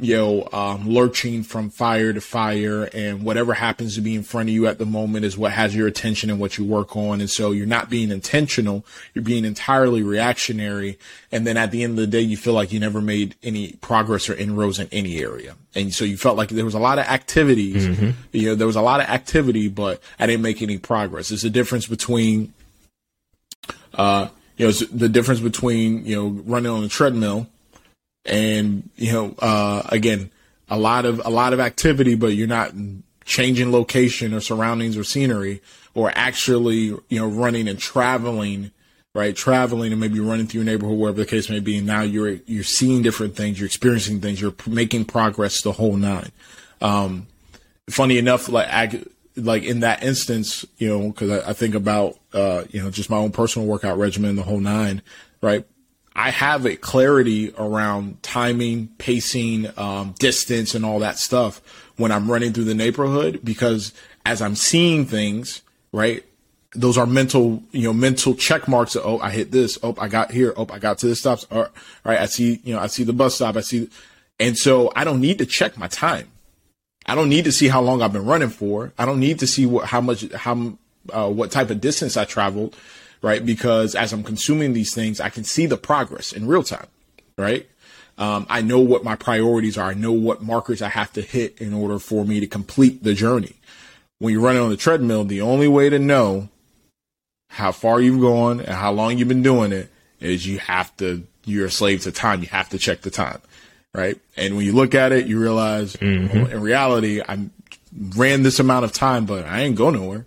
you 0.00 0.16
know 0.16 0.48
um, 0.52 0.88
lurching 0.88 1.42
from 1.42 1.70
fire 1.70 2.12
to 2.12 2.20
fire 2.20 2.84
and 2.94 3.22
whatever 3.22 3.52
happens 3.54 3.94
to 3.94 4.00
be 4.00 4.14
in 4.14 4.22
front 4.22 4.48
of 4.48 4.54
you 4.54 4.66
at 4.66 4.78
the 4.78 4.86
moment 4.86 5.24
is 5.24 5.36
what 5.36 5.52
has 5.52 5.76
your 5.76 5.86
attention 5.86 6.30
and 6.30 6.40
what 6.40 6.56
you 6.58 6.64
work 6.64 6.96
on. 6.96 7.20
And 7.20 7.28
so 7.28 7.52
you're 7.52 7.66
not 7.66 7.90
being 7.90 8.10
intentional. 8.10 8.84
You're 9.14 9.24
being 9.24 9.44
entirely 9.44 10.02
reactionary. 10.02 10.98
And 11.30 11.46
then 11.46 11.56
at 11.56 11.70
the 11.70 11.84
end 11.84 11.92
of 11.92 11.96
the 11.98 12.06
day 12.06 12.20
you 12.22 12.36
feel 12.36 12.54
like 12.54 12.72
you 12.72 12.80
never 12.80 13.00
made 13.00 13.36
any 13.42 13.72
progress 13.74 14.28
or 14.28 14.34
inroads 14.34 14.78
in 14.78 14.88
any 14.90 15.22
area. 15.22 15.54
And 15.74 15.92
so 15.92 16.04
you 16.04 16.16
felt 16.16 16.36
like 16.36 16.48
there 16.48 16.64
was 16.64 16.74
a 16.74 16.80
lot 16.80 16.98
of 16.98 17.04
activities. 17.04 17.86
Mm-hmm. 17.86 18.10
you 18.32 18.48
know 18.48 18.54
there 18.54 18.66
was 18.66 18.76
a 18.76 18.82
lot 18.82 19.00
of 19.00 19.06
activity 19.08 19.68
but 19.68 20.00
i 20.18 20.26
didn't 20.26 20.42
make 20.42 20.62
any 20.62 20.78
progress. 20.78 21.28
There's 21.28 21.44
a 21.44 21.50
difference 21.50 21.86
between 21.86 22.52
uh 23.94 24.28
you 24.60 24.66
know, 24.66 24.72
the 24.72 25.08
difference 25.08 25.40
between, 25.40 26.04
you 26.04 26.14
know, 26.14 26.28
running 26.44 26.70
on 26.70 26.84
a 26.84 26.88
treadmill 26.88 27.46
and, 28.26 28.90
you 28.96 29.10
know, 29.10 29.34
uh, 29.38 29.82
again, 29.86 30.30
a 30.68 30.78
lot 30.78 31.06
of, 31.06 31.18
a 31.24 31.30
lot 31.30 31.54
of 31.54 31.60
activity, 31.60 32.14
but 32.14 32.34
you're 32.34 32.46
not 32.46 32.74
changing 33.24 33.72
location 33.72 34.34
or 34.34 34.40
surroundings 34.40 34.98
or 34.98 35.02
scenery 35.02 35.62
or 35.94 36.12
actually, 36.14 36.94
you 37.08 37.18
know, 37.18 37.26
running 37.26 37.68
and 37.68 37.78
traveling, 37.78 38.70
right? 39.14 39.34
Traveling 39.34 39.92
and 39.92 40.00
maybe 40.00 40.20
running 40.20 40.46
through 40.46 40.60
your 40.60 40.66
neighborhood, 40.66 40.98
wherever 40.98 41.16
the 41.16 41.24
case 41.24 41.48
may 41.48 41.60
be. 41.60 41.78
And 41.78 41.86
now 41.86 42.02
you're, 42.02 42.32
you're 42.44 42.62
seeing 42.62 43.00
different 43.00 43.34
things, 43.36 43.58
you're 43.58 43.66
experiencing 43.66 44.20
things, 44.20 44.42
you're 44.42 44.52
making 44.66 45.06
progress 45.06 45.62
the 45.62 45.72
whole 45.72 45.96
nine. 45.96 46.32
Um, 46.82 47.28
funny 47.88 48.18
enough, 48.18 48.50
like, 48.50 48.68
like 49.44 49.62
in 49.62 49.80
that 49.80 50.02
instance, 50.02 50.64
you 50.78 50.88
know, 50.88 51.08
because 51.08 51.30
I, 51.30 51.50
I, 51.50 51.52
think 51.52 51.74
about, 51.74 52.18
uh, 52.32 52.64
you 52.70 52.82
know, 52.82 52.90
just 52.90 53.10
my 53.10 53.16
own 53.16 53.32
personal 53.32 53.66
workout 53.66 53.98
regimen, 53.98 54.36
the 54.36 54.42
whole 54.42 54.60
nine, 54.60 55.02
right? 55.42 55.66
I 56.14 56.30
have 56.30 56.66
a 56.66 56.76
clarity 56.76 57.52
around 57.56 58.22
timing, 58.22 58.88
pacing, 58.98 59.68
um, 59.78 60.14
distance, 60.18 60.74
and 60.74 60.84
all 60.84 60.98
that 61.00 61.18
stuff 61.18 61.62
when 61.96 62.12
I'm 62.12 62.30
running 62.30 62.52
through 62.52 62.64
the 62.64 62.74
neighborhood 62.74 63.40
because 63.44 63.92
as 64.26 64.42
I'm 64.42 64.56
seeing 64.56 65.06
things, 65.06 65.62
right, 65.92 66.24
those 66.74 66.98
are 66.98 67.06
mental, 67.06 67.62
you 67.72 67.82
know, 67.82 67.92
mental 67.92 68.34
check 68.34 68.68
marks. 68.68 68.96
Of, 68.96 69.04
oh, 69.04 69.18
I 69.20 69.30
hit 69.30 69.50
this. 69.50 69.78
Oh, 69.82 69.94
I 69.98 70.08
got 70.08 70.30
here. 70.30 70.52
Oh, 70.56 70.66
I 70.70 70.78
got 70.78 70.98
to 70.98 71.06
the 71.06 71.16
stops. 71.16 71.46
All 71.50 71.66
right. 72.04 72.20
I 72.20 72.26
see, 72.26 72.60
you 72.64 72.74
know, 72.74 72.80
I 72.80 72.86
see 72.86 73.02
the 73.02 73.12
bus 73.12 73.36
stop. 73.36 73.56
I 73.56 73.60
see, 73.60 73.88
and 74.38 74.56
so 74.56 74.92
I 74.94 75.04
don't 75.04 75.20
need 75.20 75.38
to 75.38 75.46
check 75.46 75.76
my 75.76 75.88
time 75.88 76.30
I 77.06 77.14
don't 77.14 77.28
need 77.28 77.44
to 77.44 77.52
see 77.52 77.68
how 77.68 77.80
long 77.80 78.02
I've 78.02 78.12
been 78.12 78.26
running 78.26 78.50
for. 78.50 78.92
I 78.98 79.06
don't 79.06 79.20
need 79.20 79.38
to 79.40 79.46
see 79.46 79.66
what, 79.66 79.86
how 79.86 80.00
much, 80.00 80.30
how, 80.32 80.74
uh, 81.12 81.30
what 81.30 81.50
type 81.50 81.70
of 81.70 81.80
distance 81.80 82.16
I 82.16 82.24
traveled, 82.24 82.76
right? 83.22 83.44
Because 83.44 83.94
as 83.94 84.12
I'm 84.12 84.22
consuming 84.22 84.72
these 84.72 84.94
things, 84.94 85.20
I 85.20 85.30
can 85.30 85.44
see 85.44 85.66
the 85.66 85.76
progress 85.76 86.32
in 86.32 86.46
real 86.46 86.62
time, 86.62 86.86
right? 87.36 87.68
Um, 88.18 88.46
I 88.50 88.60
know 88.60 88.80
what 88.80 89.02
my 89.02 89.16
priorities 89.16 89.78
are. 89.78 89.90
I 89.90 89.94
know 89.94 90.12
what 90.12 90.42
markers 90.42 90.82
I 90.82 90.90
have 90.90 91.12
to 91.14 91.22
hit 91.22 91.58
in 91.60 91.72
order 91.72 91.98
for 91.98 92.24
me 92.24 92.38
to 92.40 92.46
complete 92.46 93.02
the 93.02 93.14
journey. 93.14 93.56
When 94.18 94.34
you're 94.34 94.42
running 94.42 94.60
on 94.60 94.68
the 94.68 94.76
treadmill, 94.76 95.24
the 95.24 95.40
only 95.40 95.68
way 95.68 95.88
to 95.88 95.98
know 95.98 96.48
how 97.48 97.72
far 97.72 98.00
you've 98.00 98.20
gone 98.20 98.60
and 98.60 98.74
how 98.74 98.92
long 98.92 99.16
you've 99.16 99.26
been 99.28 99.42
doing 99.42 99.72
it 99.72 99.90
is 100.20 100.46
you 100.46 100.58
have 100.58 100.94
to, 100.98 101.26
you're 101.46 101.66
a 101.66 101.70
slave 101.70 102.02
to 102.02 102.12
time. 102.12 102.42
You 102.42 102.48
have 102.48 102.68
to 102.68 102.78
check 102.78 103.00
the 103.00 103.10
time 103.10 103.40
right? 103.94 104.18
And 104.36 104.56
when 104.56 104.64
you 104.64 104.72
look 104.72 104.94
at 104.94 105.12
it, 105.12 105.26
you 105.26 105.40
realize 105.40 105.96
mm-hmm. 105.96 106.38
well, 106.38 106.50
in 106.50 106.60
reality, 106.60 107.20
I 107.26 107.48
ran 108.16 108.42
this 108.42 108.60
amount 108.60 108.84
of 108.84 108.92
time, 108.92 109.26
but 109.26 109.46
I 109.46 109.60
ain't 109.62 109.76
go 109.76 109.90
nowhere. 109.90 110.26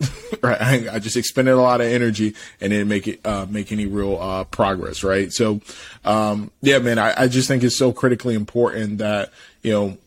right? 0.42 0.60
I, 0.60 0.88
I, 0.92 0.98
just 1.00 1.16
expended 1.16 1.54
a 1.54 1.60
lot 1.60 1.80
of 1.80 1.88
energy 1.88 2.36
and 2.60 2.70
didn't 2.70 2.86
make 2.86 3.08
it 3.08 3.20
uh, 3.24 3.46
make 3.50 3.72
any 3.72 3.86
real 3.86 4.16
uh, 4.20 4.44
progress, 4.44 5.02
right? 5.02 5.32
So, 5.32 5.60
um, 6.04 6.52
yeah, 6.60 6.78
man, 6.78 7.00
I, 7.00 7.22
I 7.22 7.26
just 7.26 7.48
think 7.48 7.64
it's 7.64 7.76
so 7.76 7.92
critically 7.92 8.36
important 8.36 8.98
that 8.98 9.32
you 9.62 9.72
know 9.72 9.98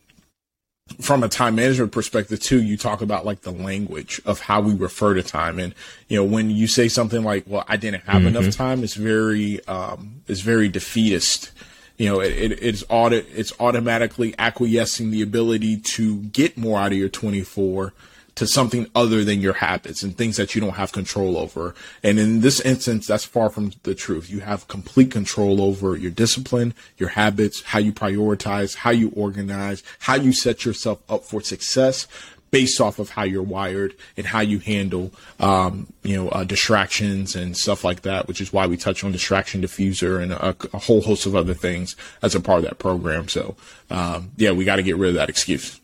from 1.00 1.24
a 1.24 1.30
time 1.30 1.56
management 1.56 1.92
perspective 1.92 2.40
too, 2.40 2.62
you 2.62 2.78
talk 2.78 3.02
about 3.02 3.26
like 3.26 3.42
the 3.42 3.52
language 3.52 4.22
of 4.26 4.40
how 4.40 4.62
we 4.62 4.74
refer 4.74 5.14
to 5.14 5.24
time. 5.24 5.60
And, 5.60 5.74
you 6.08 6.18
know, 6.18 6.24
when 6.24 6.50
you 6.50 6.68
say 6.68 6.88
something 6.88 7.24
like, 7.24 7.46
well, 7.48 7.64
I 7.68 7.78
didn't 7.78 8.04
have 8.04 8.24
mm-hmm. 8.24 8.36
enough 8.36 8.56
time, 8.56 8.84
it's 8.84 8.96
very, 8.96 9.66
um, 9.68 10.22
it's 10.28 10.42
very 10.42 10.68
defeatist. 10.68 11.52
You 11.98 12.10
know, 12.10 12.20
it, 12.20 12.32
it, 12.32 12.64
it's 12.64 12.84
audit, 12.90 13.28
it's 13.34 13.54
automatically 13.60 14.34
acquiescing 14.40 15.12
the 15.12 15.22
ability 15.22 15.78
to 15.78 16.18
get 16.18 16.58
more 16.58 16.80
out 16.80 16.92
of 16.92 16.98
your 16.98 17.10
24 17.10 17.94
to 18.36 18.48
something 18.48 18.88
other 18.96 19.24
than 19.24 19.42
your 19.42 19.54
habits 19.54 20.04
and 20.04 20.18
things 20.18 20.38
that 20.38 20.56
you 20.56 20.62
don't 20.62 20.76
have 20.76 20.92
control 20.92 21.38
over. 21.38 21.76
And 22.02 22.18
in 22.18 22.42
this 22.42 22.60
instance, 22.62 23.08
that's 23.08 23.26
far 23.26 23.50
from 23.50 23.74
the 23.84 23.94
truth. 23.94 24.30
You 24.30 24.40
have 24.40 24.68
complete 24.68 25.12
control 25.12 25.62
over 25.62 25.98
your 25.98 26.12
discipline, 26.12 26.74
your 26.98 27.10
habits, 27.10 27.62
how 27.62 27.80
you 27.80 27.92
prioritize, 27.92 28.76
how 28.76 28.92
you 28.92 29.12
organize, 29.16 29.84
how 30.00 30.16
you 30.16 30.32
set 30.34 30.66
yourself 30.66 31.02
up 31.10 31.24
for 31.24 31.42
success 31.42 32.08
based 32.52 32.82
off 32.82 33.00
of 33.00 33.10
how 33.10 33.24
you're 33.24 33.42
wired 33.42 33.96
and 34.18 34.26
how 34.26 34.42
you 34.42 34.60
handle, 34.60 35.12
um, 35.40 35.88
you 36.04 36.16
know, 36.16 36.30
uh, 36.30 36.44
distractions 36.44 37.36
and 37.36 37.56
stuff 37.56 37.84
like 37.84 38.02
that, 38.02 38.28
which 38.28 38.42
is 38.42 38.52
why 38.52 38.68
we 38.68 38.76
touch 38.78 39.04
on 39.04 39.12
distraction 39.12 39.62
diffuser 39.62 40.22
and 40.22 40.34
a, 40.34 40.56
a 40.74 40.78
whole 40.78 41.02
host 41.02 41.26
of 41.26 41.36
other 41.36 41.54
things 41.54 41.96
as 42.22 42.36
a 42.36 42.42
part 42.42 42.60
of 42.60 42.66
that 42.66 42.78
program. 42.78 43.30
So, 43.30 43.56
um, 43.90 44.32
yeah, 44.36 44.52
we 44.52 44.66
got 44.66 44.76
to 44.76 44.84
get 44.84 44.98
rid 44.98 45.10
of 45.10 45.16
that 45.16 45.30
excuse. 45.30 45.80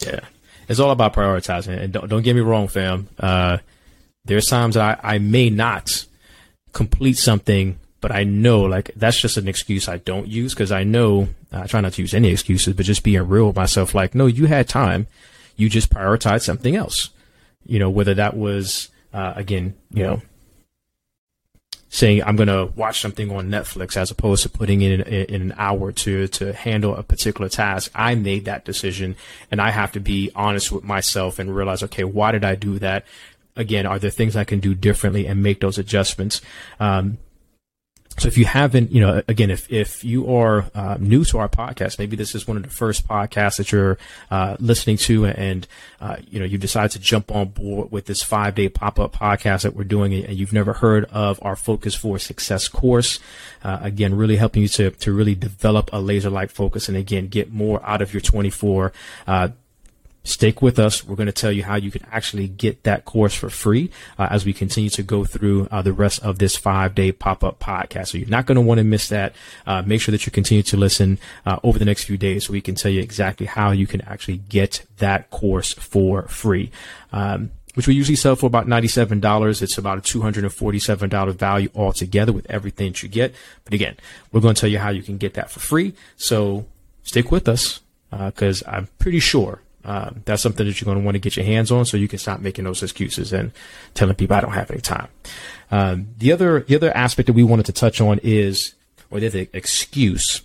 Yeah, 0.00 0.20
it's 0.68 0.78
all 0.78 0.92
about 0.92 1.12
prioritizing. 1.12 1.76
And 1.76 1.92
don't 1.92 2.08
don't 2.08 2.22
get 2.22 2.36
me 2.36 2.40
wrong, 2.40 2.68
fam. 2.68 3.08
Uh, 3.18 3.58
there's 4.24 4.46
times 4.46 4.76
I 4.76 4.96
I 5.02 5.18
may 5.18 5.50
not 5.50 6.06
complete 6.72 7.18
something, 7.18 7.78
but 8.00 8.12
I 8.12 8.24
know 8.24 8.62
like 8.62 8.90
that's 8.94 9.20
just 9.20 9.36
an 9.36 9.48
excuse 9.48 9.88
I 9.88 9.98
don't 9.98 10.28
use 10.28 10.54
because 10.54 10.72
I 10.72 10.84
know 10.84 11.28
I 11.52 11.66
try 11.66 11.80
not 11.80 11.94
to 11.94 12.02
use 12.02 12.14
any 12.14 12.28
excuses, 12.28 12.74
but 12.74 12.86
just 12.86 13.02
being 13.02 13.26
real 13.28 13.48
with 13.48 13.56
myself. 13.56 13.94
Like, 13.94 14.14
no, 14.14 14.26
you 14.26 14.46
had 14.46 14.68
time, 14.68 15.06
you 15.56 15.68
just 15.68 15.90
prioritized 15.90 16.42
something 16.42 16.76
else. 16.76 17.10
You 17.66 17.78
know, 17.78 17.90
whether 17.90 18.14
that 18.14 18.36
was 18.36 18.88
uh, 19.12 19.32
again, 19.36 19.74
you 19.92 20.04
know, 20.04 20.22
saying 21.88 22.22
I'm 22.22 22.36
going 22.36 22.48
to 22.48 22.72
watch 22.76 23.00
something 23.00 23.34
on 23.34 23.48
Netflix 23.48 23.96
as 23.96 24.10
opposed 24.10 24.42
to 24.42 24.48
putting 24.48 24.82
in, 24.82 25.00
in, 25.00 25.24
in 25.24 25.42
an 25.42 25.54
hour 25.56 25.90
to 25.92 26.28
to 26.28 26.52
handle 26.52 26.94
a 26.94 27.02
particular 27.02 27.48
task. 27.48 27.90
I 27.94 28.14
made 28.14 28.44
that 28.44 28.64
decision, 28.64 29.16
and 29.50 29.60
I 29.60 29.70
have 29.70 29.92
to 29.92 30.00
be 30.00 30.30
honest 30.34 30.70
with 30.70 30.84
myself 30.84 31.38
and 31.38 31.54
realize, 31.54 31.82
okay, 31.84 32.04
why 32.04 32.32
did 32.32 32.44
I 32.44 32.54
do 32.54 32.78
that? 32.78 33.04
Again, 33.56 33.86
are 33.86 33.98
there 33.98 34.10
things 34.10 34.36
I 34.36 34.44
can 34.44 34.60
do 34.60 34.72
differently 34.72 35.26
and 35.26 35.42
make 35.42 35.60
those 35.60 35.78
adjustments? 35.78 36.40
Um, 36.78 37.18
so 38.18 38.28
if 38.28 38.36
you 38.36 38.44
haven't, 38.44 38.90
you 38.90 39.00
know, 39.00 39.22
again, 39.28 39.50
if, 39.50 39.70
if 39.72 40.04
you 40.04 40.34
are 40.34 40.66
uh, 40.74 40.96
new 40.98 41.24
to 41.26 41.38
our 41.38 41.48
podcast, 41.48 41.98
maybe 41.98 42.16
this 42.16 42.34
is 42.34 42.46
one 42.46 42.56
of 42.56 42.62
the 42.62 42.70
first 42.70 43.06
podcasts 43.06 43.58
that 43.58 43.72
you're 43.72 43.98
uh, 44.30 44.56
listening 44.58 44.96
to 44.98 45.26
and, 45.26 45.66
uh, 46.00 46.16
you 46.28 46.38
know, 46.38 46.44
you 46.44 46.58
decide 46.58 46.90
to 46.92 46.98
jump 46.98 47.30
on 47.30 47.48
board 47.48 47.90
with 47.90 48.06
this 48.06 48.22
five 48.22 48.54
day 48.54 48.68
pop 48.68 48.98
up 48.98 49.12
podcast 49.12 49.62
that 49.62 49.74
we're 49.74 49.84
doing 49.84 50.12
and 50.12 50.36
you've 50.36 50.52
never 50.52 50.72
heard 50.72 51.04
of 51.06 51.38
our 51.42 51.56
Focus 51.56 51.94
for 51.94 52.18
Success 52.18 52.68
course. 52.68 53.20
Uh, 53.62 53.78
again, 53.82 54.14
really 54.14 54.36
helping 54.36 54.62
you 54.62 54.68
to, 54.68 54.90
to 54.90 55.12
really 55.12 55.34
develop 55.34 55.90
a 55.92 56.00
laser 56.00 56.30
like 56.30 56.50
focus 56.50 56.88
and 56.88 56.96
again, 56.96 57.28
get 57.28 57.52
more 57.52 57.84
out 57.84 58.02
of 58.02 58.12
your 58.12 58.20
24 58.20 58.92
stick 60.24 60.60
with 60.60 60.78
us. 60.78 61.04
We're 61.04 61.16
going 61.16 61.26
to 61.26 61.32
tell 61.32 61.52
you 61.52 61.64
how 61.64 61.76
you 61.76 61.90
can 61.90 62.04
actually 62.12 62.48
get 62.48 62.82
that 62.84 63.04
course 63.04 63.34
for 63.34 63.50
free 63.50 63.90
uh, 64.18 64.28
as 64.30 64.44
we 64.44 64.52
continue 64.52 64.90
to 64.90 65.02
go 65.02 65.24
through 65.24 65.68
uh, 65.70 65.82
the 65.82 65.92
rest 65.92 66.22
of 66.22 66.38
this 66.38 66.56
five 66.56 66.94
day 66.94 67.12
pop 67.12 67.42
up 67.42 67.58
podcast. 67.58 68.08
So 68.08 68.18
you're 68.18 68.28
not 68.28 68.46
going 68.46 68.56
to 68.56 68.62
want 68.62 68.78
to 68.78 68.84
miss 68.84 69.08
that. 69.08 69.34
Uh, 69.66 69.82
make 69.82 70.00
sure 70.00 70.12
that 70.12 70.26
you 70.26 70.32
continue 70.32 70.62
to 70.64 70.76
listen 70.76 71.18
uh, 71.46 71.58
over 71.62 71.78
the 71.78 71.84
next 71.84 72.04
few 72.04 72.16
days 72.16 72.46
so 72.46 72.52
we 72.52 72.60
can 72.60 72.74
tell 72.74 72.90
you 72.90 73.00
exactly 73.00 73.46
how 73.46 73.70
you 73.70 73.86
can 73.86 74.00
actually 74.02 74.38
get 74.38 74.84
that 74.98 75.30
course 75.30 75.72
for 75.72 76.22
free. 76.22 76.70
Um, 77.12 77.50
which 77.74 77.86
we 77.86 77.94
usually 77.94 78.16
sell 78.16 78.34
for 78.34 78.46
about 78.46 78.66
$97. 78.66 79.62
It's 79.62 79.78
about 79.78 79.98
a 79.98 80.00
$247 80.00 81.34
value 81.34 81.68
altogether 81.76 82.32
with 82.32 82.50
everything 82.50 82.88
that 82.88 83.02
you 83.04 83.08
get. 83.08 83.32
But 83.64 83.72
again, 83.72 83.96
we're 84.32 84.40
going 84.40 84.56
to 84.56 84.60
tell 84.60 84.70
you 84.70 84.80
how 84.80 84.90
you 84.90 85.02
can 85.02 85.16
get 85.16 85.34
that 85.34 85.48
for 85.48 85.60
free. 85.60 85.94
So 86.16 86.66
stick 87.04 87.30
with 87.30 87.48
us 87.48 87.78
because 88.10 88.64
uh, 88.64 88.70
I'm 88.70 88.88
pretty 88.98 89.20
sure 89.20 89.60
uh, 89.84 90.10
that's 90.24 90.42
something 90.42 90.66
that 90.66 90.80
you're 90.80 90.86
going 90.86 90.98
to 90.98 91.04
want 91.04 91.14
to 91.14 91.20
get 91.20 91.36
your 91.36 91.46
hands 91.46 91.70
on 91.70 91.84
so 91.84 91.96
you 91.96 92.08
can 92.08 92.18
stop 92.18 92.40
making 92.40 92.64
those 92.64 92.82
excuses 92.82 93.32
and 93.32 93.52
telling 93.94 94.14
people 94.14 94.36
I 94.36 94.40
don't 94.40 94.52
have 94.52 94.70
any 94.70 94.80
time. 94.80 95.08
Um, 95.70 96.08
the 96.18 96.32
other 96.32 96.60
the 96.60 96.76
other 96.76 96.94
aspect 96.96 97.26
that 97.26 97.32
we 97.34 97.44
wanted 97.44 97.66
to 97.66 97.72
touch 97.72 98.00
on 98.00 98.18
is 98.22 98.74
or 99.10 99.20
the 99.20 99.48
excuse 99.52 100.42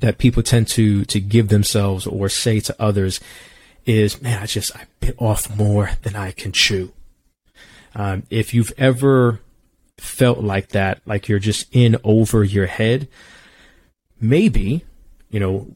that 0.00 0.18
people 0.18 0.42
tend 0.42 0.68
to 0.68 1.04
to 1.06 1.20
give 1.20 1.48
themselves 1.48 2.06
or 2.06 2.28
say 2.28 2.60
to 2.60 2.82
others 2.82 3.20
is 3.86 4.20
man 4.20 4.42
I 4.42 4.46
just 4.46 4.74
I 4.76 4.84
bit 5.00 5.14
off 5.18 5.54
more 5.56 5.90
than 6.02 6.16
I 6.16 6.32
can 6.32 6.52
chew. 6.52 6.92
Um, 7.94 8.24
if 8.30 8.54
you've 8.54 8.72
ever 8.78 9.40
felt 9.98 10.38
like 10.38 10.68
that, 10.68 11.00
like 11.04 11.28
you're 11.28 11.38
just 11.38 11.66
in 11.72 11.96
over 12.02 12.42
your 12.42 12.66
head, 12.66 13.08
maybe 14.20 14.84
you 15.30 15.40
know 15.40 15.74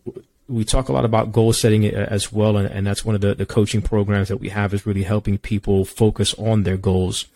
we 0.48 0.64
talk 0.64 0.88
a 0.88 0.92
lot 0.92 1.04
about 1.04 1.32
goal 1.32 1.52
setting 1.52 1.84
uh, 1.86 2.06
as 2.08 2.32
well, 2.32 2.56
and, 2.56 2.68
and 2.68 2.86
that's 2.86 3.04
one 3.04 3.14
of 3.14 3.20
the, 3.20 3.34
the 3.34 3.46
coaching 3.46 3.82
programs 3.82 4.28
that 4.28 4.36
we 4.36 4.48
have 4.50 4.72
is 4.72 4.86
really 4.86 5.02
helping 5.02 5.38
people 5.38 5.84
focus 5.84 6.34
on 6.34 6.62
their 6.62 6.76
goals. 6.76 7.26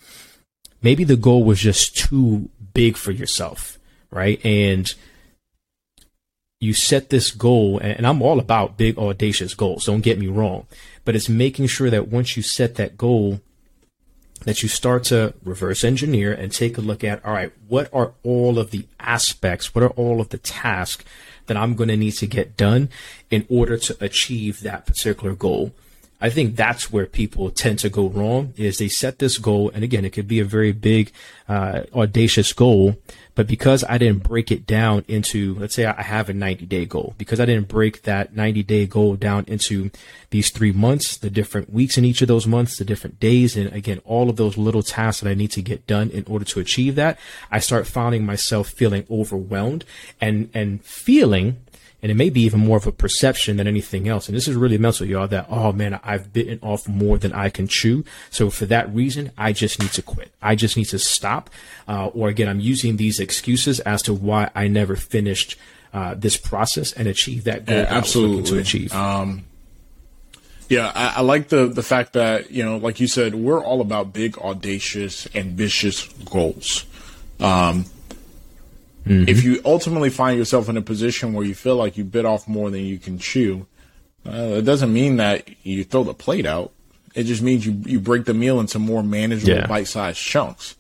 Maybe 0.83 1.05
the 1.05 1.17
goal 1.17 1.45
was 1.45 1.61
just 1.61 1.97
too 1.97 2.49
big 2.73 2.97
for 2.97 3.11
yourself, 3.11 3.79
right? 4.11 4.41
And 4.45 4.93
you 6.61 6.73
set 6.75 7.11
this 7.11 7.31
goal, 7.31 7.79
and 7.79 8.07
I'm 8.07 8.23
all 8.23 8.39
about 8.39 8.77
big, 8.77 8.99
audacious 8.99 9.55
goals. 9.55 9.87
Don't 9.87 10.03
get 10.03 10.19
me 10.19 10.29
wrong, 10.29 10.67
but 11.05 11.17
it's 11.17 11.29
making 11.29 11.67
sure 11.67 11.91
that 11.91 12.09
once 12.09 12.37
you 12.37 12.43
set 12.43 12.77
that 12.77 12.97
goal, 12.97 13.41
that 14.45 14.63
you 14.63 14.69
start 14.69 15.05
to 15.05 15.35
reverse 15.45 15.85
engineer 15.85 16.33
and 16.33 16.53
take 16.53 16.79
a 16.79 16.81
look 16.81 17.03
at, 17.03 17.25
all 17.25 17.33
right, 17.33 17.53
what 17.69 17.89
are 17.93 18.13
all 18.23 18.59
of 18.59 18.71
the 18.71 18.87
aspects? 18.99 19.75
What 19.75 19.85
are 19.85 19.91
all 19.91 20.21
of 20.21 20.31
the 20.31 20.39
tasks 20.39 21.05
that 21.51 21.57
I'm 21.57 21.75
going 21.75 21.89
to 21.89 21.97
need 21.97 22.13
to 22.13 22.29
get 22.29 22.57
done 22.57 22.91
in 23.29 23.45
order 23.49 23.77
to 23.77 23.97
achieve 24.01 24.61
that 24.61 24.87
particular 24.87 25.35
goal. 25.35 25.73
I 26.21 26.31
think 26.31 26.57
that's 26.57 26.93
where 26.93 27.07
people 27.07 27.51
tend 27.51 27.79
to 27.81 27.89
go 27.89 28.09
wrong 28.09 28.53
is 28.57 28.79
they 28.79 28.89
set 28.89 29.19
this 29.19 29.39
goal. 29.39 29.71
And 29.73 29.83
again, 29.83 30.05
it 30.05 30.11
could 30.11 30.29
be 30.29 30.41
a 30.41 30.45
very 30.45 30.73
big, 30.73 31.13
uh, 31.49 31.85
audacious 31.95 32.53
goal, 32.53 32.97
but 33.35 33.47
because 33.47 33.85
I 33.89 33.97
didn't 33.97 34.23
break 34.23 34.51
it 34.51 34.67
down 34.67 35.05
into, 35.09 35.55
let's 35.55 35.75
say 35.75 35.87
I 35.87 36.03
have 36.03 36.29
a 36.29 36.35
90 36.35 36.67
day 36.67 36.85
goal, 36.85 37.15
because 37.17 37.41
I 37.41 37.47
didn't 37.47 37.69
break 37.69 38.03
that 38.03 38.37
90 38.37 38.63
day 38.65 38.87
goal 38.87 39.17
down 39.17 39.45
into 39.47 39.91
these 40.29 40.51
three 40.51 40.73
months, 40.73 41.17
the 41.17 41.31
different 41.31 41.73
weeks 41.73 41.97
in 41.97 42.05
each 42.05 42.21
of 42.21 42.29
those 42.29 42.47
months, 42.47 42.77
the 42.77 42.85
different 42.85 43.19
days, 43.19 43.57
and 43.57 43.73
again, 43.73 44.01
all 44.05 44.29
of 44.29 44.37
those 44.37 44.59
little 44.59 44.83
tasks 44.83 45.23
that 45.23 45.31
I 45.31 45.35
need 45.35 45.53
to 45.53 45.63
get 45.63 45.87
done 45.87 46.11
in 46.11 46.25
order 46.27 46.45
to 46.45 46.61
achieve 46.61 46.97
that, 46.97 47.19
I 47.51 47.61
start 47.61 47.87
finding 47.87 48.27
myself 48.27 48.69
feeling 48.69 49.07
overwhelmed 49.11 49.87
and, 50.21 50.51
and 50.53 50.85
feeling 50.85 51.63
and 52.03 52.11
it 52.11 52.15
may 52.15 52.31
be 52.31 52.43
even 52.43 52.61
more 52.61 52.77
of 52.77 52.87
a 52.87 52.93
perception 52.93 53.57
than 53.57 53.67
anything 53.67 54.09
else. 54.09 54.29
And 54.29 54.37
this 54.37 54.49
is 54.49 54.57
really 54.57 54.79
mental, 54.79 55.07
y'all, 55.07 55.29
that, 55.29 55.47
oh 55.51 55.73
man, 55.73 56.01
I've 56.03 56.33
bitten 56.33 56.59
off 56.63 56.89
more 56.89 57.19
than 57.19 57.33
I 57.33 57.51
can 57.51 57.69
chew. 57.69 58.05
So 58.31 58.51
for 58.51 58.67
that 58.67 58.93
reason, 58.95 59.33
I 59.37 59.53
just 59.53 59.81
need 59.81 59.93
to 59.93 60.03
quit. 60.03 60.33
I 60.41 60.55
just 60.55 60.77
need 60.77 60.87
to 60.87 60.99
stop. 60.99 61.51
Uh, 61.87 62.07
or 62.09 62.29
again, 62.29 62.49
I'm 62.49 62.61
using 62.61 62.97
these 62.97 63.21
excuses 63.21 63.81
as 63.81 64.03
to 64.03 64.15
why 64.15 64.51
I 64.55 64.69
never 64.69 64.97
finished 64.97 65.57
uh, 65.93 66.15
this 66.15 66.37
process 66.37 66.93
and 66.93 67.09
achieve 67.09 67.45
that 67.45 67.67
goal 67.67 67.77
yeah, 67.77 67.87
absolutely. 67.89 68.51
to 68.51 68.59
achieve. 68.59 68.95
Um, 68.95 69.45
yeah, 70.69 70.93
I, 70.95 71.15
I, 71.17 71.21
like 71.23 71.49
the 71.49 71.67
the 71.67 71.83
fact 71.83 72.13
that 72.13 72.53
you 72.53 72.65
know, 72.65 72.77
like 72.77 73.01
you 73.01 73.09
said, 73.09 73.35
we're 73.35 73.63
all 73.63 73.81
about 73.81 74.13
big, 74.13 74.39
audacious, 74.39 75.27
ambitious 75.35 76.07
goals. 76.31 76.87
Um, 77.41 77.87
Mm-hmm. 79.05 79.29
If 79.29 79.45
you 79.45 79.61
ultimately 79.65 80.11
find 80.11 80.39
yourself 80.39 80.69
in 80.69 80.77
a 80.77 80.83
position 80.83 81.33
where 81.33 81.45
you 81.45 81.55
feel 81.55 81.77
like 81.77 81.97
you 81.97 82.05
bit 82.05 82.25
off 82.25 82.47
more 82.47 82.71
than 82.71 82.83
you 82.83 82.99
can 82.99 83.19
chew, 83.19 83.67
uh, 84.27 84.57
it 84.59 84.63
doesn't 84.63 84.93
mean 84.93 85.17
that 85.17 85.49
you 85.65 85.85
throw 85.85 86.05
the 86.05 86.15
plate 86.15 86.47
out. 86.47 86.73
It 87.15 87.25
just 87.25 87.43
means 87.43 87.67
you 87.67 87.81
you 87.87 87.99
break 87.99 88.25
the 88.25 88.35
meal 88.35 88.61
into 88.61 88.79
more 88.79 89.03
manageable 89.03 89.55
yeah. 89.55 89.67
bite-sized 89.67 90.19
chunks. 90.19 90.77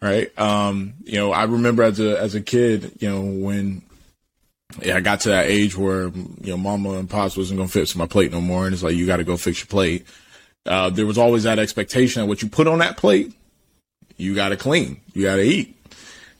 Right? 0.00 0.36
Um, 0.38 0.94
you 1.04 1.16
know, 1.16 1.32
I 1.32 1.44
remember 1.44 1.82
as 1.82 1.98
a 1.98 2.20
as 2.20 2.34
a 2.34 2.40
kid, 2.40 2.92
you 3.00 3.10
know, 3.10 3.22
when 3.22 3.82
yeah, 4.82 4.96
I 4.96 5.00
got 5.00 5.20
to 5.20 5.30
that 5.30 5.46
age 5.46 5.76
where 5.76 6.08
you 6.08 6.50
know, 6.50 6.58
mama 6.58 6.92
and 6.92 7.08
pops 7.10 7.36
wasn't 7.36 7.58
gonna 7.58 7.68
fix 7.68 7.96
my 7.96 8.06
plate 8.06 8.30
no 8.30 8.40
more, 8.40 8.66
and 8.66 8.74
it's 8.74 8.82
like 8.82 8.94
you 8.94 9.06
got 9.06 9.16
to 9.16 9.24
go 9.24 9.36
fix 9.36 9.60
your 9.60 9.66
plate. 9.66 10.06
Uh, 10.66 10.90
there 10.90 11.06
was 11.06 11.18
always 11.18 11.44
that 11.44 11.58
expectation 11.58 12.20
that 12.22 12.26
what 12.26 12.42
you 12.42 12.48
put 12.48 12.66
on 12.66 12.78
that 12.80 12.98
plate, 12.98 13.32
you 14.18 14.34
got 14.34 14.50
to 14.50 14.56
clean, 14.56 15.00
you 15.14 15.22
got 15.22 15.36
to 15.36 15.42
eat. 15.42 15.77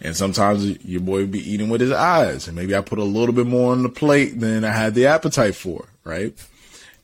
And 0.01 0.16
sometimes 0.16 0.84
your 0.84 1.01
boy 1.01 1.20
would 1.20 1.32
be 1.32 1.51
eating 1.51 1.68
with 1.68 1.80
his 1.80 1.90
eyes. 1.90 2.46
And 2.46 2.57
maybe 2.57 2.76
I 2.76 2.80
put 2.82 3.01
a 3.01 3.05
little 3.05 3.34
bit 3.34 3.46
more 3.46 3.72
on 3.72 3.82
the 3.82 3.88
plate 3.88 4.38
than 4.38 4.64
I 4.64 4.70
had 4.70 4.94
the 4.94 5.07
appetite 5.07 5.57
for, 5.57 5.86
right? 6.05 6.32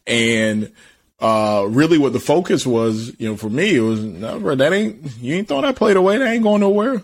And 0.06 0.72
uh, 1.18 1.66
really 1.68 1.98
what 1.98 2.12
the 2.12 2.20
focus 2.20 2.64
was, 2.64 3.18
you 3.18 3.28
know, 3.28 3.36
for 3.36 3.50
me, 3.50 3.76
it 3.76 3.80
was, 3.80 4.00
no, 4.00 4.38
bro, 4.38 4.54
that 4.54 4.72
ain't, 4.72 5.16
you 5.20 5.34
ain't 5.34 5.48
throwing 5.48 5.64
that 5.64 5.76
plate 5.76 5.96
away. 5.96 6.18
That 6.18 6.28
ain't 6.28 6.44
going 6.44 6.60
nowhere. 6.60 7.02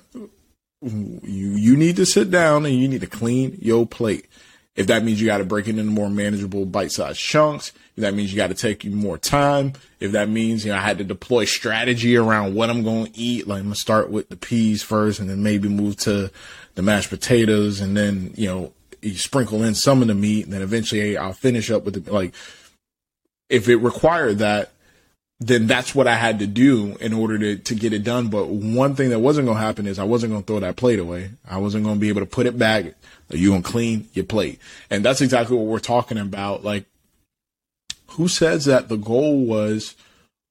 You, 0.82 1.20
you 1.22 1.76
need 1.76 1.96
to 1.96 2.06
sit 2.06 2.30
down 2.30 2.66
and 2.66 2.74
you 2.74 2.86
need 2.86 3.00
to 3.00 3.06
clean 3.06 3.58
your 3.60 3.84
plate. 3.86 4.26
If 4.76 4.86
that 4.86 5.02
means 5.02 5.20
you 5.20 5.26
got 5.26 5.38
to 5.38 5.44
break 5.44 5.66
it 5.66 5.76
into 5.76 5.90
more 5.90 6.08
manageable 6.08 6.66
bite-sized 6.66 7.18
chunks, 7.18 7.72
if 8.00 8.10
that 8.10 8.14
means 8.14 8.32
you 8.32 8.36
got 8.36 8.48
to 8.48 8.54
take 8.54 8.84
you 8.84 8.90
more 8.90 9.18
time, 9.18 9.74
if 10.00 10.12
that 10.12 10.28
means 10.28 10.64
you 10.64 10.72
know 10.72 10.78
I 10.78 10.80
had 10.80 10.98
to 10.98 11.04
deploy 11.04 11.44
strategy 11.44 12.16
around 12.16 12.54
what 12.54 12.70
I'm 12.70 12.82
going 12.82 13.12
to 13.12 13.18
eat, 13.18 13.46
like 13.46 13.58
I'm 13.58 13.66
gonna 13.66 13.74
start 13.74 14.10
with 14.10 14.28
the 14.28 14.36
peas 14.36 14.82
first, 14.82 15.20
and 15.20 15.28
then 15.28 15.42
maybe 15.42 15.68
move 15.68 15.96
to 15.98 16.30
the 16.74 16.82
mashed 16.82 17.10
potatoes, 17.10 17.80
and 17.80 17.96
then 17.96 18.32
you 18.36 18.48
know 18.48 18.72
you 19.02 19.14
sprinkle 19.14 19.62
in 19.62 19.74
some 19.74 20.02
of 20.02 20.08
the 20.08 20.14
meat, 20.14 20.44
and 20.44 20.54
then 20.54 20.62
eventually 20.62 21.16
I'll 21.16 21.32
finish 21.32 21.70
up 21.70 21.84
with 21.84 22.04
the 22.04 22.12
like. 22.12 22.34
If 23.48 23.68
it 23.68 23.76
required 23.76 24.38
that, 24.38 24.70
then 25.40 25.66
that's 25.66 25.94
what 25.94 26.06
I 26.06 26.14
had 26.14 26.38
to 26.38 26.46
do 26.46 26.96
in 27.00 27.14
order 27.14 27.38
to, 27.38 27.56
to 27.56 27.74
get 27.74 27.92
it 27.92 28.04
done. 28.04 28.28
But 28.28 28.48
one 28.48 28.94
thing 28.94 29.10
that 29.10 29.18
wasn't 29.18 29.46
going 29.46 29.56
to 29.56 29.62
happen 29.62 29.86
is 29.86 29.98
I 29.98 30.04
wasn't 30.04 30.32
going 30.32 30.42
to 30.42 30.46
throw 30.46 30.60
that 30.60 30.76
plate 30.76 30.98
away. 30.98 31.30
I 31.48 31.58
wasn't 31.58 31.84
going 31.84 31.96
to 31.96 32.00
be 32.00 32.10
able 32.10 32.20
to 32.20 32.26
put 32.26 32.46
it 32.46 32.56
back. 32.56 32.94
You 33.30 33.50
going 33.50 33.62
to 33.62 33.68
clean 33.68 34.08
your 34.12 34.26
plate. 34.26 34.60
And 34.90 35.04
that's 35.04 35.22
exactly 35.22 35.56
what 35.56 35.66
we're 35.66 35.78
talking 35.78 36.18
about. 36.18 36.62
Like, 36.62 36.84
who 38.12 38.28
says 38.28 38.64
that 38.66 38.88
the 38.88 38.96
goal 38.96 39.44
was 39.44 39.96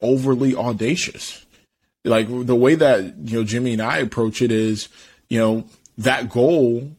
overly 0.01 0.55
audacious? 0.55 1.45
Like 2.03 2.27
the 2.29 2.55
way 2.55 2.75
that, 2.75 3.17
you 3.17 3.39
know, 3.39 3.43
Jimmy 3.43 3.73
and 3.73 3.81
I 3.81 3.97
approach 3.97 4.41
it 4.41 4.51
is, 4.51 4.87
you 5.29 5.39
know, 5.39 5.65
that 5.97 6.29
goal 6.29 6.91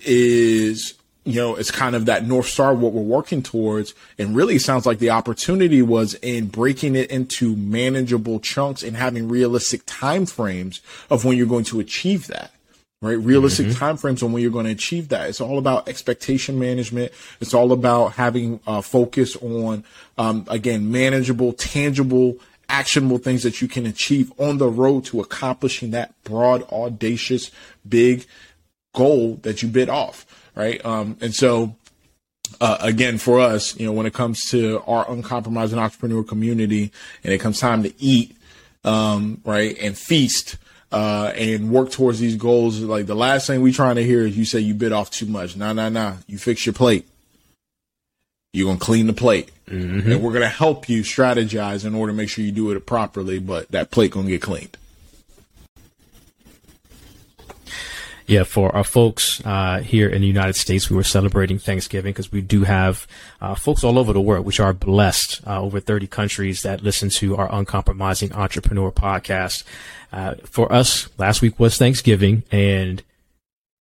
is 0.00 0.94
you 1.28 1.42
know, 1.42 1.56
it's 1.56 1.70
kind 1.70 1.94
of 1.94 2.06
that 2.06 2.26
North 2.26 2.46
Star, 2.46 2.72
what 2.72 2.94
we're 2.94 3.02
working 3.02 3.42
towards. 3.42 3.92
And 4.18 4.34
really 4.34 4.58
sounds 4.58 4.86
like 4.86 4.98
the 4.98 5.10
opportunity 5.10 5.82
was 5.82 6.14
in 6.14 6.46
breaking 6.46 6.96
it 6.96 7.10
into 7.10 7.54
manageable 7.54 8.40
chunks 8.40 8.82
and 8.82 8.96
having 8.96 9.28
realistic 9.28 9.82
time 9.84 10.24
frames 10.24 10.80
of 11.10 11.26
when 11.26 11.36
you're 11.36 11.46
going 11.46 11.64
to 11.64 11.80
achieve 11.80 12.28
that. 12.28 12.52
Right. 13.00 13.12
Realistic 13.12 13.66
mm-hmm. 13.66 13.78
time 13.78 13.96
frames 13.96 14.24
on 14.24 14.32
when 14.32 14.42
you're 14.42 14.50
going 14.50 14.66
to 14.66 14.72
achieve 14.72 15.10
that. 15.10 15.28
It's 15.28 15.40
all 15.40 15.58
about 15.58 15.88
expectation 15.88 16.58
management. 16.58 17.12
It's 17.40 17.54
all 17.54 17.70
about 17.70 18.14
having 18.14 18.58
a 18.66 18.82
focus 18.82 19.36
on, 19.36 19.84
um, 20.16 20.44
again, 20.48 20.90
manageable, 20.90 21.52
tangible, 21.52 22.38
actionable 22.68 23.18
things 23.18 23.44
that 23.44 23.62
you 23.62 23.68
can 23.68 23.86
achieve 23.86 24.32
on 24.36 24.58
the 24.58 24.68
road 24.68 25.04
to 25.06 25.20
accomplishing 25.20 25.92
that 25.92 26.12
broad, 26.24 26.64
audacious, 26.72 27.52
big 27.88 28.26
goal 28.94 29.36
that 29.42 29.62
you 29.62 29.68
bit 29.68 29.88
off 29.88 30.26
right? 30.58 30.84
Um, 30.84 31.16
and 31.20 31.34
so, 31.34 31.76
uh, 32.60 32.78
again, 32.80 33.16
for 33.16 33.40
us, 33.40 33.78
you 33.78 33.86
know, 33.86 33.92
when 33.92 34.06
it 34.06 34.12
comes 34.12 34.50
to 34.50 34.82
our 34.86 35.10
uncompromising 35.10 35.78
entrepreneur 35.78 36.24
community 36.24 36.90
and 37.22 37.32
it 37.32 37.38
comes 37.38 37.60
time 37.60 37.84
to 37.84 38.02
eat, 38.02 38.36
um, 38.84 39.40
right, 39.44 39.78
and 39.80 39.96
feast, 39.96 40.56
uh, 40.90 41.32
and 41.36 41.70
work 41.70 41.90
towards 41.90 42.18
these 42.18 42.36
goals, 42.36 42.80
like 42.80 43.06
the 43.06 43.14
last 43.14 43.46
thing 43.46 43.60
we 43.60 43.72
trying 43.72 43.96
to 43.96 44.04
hear 44.04 44.26
is 44.26 44.36
you 44.36 44.44
say 44.44 44.60
you 44.60 44.74
bit 44.74 44.92
off 44.92 45.10
too 45.10 45.26
much. 45.26 45.56
Nah, 45.56 45.72
nah, 45.72 45.88
nah. 45.88 46.14
You 46.26 46.38
fix 46.38 46.64
your 46.64 46.72
plate. 46.72 47.06
You're 48.52 48.66
going 48.66 48.78
to 48.78 48.84
clean 48.84 49.06
the 49.06 49.12
plate. 49.12 49.50
Mm-hmm. 49.66 50.12
And 50.12 50.22
we're 50.22 50.32
going 50.32 50.42
to 50.42 50.48
help 50.48 50.88
you 50.88 51.02
strategize 51.02 51.84
in 51.84 51.94
order 51.94 52.12
to 52.12 52.16
make 52.16 52.30
sure 52.30 52.44
you 52.44 52.52
do 52.52 52.70
it 52.70 52.86
properly, 52.86 53.38
but 53.38 53.70
that 53.70 53.90
plate 53.90 54.12
going 54.12 54.26
to 54.26 54.32
get 54.32 54.42
cleaned. 54.42 54.76
Yeah, 58.28 58.44
for 58.44 58.74
our 58.76 58.84
folks 58.84 59.40
uh, 59.46 59.80
here 59.80 60.06
in 60.06 60.20
the 60.20 60.26
United 60.26 60.54
States, 60.54 60.90
we 60.90 60.96
were 60.96 61.02
celebrating 61.02 61.58
Thanksgiving 61.58 62.12
because 62.12 62.30
we 62.30 62.42
do 62.42 62.64
have 62.64 63.06
uh, 63.40 63.54
folks 63.54 63.82
all 63.82 63.98
over 63.98 64.12
the 64.12 64.20
world, 64.20 64.44
which 64.44 64.60
are 64.60 64.74
blessed, 64.74 65.40
uh, 65.46 65.58
over 65.58 65.80
30 65.80 66.06
countries 66.08 66.60
that 66.62 66.82
listen 66.82 67.08
to 67.08 67.36
our 67.36 67.50
uncompromising 67.50 68.34
entrepreneur 68.34 68.92
podcast. 68.92 69.64
Uh, 70.12 70.34
for 70.44 70.72
us, 70.72 71.08
last 71.18 71.42
week 71.42 71.58
was 71.60 71.76
Thanksgiving, 71.76 72.42
and 72.50 73.02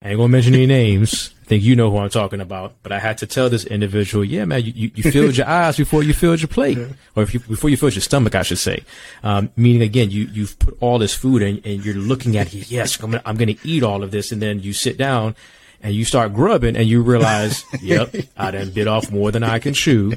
I 0.03 0.11
ain't 0.11 0.19
gonna 0.19 0.29
mention 0.29 0.55
any 0.55 0.67
names, 0.81 1.35
I 1.43 1.47
think 1.47 1.65
you 1.65 1.75
know 1.75 1.91
who 1.91 1.99
I'm 1.99 2.11
talking 2.11 2.41
about, 2.41 2.75
but 2.83 2.93
I 2.93 2.99
had 2.99 3.19
to 3.19 3.27
tell 3.27 3.51
this 3.51 3.65
individual, 3.65 4.25
yeah, 4.25 4.45
man, 4.45 4.63
you, 4.63 4.73
you, 4.75 4.91
you 4.95 5.11
filled 5.11 5.37
your 5.37 5.49
eyes 5.49 5.77
before 5.77 6.03
you 6.03 6.15
filled 6.15 6.41
your 6.41 6.49
plate, 6.49 6.79
or 7.17 7.23
if 7.23 7.35
you, 7.35 7.41
before 7.41 7.71
you 7.71 7.77
filled 7.77 7.95
your 7.95 8.03
stomach, 8.03 8.35
I 8.35 8.43
should 8.43 8.59
say. 8.59 8.85
Um, 9.23 9.51
meaning 9.57 9.83
again, 9.83 10.11
you, 10.11 10.25
you've 10.33 10.59
put 10.59 10.77
all 10.81 10.99
this 10.99 11.15
food 11.15 11.43
in 11.43 11.61
and 11.65 11.85
you're 11.85 11.95
looking 11.97 12.37
at 12.37 12.55
it, 12.55 12.71
yes, 12.71 13.01
I'm 13.01 13.11
gonna, 13.11 13.23
I'm 13.27 13.37
gonna 13.37 13.57
eat 13.65 13.83
all 13.83 14.03
of 14.03 14.11
this. 14.11 14.31
And 14.31 14.41
then 14.41 14.61
you 14.61 14.73
sit 14.73 14.97
down 14.97 15.35
and 15.83 15.95
you 15.95 16.05
start 16.05 16.35
grubbing 16.35 16.77
and 16.77 16.89
you 16.89 17.03
realize, 17.03 17.65
yep, 17.83 18.15
I 18.37 18.51
done 18.51 18.71
bit 18.71 18.87
off 18.87 19.11
more 19.11 19.31
than 19.31 19.43
I 19.43 19.59
can 19.59 19.75
chew. 19.75 20.15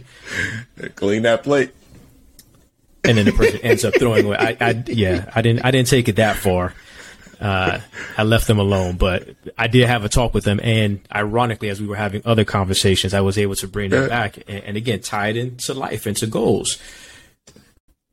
Clean 0.95 1.23
that 1.23 1.43
plate. 1.43 1.71
And 3.05 3.17
then 3.17 3.25
the 3.25 3.33
person 3.33 3.59
ends 3.61 3.83
up 3.83 3.93
throwing 3.95 4.25
away. 4.25 4.37
I, 4.37 4.57
I, 4.61 4.83
yeah, 4.87 5.29
I 5.35 5.41
didn't, 5.41 5.65
I 5.65 5.71
didn't 5.71 5.89
take 5.89 6.07
it 6.07 6.15
that 6.15 6.37
far 6.37 6.73
uh, 7.43 7.79
I 8.17 8.23
left 8.23 8.47
them 8.47 8.57
alone. 8.57 8.95
But 8.95 9.35
I 9.57 9.67
did 9.67 9.87
have 9.87 10.05
a 10.05 10.09
talk 10.09 10.33
with 10.33 10.45
them, 10.45 10.59
and 10.63 11.01
ironically, 11.13 11.69
as 11.69 11.81
we 11.81 11.87
were 11.87 11.95
having 11.95 12.21
other 12.25 12.45
conversations, 12.45 13.13
I 13.13 13.21
was 13.21 13.37
able 13.37 13.55
to 13.55 13.67
bring 13.67 13.89
them 13.89 14.07
back 14.09 14.37
and, 14.47 14.63
and 14.63 14.77
again 14.77 15.01
tie 15.01 15.27
it 15.27 15.37
into 15.37 15.73
life, 15.73 16.07
into 16.07 16.25
goals. 16.25 16.79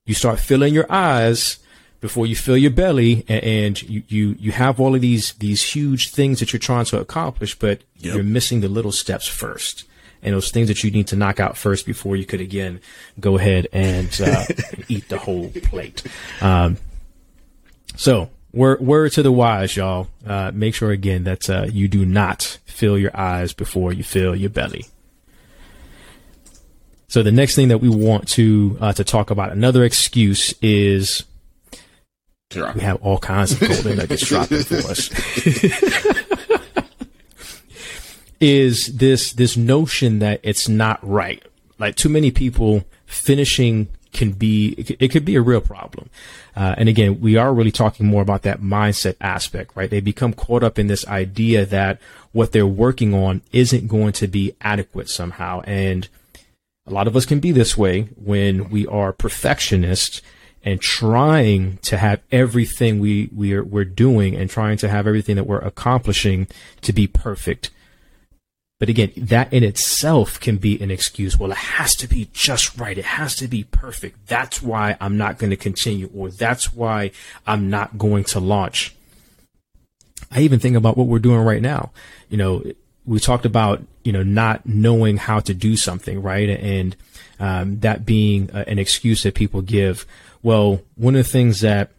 You 0.05 0.15
start 0.15 0.41
filling 0.41 0.75
your 0.75 0.91
eyes 0.91 1.59
before 2.01 2.27
you 2.27 2.35
fill 2.35 2.57
your 2.57 2.73
belly, 2.73 3.25
and, 3.29 3.45
and 3.45 3.83
you, 3.83 4.03
you 4.09 4.37
you 4.39 4.53
have 4.53 4.81
all 4.81 4.95
of 4.95 5.01
these 5.01 5.33
these 5.35 5.63
huge 5.63 6.11
things 6.11 6.41
that 6.41 6.53
you're 6.53 6.61
trying 6.61 6.87
to 6.87 6.99
accomplish, 6.99 7.57
but 7.57 7.83
yep. 7.99 8.15
you're 8.15 8.25
missing 8.25 8.61
the 8.61 8.69
little 8.69 8.93
steps 8.93 9.29
first 9.29 9.85
and 10.23 10.35
those 10.35 10.51
things 10.51 10.69
that 10.69 10.83
you 10.85 10.91
need 10.91 11.07
to 11.09 11.17
knock 11.17 11.41
out 11.41 11.57
first 11.57 11.87
before 11.87 12.17
you 12.17 12.25
could 12.25 12.41
again 12.41 12.81
go 13.19 13.37
ahead 13.39 13.67
and 13.73 14.21
uh, 14.21 14.45
eat 14.89 15.09
the 15.09 15.19
whole 15.19 15.51
plate. 15.65 16.03
Um, 16.41 16.77
so 17.97 18.31
word, 18.53 18.81
word 18.81 19.13
to 19.13 19.23
the 19.23 19.33
wise, 19.33 19.77
y'all. 19.77 20.09
Uh, 20.27 20.51
make 20.55 20.75
sure 20.75 20.91
again 20.91 21.25
that 21.25 21.49
uh, 21.49 21.67
you 21.71 21.89
do 21.89 22.05
not 22.05 22.59
fill 22.67 22.99
your 22.99 23.17
eyes 23.17 23.53
before 23.53 23.93
you 23.93 24.03
fill 24.03 24.35
your 24.35 24.51
belly. 24.51 24.87
So 27.09 27.23
the 27.25 27.33
next 27.33 27.57
thing 27.57 27.69
that 27.69 27.79
we 27.79 27.89
want 27.89 28.29
to 28.31 28.79
uh, 28.81 28.93
to 28.93 29.03
talk 29.03 29.31
about, 29.31 29.51
another 29.51 29.85
excuse 29.85 30.55
is 30.63 31.25
we 32.55 32.81
have 32.81 33.03
all 33.03 33.19
kinds 33.19 33.53
of 33.53 33.61
golden 33.61 33.99
nuggets 33.99 34.27
dropping 34.27 34.63
for 34.63 34.77
us. 34.77 35.09
is 38.41 38.97
this 38.97 39.33
this 39.33 39.57
notion 39.57 40.19
that 40.21 40.41
it's 40.43 40.69
not 40.69 40.99
right? 41.07 41.43
Like 41.79 41.95
too 41.95 42.09
many 42.09 42.31
people 42.31 42.85
finishing 43.07 43.89
can 44.13 44.33
be 44.33 44.75
it 44.99 45.09
could 45.09 45.25
be 45.25 45.37
a 45.37 45.43
real 45.43 45.61
problem. 45.61 46.11
Uh, 46.57 46.75
and 46.77 46.89
again, 46.89 47.21
we 47.21 47.37
are 47.37 47.55
really 47.55 47.71
talking 47.71 48.07
more 48.07 48.23
about 48.23 48.43
that 48.43 48.61
mindset 48.61 49.17
aspect, 49.21 49.77
right? 49.77 49.91
They 49.91 50.01
become 50.01 50.33
caught 50.33 50.65
up 50.65 50.79
in 50.79 50.89
this 50.89 51.07
idea 51.07 51.65
that 51.67 52.01
what 52.33 52.53
they're 52.53 52.67
working 52.67 53.15
on 53.15 53.43
isn't 53.53 53.89
going 53.89 54.13
to 54.15 54.27
be 54.27 54.57
adequate 54.61 55.09
somehow. 55.09 55.61
And 55.63 56.09
a 56.87 56.91
lot 56.91 57.07
of 57.07 57.15
us 57.15 57.27
can 57.27 57.41
be 57.41 57.53
this 57.53 57.77
way 57.77 58.03
when 58.17 58.69
we 58.69 58.87
are 58.87 59.13
perfectionists 59.13 60.23
and 60.63 60.81
trying 60.81 61.79
to 61.79 61.97
have 61.97 62.21
everything 62.31 62.99
we, 62.99 63.31
we 63.35 63.55
are, 63.55 63.65
we're 63.65 63.85
doing 63.85 64.37
and 64.37 64.51
trying 64.51 64.77
to 64.79 64.89
have 64.89 65.07
everything 65.07 65.37
that 65.37 65.47
we're 65.47 65.59
accomplishing 65.59 66.49
to 66.83 66.93
be 66.93 67.07
perfect 67.07 67.71
but 68.81 68.89
again, 68.89 69.13
that 69.15 69.53
in 69.53 69.63
itself 69.63 70.41
can 70.41 70.57
be 70.57 70.81
an 70.83 70.91
excuse. 70.91 71.39
Well, 71.39 71.53
it 71.53 71.59
has 71.59 71.95
to 71.97 72.09
be 72.09 72.31
just 72.33 72.79
right. 72.79 72.97
It 72.97 73.05
has 73.05 73.37
to 73.37 73.47
be 73.47 73.65
perfect. 73.65 74.27
That's 74.27 74.63
why 74.63 74.97
I'm 75.03 75.19
not 75.19 75.37
going 75.37 75.51
to 75.51 75.57
continue, 75.57 76.11
or 76.15 76.31
that's 76.31 76.73
why 76.73 77.11
I'm 77.47 77.69
not 77.69 77.99
going 77.99 78.25
to 78.25 78.41
launch. 78.41 78.97
I 80.33 80.41
even 80.41 80.61
think 80.61 80.77
about 80.77 80.97
what 80.97 81.09
we're 81.09 81.19
doing 81.19 81.41
right 81.41 81.61
now. 81.61 81.93
You 82.31 82.39
know, 82.39 82.65
we 83.05 83.21
talked 83.21 83.45
about, 83.45 83.83
you 84.03 84.13
know, 84.13 84.23
not 84.23 84.65
knowing 84.65 85.19
how 85.19 85.41
to 85.41 85.53
do 85.53 85.77
something, 85.77 86.23
right? 86.23 86.49
And 86.49 86.97
um, 87.39 87.81
that 87.81 88.07
being 88.07 88.49
an 88.51 88.79
excuse 88.79 89.25
that 89.25 89.35
people 89.35 89.61
give. 89.61 90.07
Well, 90.43 90.81
one 90.95 91.17
of 91.17 91.25
the 91.27 91.31
things 91.31 91.61
that 91.61 91.91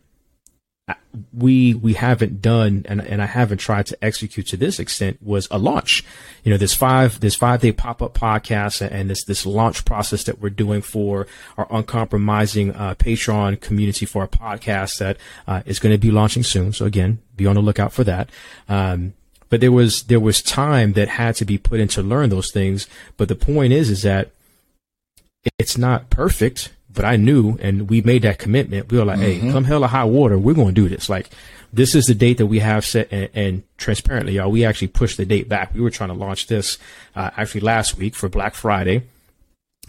we 1.34 1.74
we 1.74 1.94
haven't 1.94 2.42
done 2.42 2.86
and, 2.88 3.02
and 3.02 3.22
I 3.22 3.26
haven't 3.26 3.58
tried 3.58 3.86
to 3.88 4.04
execute 4.04 4.48
to 4.48 4.58
this 4.58 4.80
extent 4.80 5.18
was 5.22 5.48
a 5.52 5.58
launch. 5.58 6.04
You 6.44 6.52
know, 6.52 6.58
this 6.58 6.74
five 6.74 7.20
this 7.20 7.36
five 7.36 7.62
day 7.62 7.72
pop 7.72 8.02
up 8.02 8.14
podcast 8.14 8.88
and 8.90 9.10
this 9.10 9.24
this 9.26 9.46
launch 9.46 9.86
process 9.86 10.24
that 10.26 10.40
we're 10.40 10.50
doing 10.50 10.82
for 10.82 11.28
our 11.58 11.68
uncompromising 11.70 12.74
uh, 12.76 12.96
Patreon 12.96 13.60
community 13.62 14.06
for 14.06 14.22
our 14.22 14.28
podcast 14.28 15.00
that 15.00 15.18
uh, 15.48 15.62
is 15.66 15.80
going 15.80 15.94
to 15.94 16.00
be 16.00 16.12
launching 16.12 16.44
soon. 16.44 16.74
So 16.74 16.86
again, 16.86 17.20
be 17.36 17.46
on 17.46 17.56
the 17.56 17.62
lookout 17.62 17.94
for 17.94 18.04
that. 18.06 18.30
Um, 18.70 19.14
but 19.50 19.60
there 19.60 19.72
was 19.72 20.04
there 20.04 20.20
was 20.20 20.42
time 20.42 20.94
that 20.94 21.10
had 21.10 21.36
to 21.36 21.46
be 21.46 21.58
put 21.58 21.80
in 21.80 21.90
to 21.90 22.02
learn 22.02 22.30
those 22.30 22.52
things. 22.52 22.88
But 23.18 23.28
the 23.28 23.36
point 23.36 23.74
is, 23.74 23.90
is 23.90 24.04
that 24.04 24.32
it's 25.60 25.78
not 25.78 26.10
perfect 26.10 26.74
but 26.94 27.06
I 27.06 27.16
knew, 27.16 27.58
and 27.62 27.90
we 27.90 28.02
made 28.02 28.24
that 28.24 28.40
commitment. 28.40 28.92
We 28.92 28.98
were 28.98 29.06
like, 29.06 29.20
mm-hmm. 29.20 29.48
"Hey, 29.48 29.52
come 29.52 29.64
hell 29.64 29.84
or 29.84 29.88
high 29.88 30.06
water, 30.06 30.38
we're 30.38 30.54
going 30.54 30.74
to 30.74 30.82
do 30.82 30.90
this." 30.90 31.10
Like, 31.10 31.30
this 31.74 31.96
is 31.96 32.06
the 32.06 32.16
date 32.16 32.38
that 32.38 32.48
we 32.48 32.60
have 32.60 32.86
set, 32.86 33.08
and, 33.12 33.30
and, 33.34 33.64
transparently, 33.78 34.34
y'all, 34.34 34.52
we 34.52 34.66
actually 34.66 34.90
pushed 34.90 35.18
the 35.18 35.26
date 35.26 35.48
back. 35.48 35.74
We 35.74 35.82
were 35.82 35.90
trying 35.90 36.10
to 36.10 36.16
launch 36.16 36.48
this 36.48 36.78
uh, 37.16 37.32
actually 37.38 37.62
last 37.62 37.98
week 37.98 38.16
for 38.16 38.30
Black 38.30 38.56
Friday, 38.56 39.04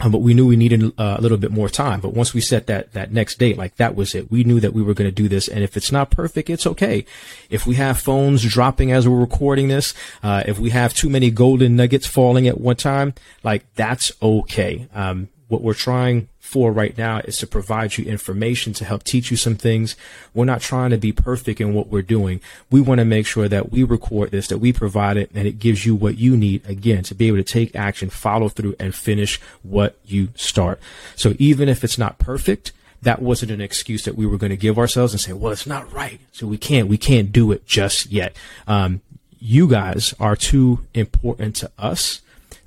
um, 0.01 0.11
but 0.11 0.19
we 0.19 0.33
knew 0.33 0.47
we 0.47 0.57
needed 0.57 0.85
uh, 0.99 1.17
a 1.19 1.21
little 1.21 1.39
bit 1.39 1.51
more 1.51 1.69
time. 1.69 2.01
But 2.01 2.15
once 2.15 2.33
we 2.33 2.41
set 2.41 2.67
that 2.67 2.93
that 2.93 3.13
next 3.13 3.39
date, 3.39 3.59
like 3.59 3.77
that 3.77 3.95
was 3.95 4.15
it. 4.15 4.31
We 4.31 4.45
knew 4.45 4.59
that 4.61 4.73
we 4.73 4.83
were 4.83 4.95
going 4.95 5.09
to 5.09 5.15
do 5.15 5.29
this, 5.29 5.49
and 5.49 5.63
if 5.63 5.77
it's 5.77 5.93
not 5.93 6.11
perfect, 6.11 6.49
it's 6.49 6.67
okay. 6.67 7.05
If 7.51 7.67
we 7.67 7.75
have 7.77 7.99
phones 7.99 8.43
dropping 8.43 8.93
as 8.93 9.09
we're 9.09 9.21
recording 9.21 9.69
this, 9.69 9.93
uh, 10.23 10.45
if 10.47 10.59
we 10.59 10.71
have 10.71 10.95
too 10.95 11.11
many 11.11 11.31
golden 11.31 11.77
nuggets 11.77 12.07
falling 12.07 12.49
at 12.49 12.61
one 12.61 12.77
time, 12.77 13.15
like 13.43 13.65
that's 13.75 14.13
okay. 14.23 14.89
Um, 14.95 15.29
what 15.53 15.61
we're 15.61 15.75
trying 15.75 16.29
for 16.39 16.73
right 16.73 16.97
now 16.97 17.19
is 17.19 17.37
to 17.37 17.47
provide 17.47 17.99
you 17.99 18.07
information 18.07 18.73
to 18.73 18.87
help 18.87 19.05
teach 19.05 19.31
you 19.31 19.37
some 19.37 19.55
things. 19.55 19.97
We're 20.33 20.47
not 20.47 20.63
trying 20.63 20.93
to 20.93 20.97
be 20.97 21.13
perfect 21.13 21.61
in 21.61 21.75
what 21.75 21.89
we're 21.89 22.01
doing. 22.01 22.41
We 22.71 22.81
want 22.81 23.01
to 23.01 23.05
make 23.05 23.27
sure 23.27 23.49
that 23.49 23.71
we 23.71 23.83
record 23.83 24.31
this, 24.31 24.49
that 24.49 24.59
we 24.59 24.73
provide 24.73 25.19
it, 25.19 25.31
and 25.35 25.47
it 25.47 25.59
gives 25.59 25.85
you 25.85 25.95
what 25.95 26.17
you 26.17 26.39
need 26.39 26.67
again 26.67 27.03
to 27.05 27.15
be 27.15 27.29
able 27.29 27.37
to 27.37 27.45
take 27.45 27.77
action, 27.77 28.09
follow 28.09 28.49
through, 28.49 28.77
and 28.81 28.95
finish 28.95 29.39
what 29.63 29.99
you 30.07 30.29
start. 30.37 30.81
So 31.17 31.35
even 31.39 31.69
if 31.69 31.85
it's 31.85 31.99
not 31.99 32.19
perfect, 32.19 32.73
that 33.03 33.21
wasn't 33.21 33.53
an 33.53 33.61
excuse 33.61 34.07
that 34.07 34.17
we 34.17 34.25
were 34.25 34.39
going 34.39 34.51
to 34.51 34.57
give 34.57 34.79
ourselves 34.79 35.13
and 35.13 35.21
say, 35.21 35.35
well, 35.35 35.53
it's 35.53 35.67
not 35.67 35.93
right. 35.93 36.19
So 36.33 36.47
we 36.47 36.57
can't, 36.57 36.89
we 36.89 36.97
can't 36.97 37.31
do 37.31 37.53
it 37.53 37.67
just 37.67 38.11
yet. 38.11 38.35
Um, 38.67 39.03
you 39.39 39.69
guys 39.69 40.15
are 40.19 40.35
too 40.35 40.87
important 40.95 41.57
to 41.57 41.71
us 41.77 42.23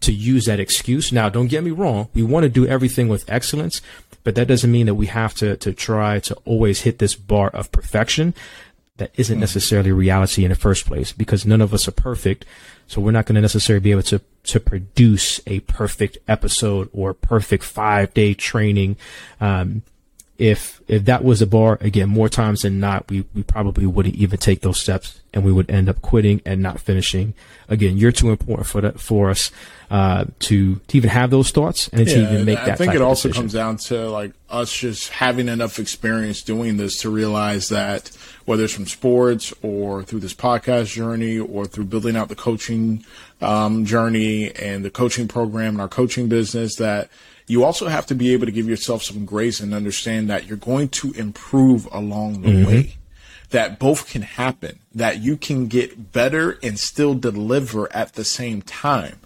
to 0.05 0.13
use 0.13 0.45
that 0.45 0.59
excuse. 0.59 1.11
Now, 1.11 1.29
don't 1.29 1.47
get 1.47 1.63
me 1.63 1.71
wrong. 1.71 2.09
We 2.13 2.23
want 2.23 2.43
to 2.43 2.49
do 2.49 2.67
everything 2.67 3.07
with 3.07 3.29
excellence, 3.29 3.81
but 4.23 4.35
that 4.35 4.47
doesn't 4.47 4.71
mean 4.71 4.85
that 4.85 4.95
we 4.95 5.07
have 5.07 5.33
to, 5.35 5.55
to 5.57 5.73
try 5.73 6.19
to 6.21 6.35
always 6.45 6.81
hit 6.81 6.99
this 6.99 7.15
bar 7.15 7.49
of 7.49 7.71
perfection. 7.71 8.33
That 8.97 9.11
isn't 9.15 9.39
necessarily 9.39 9.91
reality 9.91 10.45
in 10.45 10.49
the 10.49 10.55
first 10.55 10.85
place 10.85 11.11
because 11.11 11.45
none 11.45 11.59
of 11.59 11.73
us 11.73 11.85
are 11.87 11.91
perfect. 11.91 12.45
So 12.87 13.01
we're 13.01 13.11
not 13.11 13.25
going 13.25 13.35
to 13.35 13.41
necessarily 13.41 13.83
be 13.83 13.91
able 13.91 14.03
to, 14.03 14.21
to 14.43 14.59
produce 14.59 15.41
a 15.45 15.59
perfect 15.61 16.17
episode 16.29 16.89
or 16.93 17.13
perfect 17.13 17.63
five 17.65 18.13
day 18.13 18.33
training. 18.33 18.95
Um, 19.41 19.81
if 20.37 20.81
if 20.87 21.05
that 21.05 21.23
was 21.23 21.39
the 21.39 21.45
bar 21.45 21.77
again 21.79 22.09
more 22.09 22.27
times 22.27 22.63
than 22.63 22.79
not 22.79 23.09
we 23.09 23.25
we 23.33 23.41
probably 23.41 23.85
wouldn't 23.85 24.15
even 24.15 24.37
take 24.37 24.61
those 24.61 24.79
steps 24.79 25.21
and 25.33 25.45
we 25.45 25.51
would 25.51 25.69
end 25.69 25.87
up 25.87 26.01
quitting 26.01 26.41
and 26.45 26.61
not 26.61 26.79
finishing 26.79 27.33
again 27.69 27.95
you're 27.95 28.11
too 28.11 28.29
important 28.29 28.67
for 28.67 28.81
that 28.81 28.99
for 28.99 29.29
us 29.29 29.49
uh, 29.89 30.25
to 30.39 30.75
to 30.87 30.97
even 30.97 31.09
have 31.09 31.29
those 31.29 31.51
thoughts 31.51 31.87
and 31.89 32.07
to 32.07 32.17
even 32.21 32.43
make 32.43 32.57
that 32.57 32.71
I 32.71 32.75
think 32.75 32.95
it 32.95 33.01
also 33.01 33.29
decision. 33.29 33.43
comes 33.43 33.53
down 33.53 33.77
to 33.77 34.09
like 34.09 34.33
us 34.49 34.75
just 34.75 35.09
having 35.09 35.47
enough 35.47 35.79
experience 35.79 36.41
doing 36.41 36.75
this 36.77 36.99
to 37.01 37.09
realize 37.09 37.69
that 37.69 38.09
whether 38.45 38.65
it's 38.65 38.73
from 38.73 38.87
sports 38.87 39.53
or 39.61 40.03
through 40.03 40.19
this 40.19 40.33
podcast 40.33 40.93
journey 40.93 41.39
or 41.39 41.65
through 41.65 41.85
building 41.85 42.17
out 42.17 42.27
the 42.27 42.35
coaching 42.35 43.05
um, 43.41 43.85
journey 43.85 44.53
and 44.55 44.83
the 44.83 44.89
coaching 44.89 45.27
program 45.27 45.75
and 45.75 45.81
our 45.81 45.87
coaching 45.87 46.27
business 46.27 46.75
that 46.75 47.09
you 47.47 47.63
also 47.63 47.87
have 47.87 48.05
to 48.07 48.15
be 48.15 48.33
able 48.33 48.45
to 48.45 48.51
give 48.51 48.67
yourself 48.67 49.03
some 49.03 49.25
grace 49.25 49.59
and 49.59 49.73
understand 49.73 50.29
that 50.29 50.47
you're 50.47 50.57
going 50.57 50.89
to 50.89 51.11
improve 51.13 51.87
along 51.91 52.41
the 52.41 52.49
mm-hmm. 52.49 52.67
way. 52.67 52.95
That 53.51 53.77
both 53.77 54.09
can 54.09 54.23
happen, 54.23 54.79
that 54.95 55.21
you 55.21 55.37
can 55.37 55.67
get 55.67 56.11
better 56.11 56.57
and 56.63 56.79
still 56.79 57.13
deliver 57.13 57.93
at 57.93 58.13
the 58.13 58.25
same 58.25 58.61
time. 58.63 59.19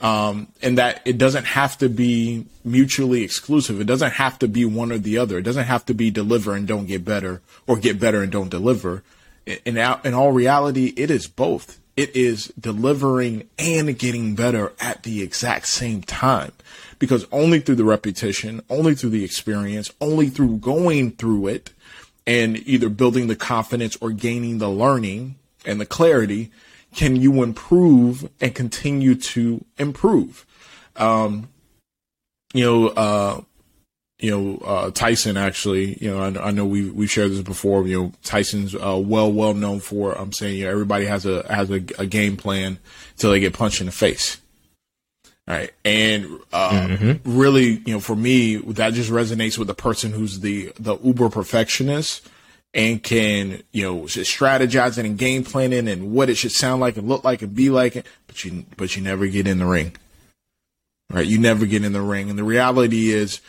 Um, 0.00 0.48
and 0.60 0.76
that 0.76 1.00
it 1.06 1.16
doesn't 1.16 1.46
have 1.46 1.78
to 1.78 1.88
be 1.88 2.44
mutually 2.62 3.22
exclusive. 3.22 3.80
It 3.80 3.86
doesn't 3.86 4.12
have 4.12 4.38
to 4.40 4.48
be 4.48 4.66
one 4.66 4.92
or 4.92 4.98
the 4.98 5.16
other. 5.16 5.38
It 5.38 5.44
doesn't 5.44 5.64
have 5.64 5.86
to 5.86 5.94
be 5.94 6.10
deliver 6.10 6.54
and 6.54 6.68
don't 6.68 6.84
get 6.86 7.06
better 7.06 7.40
or 7.66 7.78
get 7.78 7.98
better 7.98 8.22
and 8.22 8.30
don't 8.30 8.50
deliver. 8.50 9.02
In, 9.46 9.78
in 9.78 10.14
all 10.14 10.32
reality, 10.32 10.92
it 10.96 11.10
is 11.10 11.26
both. 11.26 11.80
It 11.96 12.14
is 12.14 12.52
delivering 12.60 13.48
and 13.58 13.98
getting 13.98 14.34
better 14.34 14.74
at 14.78 15.04
the 15.04 15.22
exact 15.22 15.68
same 15.68 16.02
time 16.02 16.52
because 16.98 17.26
only 17.32 17.60
through 17.60 17.76
the 17.76 17.84
repetition, 17.84 18.62
only 18.70 18.94
through 18.94 19.10
the 19.10 19.24
experience, 19.24 19.90
only 20.00 20.28
through 20.28 20.58
going 20.58 21.12
through 21.12 21.48
it 21.48 21.72
and 22.26 22.56
either 22.66 22.88
building 22.88 23.26
the 23.26 23.36
confidence 23.36 23.96
or 24.00 24.10
gaining 24.10 24.58
the 24.58 24.70
learning 24.70 25.36
and 25.66 25.80
the 25.80 25.86
clarity 25.86 26.50
can 26.94 27.16
you 27.16 27.42
improve 27.42 28.28
and 28.40 28.54
continue 28.54 29.14
to 29.14 29.64
improve. 29.78 30.46
Um, 30.96 31.48
you 32.52 32.64
know, 32.64 32.88
uh, 32.88 33.40
you 34.18 34.30
know, 34.30 34.58
uh, 34.64 34.90
Tyson 34.90 35.36
actually, 35.36 35.98
you 36.00 36.10
know, 36.10 36.20
I, 36.20 36.48
I, 36.48 36.50
know 36.52 36.64
we 36.64 36.88
we 36.88 37.06
shared 37.08 37.32
this 37.32 37.42
before. 37.42 37.86
You 37.86 38.00
know, 38.00 38.12
Tyson's 38.22 38.74
uh, 38.74 39.00
well 39.04 39.30
well 39.30 39.54
known 39.54 39.80
for. 39.80 40.12
I'm 40.12 40.32
saying, 40.32 40.58
you 40.58 40.64
know, 40.64 40.70
everybody 40.70 41.04
has 41.06 41.26
a 41.26 41.44
has 41.52 41.68
a, 41.70 41.84
a 41.98 42.06
game 42.06 42.36
plan 42.36 42.78
until 43.12 43.32
they 43.32 43.40
get 43.40 43.54
punched 43.54 43.80
in 43.80 43.86
the 43.86 43.92
face. 43.92 44.40
Right. 45.46 45.72
And 45.84 46.40
uh, 46.54 46.70
mm-hmm. 46.70 47.38
really, 47.38 47.82
you 47.84 47.94
know, 47.94 48.00
for 48.00 48.16
me, 48.16 48.56
that 48.56 48.94
just 48.94 49.10
resonates 49.10 49.58
with 49.58 49.68
the 49.68 49.74
person 49.74 50.12
who's 50.12 50.40
the 50.40 50.72
the 50.78 50.96
uber 50.98 51.28
perfectionist 51.28 52.26
and 52.72 53.02
can, 53.02 53.62
you 53.70 53.82
know, 53.82 54.00
strategizing 54.02 55.04
and 55.04 55.18
game 55.18 55.44
planning 55.44 55.86
and 55.86 56.12
what 56.12 56.30
it 56.30 56.36
should 56.36 56.50
sound 56.50 56.80
like 56.80 56.96
and 56.96 57.08
look 57.08 57.24
like 57.24 57.42
and 57.42 57.54
be 57.54 57.68
like, 57.68 58.06
but 58.26 58.42
you 58.44 58.64
but 58.78 58.96
you 58.96 59.02
never 59.02 59.26
get 59.26 59.46
in 59.46 59.58
the 59.58 59.66
ring. 59.66 59.94
Right? 61.10 61.26
You 61.26 61.38
never 61.38 61.66
get 61.66 61.84
in 61.84 61.92
the 61.92 62.00
ring. 62.00 62.30
And 62.30 62.38
the 62.38 62.44
reality 62.44 63.10
is, 63.10 63.42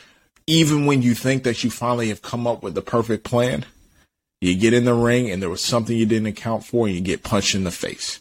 even 0.48 0.86
when 0.86 1.02
you 1.02 1.16
think 1.16 1.44
that 1.44 1.64
you 1.64 1.72
finally 1.72 2.10
have 2.10 2.22
come 2.22 2.46
up 2.46 2.62
with 2.62 2.76
the 2.76 2.82
perfect 2.82 3.24
plan, 3.24 3.66
you 4.42 4.56
get 4.56 4.74
in 4.74 4.84
the 4.84 4.94
ring 4.94 5.32
and 5.32 5.42
there 5.42 5.50
was 5.50 5.64
something 5.64 5.98
you 5.98 6.06
didn't 6.06 6.28
account 6.28 6.66
for 6.66 6.88
and 6.88 6.96
you 6.96 7.02
get 7.02 7.24
punched 7.24 7.56
in 7.56 7.64
the 7.64 7.72
face. 7.72 8.20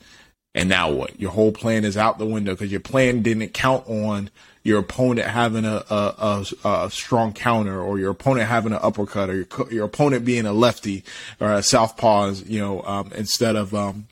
And 0.55 0.68
now 0.68 0.90
what? 0.90 1.18
Your 1.18 1.32
whole 1.32 1.52
plan 1.52 1.84
is 1.84 1.96
out 1.96 2.18
the 2.18 2.26
window 2.26 2.52
because 2.52 2.70
your 2.70 2.80
plan 2.80 3.22
didn't 3.22 3.48
count 3.48 3.88
on 3.88 4.30
your 4.62 4.78
opponent 4.78 5.28
having 5.28 5.64
a, 5.64 5.84
a, 5.90 6.44
a, 6.64 6.68
a, 6.68 6.90
strong 6.90 7.32
counter 7.32 7.78
or 7.80 7.98
your 7.98 8.11
opponent 8.11 8.48
having 8.48 8.72
an 8.72 8.78
uppercut 8.80 9.28
or 9.28 9.34
your, 9.34 9.46
your 9.70 9.84
opponent 9.84 10.24
being 10.24 10.46
a 10.46 10.52
lefty 10.52 11.05
or 11.38 11.52
a 11.52 11.62
southpaw, 11.62 12.32
you 12.46 12.61
know, 12.61 12.82
um, 12.82 13.12
instead 13.14 13.57
of, 13.57 13.74
um, 13.74 14.07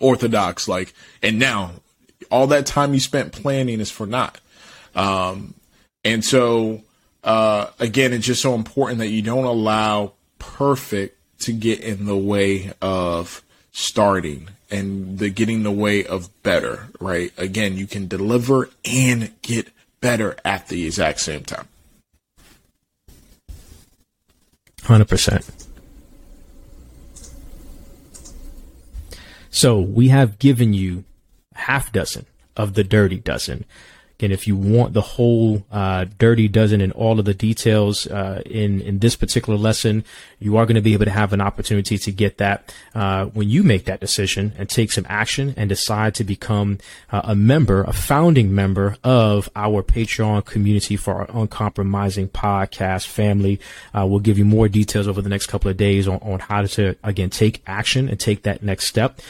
orthodox. 0.00 0.66
Like, 0.68 0.92
and 1.22 1.38
now 1.38 1.72
all 2.30 2.46
that 2.48 2.66
time 2.66 2.92
you 2.92 3.00
spent 3.00 3.32
planning 3.32 3.80
is 3.80 3.90
for 3.90 4.06
naught. 4.06 4.40
Um, 4.94 5.54
and 6.04 6.24
so, 6.24 6.82
uh, 7.22 7.68
again, 7.78 8.12
it's 8.12 8.26
just 8.26 8.42
so 8.42 8.54
important 8.54 8.98
that 8.98 9.08
you 9.08 9.22
don't 9.22 9.44
allow 9.44 10.12
perfect 10.38 11.16
to 11.40 11.52
get 11.52 11.80
in 11.80 12.06
the 12.06 12.16
way 12.16 12.72
of 12.82 13.42
starting 13.72 14.48
and 14.70 15.18
the 15.18 15.30
getting 15.30 15.62
the 15.62 15.70
way 15.70 16.04
of 16.04 16.30
better, 16.42 16.88
right? 17.00 17.32
Again, 17.36 17.76
you 17.76 17.86
can 17.86 18.06
deliver 18.06 18.70
and 18.84 19.32
get 19.42 19.68
better 20.00 20.36
at 20.44 20.68
the 20.68 20.86
exact 20.86 21.20
same 21.20 21.44
time. 21.44 21.68
100%. 24.82 25.66
So 29.50 29.78
we 29.78 30.08
have 30.08 30.38
given 30.38 30.72
you 30.72 31.04
half 31.54 31.92
dozen 31.92 32.26
of 32.56 32.74
the 32.74 32.84
dirty 32.84 33.18
dozen 33.18 33.64
and 34.22 34.32
if 34.32 34.46
you 34.46 34.56
want 34.56 34.92
the 34.92 35.00
whole 35.00 35.64
uh, 35.70 36.06
dirty 36.18 36.48
dozen 36.48 36.80
and 36.80 36.92
all 36.92 37.18
of 37.18 37.24
the 37.24 37.34
details 37.34 38.06
uh, 38.06 38.42
in 38.46 38.80
in 38.80 38.98
this 38.98 39.16
particular 39.16 39.58
lesson, 39.58 40.04
you 40.38 40.56
are 40.56 40.66
going 40.66 40.74
to 40.74 40.80
be 40.80 40.92
able 40.92 41.04
to 41.04 41.10
have 41.10 41.32
an 41.32 41.40
opportunity 41.40 41.98
to 41.98 42.12
get 42.12 42.38
that 42.38 42.74
uh, 42.94 43.26
when 43.26 43.48
you 43.48 43.62
make 43.62 43.84
that 43.84 44.00
decision 44.00 44.52
and 44.58 44.68
take 44.68 44.92
some 44.92 45.06
action 45.08 45.54
and 45.56 45.68
decide 45.68 46.14
to 46.14 46.24
become 46.24 46.78
uh, 47.12 47.22
a 47.24 47.34
member, 47.34 47.82
a 47.84 47.92
founding 47.92 48.54
member 48.54 48.96
of 49.04 49.48
our 49.56 49.82
Patreon 49.82 50.44
community 50.44 50.96
for 50.96 51.14
our 51.14 51.30
uncompromising 51.30 52.28
podcast 52.28 53.06
family. 53.06 53.60
Uh, 53.94 54.06
we'll 54.06 54.20
give 54.20 54.38
you 54.38 54.44
more 54.44 54.68
details 54.68 55.06
over 55.06 55.22
the 55.22 55.28
next 55.28 55.46
couple 55.46 55.70
of 55.70 55.76
days 55.76 56.08
on, 56.08 56.18
on 56.18 56.40
how 56.40 56.62
to 56.62 56.96
again 57.04 57.30
take 57.30 57.62
action 57.66 58.08
and 58.08 58.18
take 58.18 58.42
that 58.42 58.62
next 58.62 58.86
step. 58.86 59.20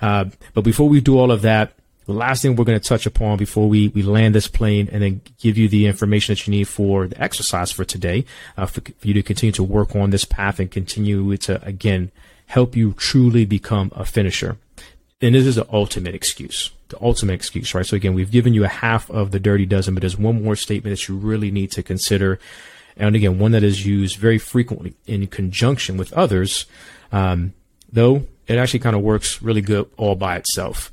Uh, 0.00 0.26
but 0.54 0.62
before 0.62 0.88
we 0.88 1.00
do 1.00 1.18
all 1.18 1.30
of 1.30 1.42
that, 1.42 1.72
the 2.10 2.18
last 2.18 2.42
thing 2.42 2.56
we're 2.56 2.64
going 2.64 2.78
to 2.78 2.88
touch 2.88 3.06
upon 3.06 3.38
before 3.38 3.68
we, 3.68 3.86
we 3.88 4.02
land 4.02 4.34
this 4.34 4.48
plane 4.48 4.88
and 4.90 5.00
then 5.00 5.20
give 5.38 5.56
you 5.56 5.68
the 5.68 5.86
information 5.86 6.32
that 6.32 6.44
you 6.44 6.50
need 6.50 6.66
for 6.66 7.06
the 7.06 7.22
exercise 7.22 7.70
for 7.70 7.84
today, 7.84 8.24
uh, 8.56 8.66
for, 8.66 8.80
for 8.80 9.06
you 9.06 9.14
to 9.14 9.22
continue 9.22 9.52
to 9.52 9.62
work 9.62 9.94
on 9.94 10.10
this 10.10 10.24
path 10.24 10.58
and 10.58 10.72
continue 10.72 11.36
to, 11.36 11.64
again, 11.64 12.10
help 12.46 12.74
you 12.74 12.92
truly 12.94 13.44
become 13.44 13.92
a 13.94 14.04
finisher. 14.04 14.58
And 15.22 15.36
this 15.36 15.46
is 15.46 15.54
the 15.54 15.68
ultimate 15.72 16.16
excuse, 16.16 16.70
the 16.88 17.00
ultimate 17.00 17.34
excuse, 17.34 17.74
right? 17.74 17.86
So 17.86 17.94
again, 17.94 18.14
we've 18.14 18.30
given 18.30 18.54
you 18.54 18.64
a 18.64 18.68
half 18.68 19.08
of 19.10 19.30
the 19.30 19.38
dirty 19.38 19.66
dozen, 19.66 19.94
but 19.94 20.00
there's 20.00 20.18
one 20.18 20.42
more 20.42 20.56
statement 20.56 20.96
that 20.96 21.06
you 21.06 21.16
really 21.16 21.52
need 21.52 21.70
to 21.72 21.82
consider. 21.82 22.40
And 22.96 23.14
again, 23.14 23.38
one 23.38 23.52
that 23.52 23.62
is 23.62 23.86
used 23.86 24.16
very 24.16 24.38
frequently 24.38 24.94
in 25.06 25.26
conjunction 25.28 25.96
with 25.96 26.12
others, 26.14 26.66
um, 27.12 27.52
though 27.92 28.26
it 28.48 28.56
actually 28.56 28.80
kind 28.80 28.96
of 28.96 29.02
works 29.02 29.40
really 29.40 29.60
good 29.60 29.88
all 29.96 30.16
by 30.16 30.36
itself. 30.36 30.90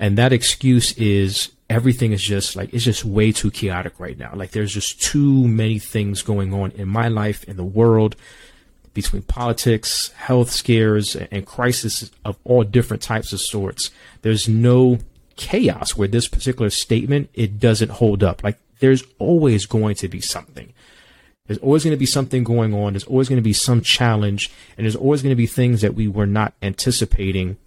And 0.00 0.18
that 0.18 0.32
excuse 0.32 0.92
is 0.96 1.52
everything 1.68 2.12
is 2.12 2.22
just 2.22 2.56
like, 2.56 2.72
it's 2.74 2.84
just 2.84 3.04
way 3.04 3.30
too 3.30 3.50
chaotic 3.50 4.00
right 4.00 4.18
now. 4.18 4.32
Like 4.34 4.50
there's 4.50 4.72
just 4.72 5.00
too 5.00 5.46
many 5.46 5.78
things 5.78 6.22
going 6.22 6.52
on 6.52 6.72
in 6.72 6.88
my 6.88 7.08
life, 7.08 7.44
in 7.44 7.56
the 7.56 7.64
world, 7.64 8.16
between 8.94 9.22
politics, 9.22 10.08
health 10.16 10.50
scares, 10.50 11.14
and 11.14 11.46
crises 11.46 12.10
of 12.24 12.38
all 12.44 12.64
different 12.64 13.02
types 13.02 13.32
of 13.32 13.40
sorts. 13.40 13.90
There's 14.22 14.48
no 14.48 14.98
chaos 15.36 15.96
where 15.96 16.08
this 16.08 16.28
particular 16.28 16.70
statement, 16.70 17.30
it 17.34 17.60
doesn't 17.60 17.92
hold 17.92 18.24
up. 18.24 18.42
Like 18.42 18.58
there's 18.80 19.04
always 19.18 19.66
going 19.66 19.94
to 19.96 20.08
be 20.08 20.20
something. 20.20 20.72
There's 21.46 21.58
always 21.58 21.84
going 21.84 21.94
to 21.94 21.98
be 21.98 22.06
something 22.06 22.42
going 22.42 22.72
on. 22.72 22.94
There's 22.94 23.04
always 23.04 23.28
going 23.28 23.38
to 23.38 23.42
be 23.42 23.52
some 23.52 23.82
challenge, 23.82 24.50
and 24.78 24.84
there's 24.84 24.96
always 24.96 25.20
going 25.22 25.32
to 25.32 25.36
be 25.36 25.46
things 25.46 25.82
that 25.82 25.94
we 25.94 26.08
were 26.08 26.26
not 26.26 26.54
anticipating. 26.62 27.58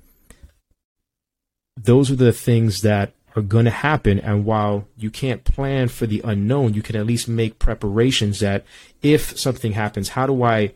Those 1.75 2.11
are 2.11 2.15
the 2.15 2.33
things 2.33 2.81
that 2.81 3.13
are 3.35 3.41
going 3.41 3.65
to 3.65 3.71
happen. 3.71 4.19
And 4.19 4.45
while 4.45 4.87
you 4.97 5.09
can't 5.09 5.43
plan 5.43 5.87
for 5.87 6.05
the 6.05 6.21
unknown, 6.23 6.73
you 6.73 6.81
can 6.81 6.95
at 6.95 7.05
least 7.05 7.27
make 7.27 7.59
preparations 7.59 8.39
that 8.39 8.65
if 9.01 9.37
something 9.37 9.73
happens, 9.73 10.09
how 10.09 10.27
do 10.27 10.43
I 10.43 10.73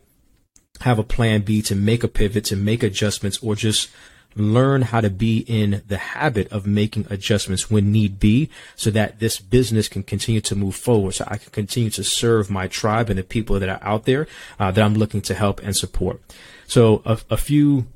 have 0.80 0.98
a 0.98 1.04
plan 1.04 1.42
B 1.42 1.62
to 1.62 1.74
make 1.74 2.04
a 2.04 2.08
pivot, 2.08 2.44
to 2.46 2.56
make 2.56 2.82
adjustments, 2.82 3.38
or 3.42 3.54
just 3.54 3.88
learn 4.36 4.82
how 4.82 5.00
to 5.00 5.10
be 5.10 5.38
in 5.38 5.82
the 5.88 5.96
habit 5.96 6.50
of 6.52 6.66
making 6.66 7.06
adjustments 7.10 7.70
when 7.70 7.90
need 7.90 8.20
be 8.20 8.48
so 8.76 8.90
that 8.90 9.18
this 9.18 9.40
business 9.40 9.88
can 9.88 10.02
continue 10.02 10.40
to 10.40 10.54
move 10.54 10.76
forward 10.76 11.12
so 11.12 11.24
I 11.26 11.38
can 11.38 11.50
continue 11.50 11.90
to 11.90 12.04
serve 12.04 12.50
my 12.50 12.68
tribe 12.68 13.10
and 13.10 13.18
the 13.18 13.24
people 13.24 13.58
that 13.58 13.68
are 13.68 13.80
out 13.82 14.04
there 14.04 14.28
uh, 14.60 14.70
that 14.70 14.84
I'm 14.84 14.94
looking 14.94 15.22
to 15.22 15.34
help 15.34 15.60
and 15.62 15.76
support. 15.76 16.20
So 16.66 17.02
a, 17.04 17.18
a 17.30 17.36
few 17.36 17.86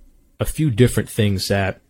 a 0.41 0.45
few 0.45 0.71
different 0.71 1.09
things 1.09 1.47
that 1.49 1.82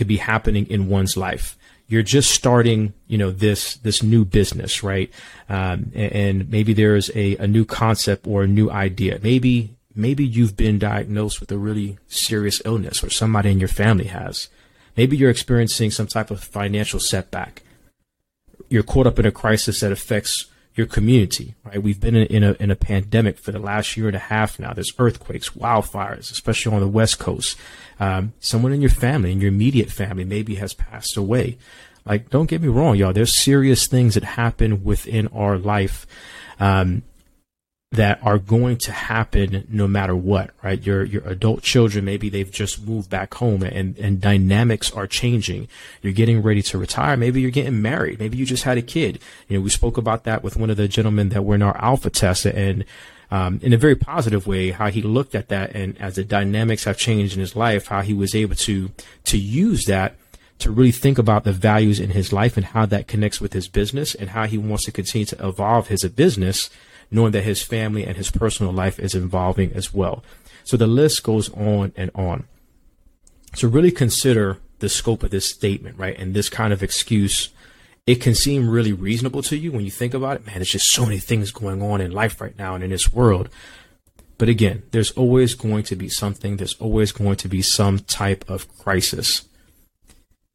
could 0.00 0.08
be 0.08 0.16
happening 0.16 0.66
in 0.66 0.88
one's 0.88 1.16
life 1.16 1.56
you're 1.90 2.02
just 2.04 2.30
starting, 2.30 2.94
you 3.08 3.18
know, 3.18 3.32
this 3.32 3.74
this 3.78 4.00
new 4.00 4.24
business, 4.24 4.84
right? 4.84 5.10
Um, 5.48 5.90
and, 5.92 6.12
and, 6.12 6.48
maybe 6.48 6.72
there's 6.72 7.10
a, 7.16 7.36
a 7.38 7.48
new 7.48 7.64
concept 7.64 8.28
or 8.28 8.44
a 8.44 8.46
new 8.46 8.70
idea. 8.70 9.18
Maybe 9.20 9.74
maybe 9.92 10.24
you've 10.24 10.56
been 10.56 10.78
diagnosed 10.78 11.40
with 11.40 11.50
a 11.50 11.58
really 11.58 11.98
serious 12.06 12.62
illness, 12.64 13.02
or 13.02 13.10
somebody 13.10 13.50
in 13.50 13.58
your 13.58 13.68
family 13.68 14.04
has. 14.04 14.48
Maybe 14.96 15.16
you're 15.16 15.30
experiencing 15.30 15.90
some 15.90 16.06
type 16.06 16.30
of 16.30 16.42
financial 16.44 17.00
setback. 17.00 17.62
You're 18.68 18.84
caught 18.84 19.08
up 19.08 19.18
in 19.18 19.26
a 19.26 19.32
crisis 19.32 19.80
that 19.80 19.90
affects 19.90 20.46
your 20.74 20.86
community, 20.86 21.54
right? 21.64 21.82
We've 21.82 22.00
been 22.00 22.16
in, 22.16 22.42
a, 22.42 22.52
in 22.52 22.70
a 22.70 22.76
pandemic 22.76 23.38
for 23.38 23.52
the 23.52 23.58
last 23.58 23.96
year 23.96 24.06
and 24.06 24.16
a 24.16 24.20
half 24.20 24.58
now. 24.58 24.72
There's 24.72 24.92
earthquakes, 24.98 25.50
wildfires, 25.50 26.30
especially 26.30 26.74
on 26.74 26.80
the 26.80 26.88
West 26.88 27.18
Coast. 27.18 27.56
Um, 27.98 28.32
someone 28.40 28.72
in 28.72 28.80
your 28.80 28.90
family, 28.90 29.32
in 29.32 29.40
your 29.40 29.48
immediate 29.48 29.90
family, 29.90 30.24
maybe 30.24 30.54
has 30.56 30.72
passed 30.72 31.16
away. 31.16 31.58
Like, 32.06 32.30
don't 32.30 32.48
get 32.48 32.62
me 32.62 32.68
wrong, 32.68 32.96
y'all. 32.96 33.12
There's 33.12 33.36
serious 33.36 33.86
things 33.86 34.14
that 34.14 34.24
happen 34.24 34.84
within 34.84 35.28
our 35.28 35.58
life. 35.58 36.06
Um, 36.58 37.02
that 37.92 38.20
are 38.22 38.38
going 38.38 38.76
to 38.76 38.92
happen 38.92 39.66
no 39.68 39.88
matter 39.88 40.14
what, 40.14 40.50
right? 40.62 40.80
Your 40.80 41.02
your 41.02 41.22
adult 41.26 41.62
children, 41.62 42.04
maybe 42.04 42.28
they've 42.28 42.50
just 42.50 42.86
moved 42.86 43.10
back 43.10 43.34
home 43.34 43.64
and, 43.64 43.98
and 43.98 44.20
dynamics 44.20 44.92
are 44.92 45.08
changing. 45.08 45.66
You're 46.00 46.12
getting 46.12 46.40
ready 46.40 46.62
to 46.62 46.78
retire. 46.78 47.16
Maybe 47.16 47.40
you're 47.40 47.50
getting 47.50 47.82
married. 47.82 48.20
Maybe 48.20 48.38
you 48.38 48.46
just 48.46 48.62
had 48.62 48.78
a 48.78 48.82
kid. 48.82 49.18
You 49.48 49.58
know, 49.58 49.64
we 49.64 49.70
spoke 49.70 49.96
about 49.96 50.22
that 50.24 50.44
with 50.44 50.56
one 50.56 50.70
of 50.70 50.76
the 50.76 50.86
gentlemen 50.86 51.30
that 51.30 51.42
were 51.42 51.56
in 51.56 51.62
our 51.62 51.76
alpha 51.78 52.10
test 52.10 52.46
and 52.46 52.84
um, 53.32 53.58
in 53.62 53.72
a 53.72 53.76
very 53.76 53.96
positive 53.96 54.46
way, 54.46 54.70
how 54.70 54.88
he 54.90 55.02
looked 55.02 55.34
at 55.34 55.48
that 55.48 55.74
and 55.74 56.00
as 56.00 56.14
the 56.14 56.24
dynamics 56.24 56.84
have 56.84 56.96
changed 56.96 57.34
in 57.34 57.40
his 57.40 57.56
life, 57.56 57.88
how 57.88 58.02
he 58.02 58.14
was 58.14 58.36
able 58.36 58.54
to 58.56 58.90
to 59.24 59.36
use 59.36 59.86
that 59.86 60.14
to 60.60 60.70
really 60.70 60.92
think 60.92 61.18
about 61.18 61.42
the 61.42 61.52
values 61.52 61.98
in 61.98 62.10
his 62.10 62.32
life 62.32 62.56
and 62.56 62.66
how 62.66 62.86
that 62.86 63.08
connects 63.08 63.40
with 63.40 63.52
his 63.52 63.66
business 63.66 64.14
and 64.14 64.30
how 64.30 64.46
he 64.46 64.58
wants 64.58 64.84
to 64.84 64.92
continue 64.92 65.24
to 65.24 65.46
evolve 65.46 65.88
his 65.88 66.04
business, 66.04 66.70
knowing 67.10 67.32
that 67.32 67.44
his 67.44 67.62
family 67.62 68.04
and 68.04 68.16
his 68.16 68.30
personal 68.30 68.72
life 68.72 68.98
is 68.98 69.14
evolving 69.14 69.72
as 69.72 69.92
well. 69.92 70.22
So 70.64 70.76
the 70.76 70.86
list 70.86 71.22
goes 71.22 71.52
on 71.52 71.92
and 71.96 72.10
on. 72.14 72.44
So 73.54 73.68
really 73.68 73.90
consider 73.90 74.58
the 74.78 74.88
scope 74.88 75.22
of 75.22 75.30
this 75.30 75.50
statement, 75.50 75.98
right? 75.98 76.18
And 76.18 76.34
this 76.34 76.48
kind 76.48 76.72
of 76.72 76.82
excuse 76.82 77.50
it 78.06 78.20
can 78.20 78.34
seem 78.34 78.68
really 78.68 78.92
reasonable 78.92 79.42
to 79.42 79.56
you 79.56 79.70
when 79.72 79.84
you 79.84 79.90
think 79.90 80.14
about 80.14 80.36
it. 80.36 80.46
Man, 80.46 80.56
there's 80.56 80.70
just 80.70 80.90
so 80.90 81.04
many 81.04 81.18
things 81.18 81.52
going 81.52 81.82
on 81.82 82.00
in 82.00 82.10
life 82.10 82.40
right 82.40 82.58
now 82.58 82.74
and 82.74 82.82
in 82.82 82.90
this 82.90 83.12
world. 83.12 83.48
But 84.38 84.48
again, 84.48 84.82
there's 84.90 85.12
always 85.12 85.54
going 85.54 85.84
to 85.84 85.96
be 85.96 86.08
something, 86.08 86.56
there's 86.56 86.74
always 86.80 87.12
going 87.12 87.36
to 87.36 87.48
be 87.48 87.62
some 87.62 87.98
type 88.00 88.48
of 88.48 88.66
crisis. 88.78 89.44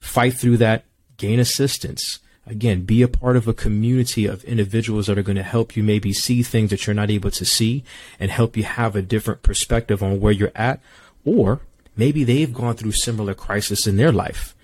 Fight 0.01 0.33
through 0.33 0.57
that, 0.57 0.85
gain 1.17 1.39
assistance. 1.39 2.19
Again, 2.47 2.81
be 2.81 3.01
a 3.01 3.07
part 3.07 3.37
of 3.37 3.47
a 3.47 3.53
community 3.53 4.25
of 4.25 4.43
individuals 4.43 5.07
that 5.07 5.17
are 5.17 5.23
going 5.23 5.35
to 5.35 5.43
help 5.43 5.75
you 5.75 5.83
maybe 5.83 6.13
see 6.13 6.43
things 6.43 6.69
that 6.69 6.85
you're 6.85 6.93
not 6.93 7.09
able 7.09 7.31
to 7.31 7.45
see 7.45 7.83
and 8.19 8.29
help 8.29 8.55
you 8.55 8.63
have 8.63 8.95
a 8.95 9.01
different 9.01 9.41
perspective 9.41 10.03
on 10.03 10.19
where 10.19 10.31
you're 10.31 10.51
at. 10.53 10.79
Or 11.23 11.61
maybe 11.97 12.23
they've 12.23 12.53
gone 12.53 12.75
through 12.75 12.91
similar 12.91 13.33
crisis 13.33 13.87
in 13.87 13.97
their 13.97 14.11
life, 14.11 14.55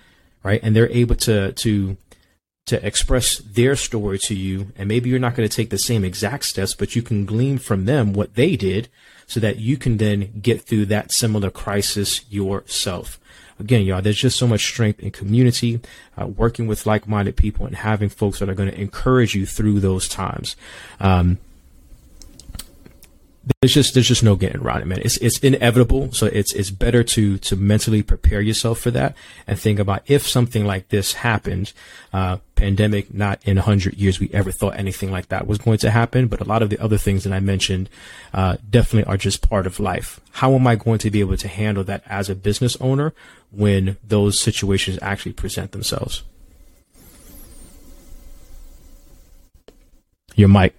right? 0.44 0.60
And 0.62 0.76
they're 0.76 0.90
able 0.90 1.16
to, 1.16 1.52
to 1.52 1.96
to 2.66 2.86
express 2.86 3.38
their 3.38 3.74
story 3.74 4.18
to 4.18 4.34
you. 4.34 4.72
And 4.76 4.88
maybe 4.88 5.10
you're 5.10 5.18
not 5.18 5.34
going 5.34 5.48
to 5.48 5.54
take 5.54 5.70
the 5.70 5.78
same 5.78 6.04
exact 6.04 6.44
steps, 6.44 6.74
but 6.74 6.94
you 6.94 7.02
can 7.02 7.24
glean 7.24 7.58
from 7.58 7.86
them 7.86 8.12
what 8.12 8.34
they 8.34 8.56
did 8.56 8.88
so 9.26 9.40
that 9.40 9.58
you 9.58 9.76
can 9.76 9.96
then 9.96 10.40
get 10.40 10.62
through 10.62 10.86
that 10.86 11.12
similar 11.12 11.50
crisis 11.50 12.24
yourself. 12.30 13.18
Again, 13.62 13.82
y'all, 13.82 14.02
there's 14.02 14.18
just 14.18 14.36
so 14.36 14.48
much 14.48 14.66
strength 14.66 14.98
in 14.98 15.12
community, 15.12 15.80
uh, 16.20 16.26
working 16.26 16.66
with 16.66 16.84
like-minded 16.84 17.36
people 17.36 17.64
and 17.64 17.76
having 17.76 18.08
folks 18.08 18.40
that 18.40 18.48
are 18.48 18.54
going 18.54 18.68
to 18.68 18.80
encourage 18.80 19.36
you 19.36 19.46
through 19.46 19.78
those 19.78 20.08
times. 20.08 20.56
Um, 20.98 21.38
there's 23.60 23.74
just 23.74 23.94
there's 23.94 24.06
just 24.06 24.22
no 24.22 24.36
getting 24.36 24.60
around 24.60 24.82
it, 24.82 24.86
man. 24.86 25.00
It's 25.02 25.16
it's 25.16 25.38
inevitable. 25.38 26.12
So 26.12 26.26
it's 26.26 26.52
it's 26.52 26.70
better 26.70 27.02
to 27.02 27.38
to 27.38 27.56
mentally 27.56 28.02
prepare 28.02 28.40
yourself 28.40 28.78
for 28.78 28.90
that 28.92 29.16
and 29.46 29.58
think 29.58 29.78
about 29.78 30.02
if 30.06 30.26
something 30.28 30.64
like 30.64 30.88
this 30.88 31.14
happened, 31.14 31.72
uh, 32.12 32.38
pandemic. 32.54 33.12
Not 33.12 33.40
in 33.44 33.58
a 33.58 33.62
hundred 33.62 33.94
years 33.94 34.20
we 34.20 34.30
ever 34.32 34.52
thought 34.52 34.76
anything 34.76 35.10
like 35.10 35.28
that 35.28 35.46
was 35.46 35.58
going 35.58 35.78
to 35.78 35.90
happen, 35.90 36.28
but 36.28 36.40
a 36.40 36.44
lot 36.44 36.62
of 36.62 36.70
the 36.70 36.78
other 36.78 36.98
things 36.98 37.24
that 37.24 37.32
I 37.32 37.40
mentioned 37.40 37.90
uh, 38.32 38.58
definitely 38.68 39.10
are 39.10 39.16
just 39.16 39.48
part 39.48 39.66
of 39.66 39.80
life. 39.80 40.20
How 40.32 40.54
am 40.54 40.66
I 40.66 40.76
going 40.76 40.98
to 40.98 41.10
be 41.10 41.20
able 41.20 41.36
to 41.36 41.48
handle 41.48 41.84
that 41.84 42.04
as 42.06 42.30
a 42.30 42.36
business 42.36 42.76
owner 42.80 43.12
when 43.50 43.96
those 44.04 44.38
situations 44.40 44.98
actually 45.02 45.32
present 45.32 45.72
themselves? 45.72 46.22
Your 50.36 50.48
mic. 50.48 50.74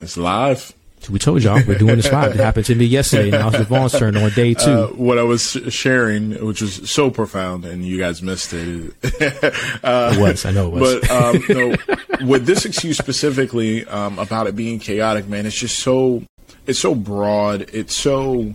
It's 0.00 0.16
live. 0.16 0.74
We 1.10 1.18
told 1.18 1.42
y'all 1.42 1.60
we're 1.66 1.78
doing 1.78 1.96
this 1.96 2.10
live. 2.10 2.34
It 2.34 2.40
happened 2.40 2.66
to 2.66 2.74
me 2.74 2.84
yesterday. 2.84 3.30
Now 3.30 3.48
it's 3.48 3.58
Devon's 3.58 3.92
turn 3.92 4.16
on 4.16 4.30
day 4.30 4.54
two. 4.54 4.70
Uh, 4.70 4.86
what 4.88 5.18
I 5.18 5.22
was 5.22 5.58
sharing, 5.68 6.32
which 6.44 6.62
was 6.62 6.90
so 6.90 7.10
profound, 7.10 7.64
and 7.64 7.84
you 7.84 7.98
guys 7.98 8.22
missed 8.22 8.52
it. 8.52 8.94
uh, 9.84 10.14
it 10.14 10.20
was. 10.20 10.44
I 10.44 10.52
know 10.52 10.68
it 10.68 10.80
was. 10.80 11.00
But 11.00 11.10
um, 11.10 11.44
know, 11.48 12.26
with 12.26 12.46
this 12.46 12.64
excuse 12.64 12.96
specifically 12.96 13.84
um, 13.86 14.18
about 14.18 14.46
it 14.46 14.56
being 14.56 14.78
chaotic, 14.78 15.26
man, 15.28 15.46
it's 15.46 15.56
just 15.58 15.78
so 15.78 16.22
it's 16.66 16.78
so 16.78 16.94
broad. 16.94 17.68
It's 17.72 17.94
so 17.94 18.54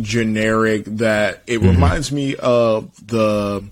generic 0.00 0.84
that 0.86 1.42
it 1.46 1.58
mm-hmm. 1.58 1.68
reminds 1.68 2.12
me 2.12 2.36
of 2.36 2.90
the. 3.06 3.64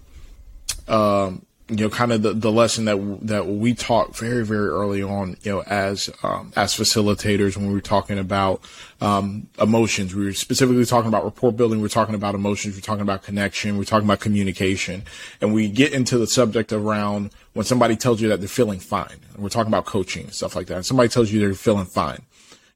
Um, 0.88 1.46
you 1.70 1.84
know, 1.84 1.90
kind 1.90 2.12
of 2.12 2.22
the, 2.22 2.32
the 2.32 2.50
lesson 2.50 2.84
that 2.86 2.96
that 3.22 3.46
we 3.46 3.74
taught 3.74 4.16
very 4.16 4.44
very 4.44 4.68
early 4.68 5.02
on, 5.02 5.36
you 5.42 5.52
know, 5.52 5.62
as 5.62 6.10
um, 6.22 6.52
as 6.56 6.74
facilitators 6.74 7.56
when 7.56 7.68
we 7.68 7.74
were 7.74 7.80
talking 7.80 8.18
about 8.18 8.60
um, 9.00 9.46
emotions. 9.60 10.14
We 10.14 10.24
were 10.24 10.32
specifically 10.32 10.84
talking 10.84 11.08
about 11.08 11.24
rapport 11.24 11.52
building. 11.52 11.80
We 11.80 11.86
are 11.86 11.90
talking 11.90 12.16
about 12.16 12.34
emotions. 12.34 12.74
We 12.74 12.80
are 12.80 12.82
talking 12.82 13.02
about 13.02 13.22
connection. 13.22 13.76
We 13.76 13.82
are 13.82 13.86
talking 13.86 14.06
about 14.06 14.20
communication, 14.20 15.04
and 15.40 15.54
we 15.54 15.68
get 15.68 15.92
into 15.92 16.18
the 16.18 16.26
subject 16.26 16.72
around 16.72 17.30
when 17.52 17.64
somebody 17.64 17.94
tells 17.94 18.20
you 18.20 18.28
that 18.28 18.40
they're 18.40 18.48
feeling 18.48 18.80
fine. 18.80 19.20
And 19.34 19.42
we're 19.42 19.48
talking 19.48 19.72
about 19.72 19.86
coaching 19.86 20.24
and 20.24 20.34
stuff 20.34 20.56
like 20.56 20.66
that. 20.66 20.76
And 20.76 20.86
somebody 20.86 21.08
tells 21.08 21.30
you 21.30 21.38
they're 21.38 21.54
feeling 21.54 21.86
fine. 21.86 22.22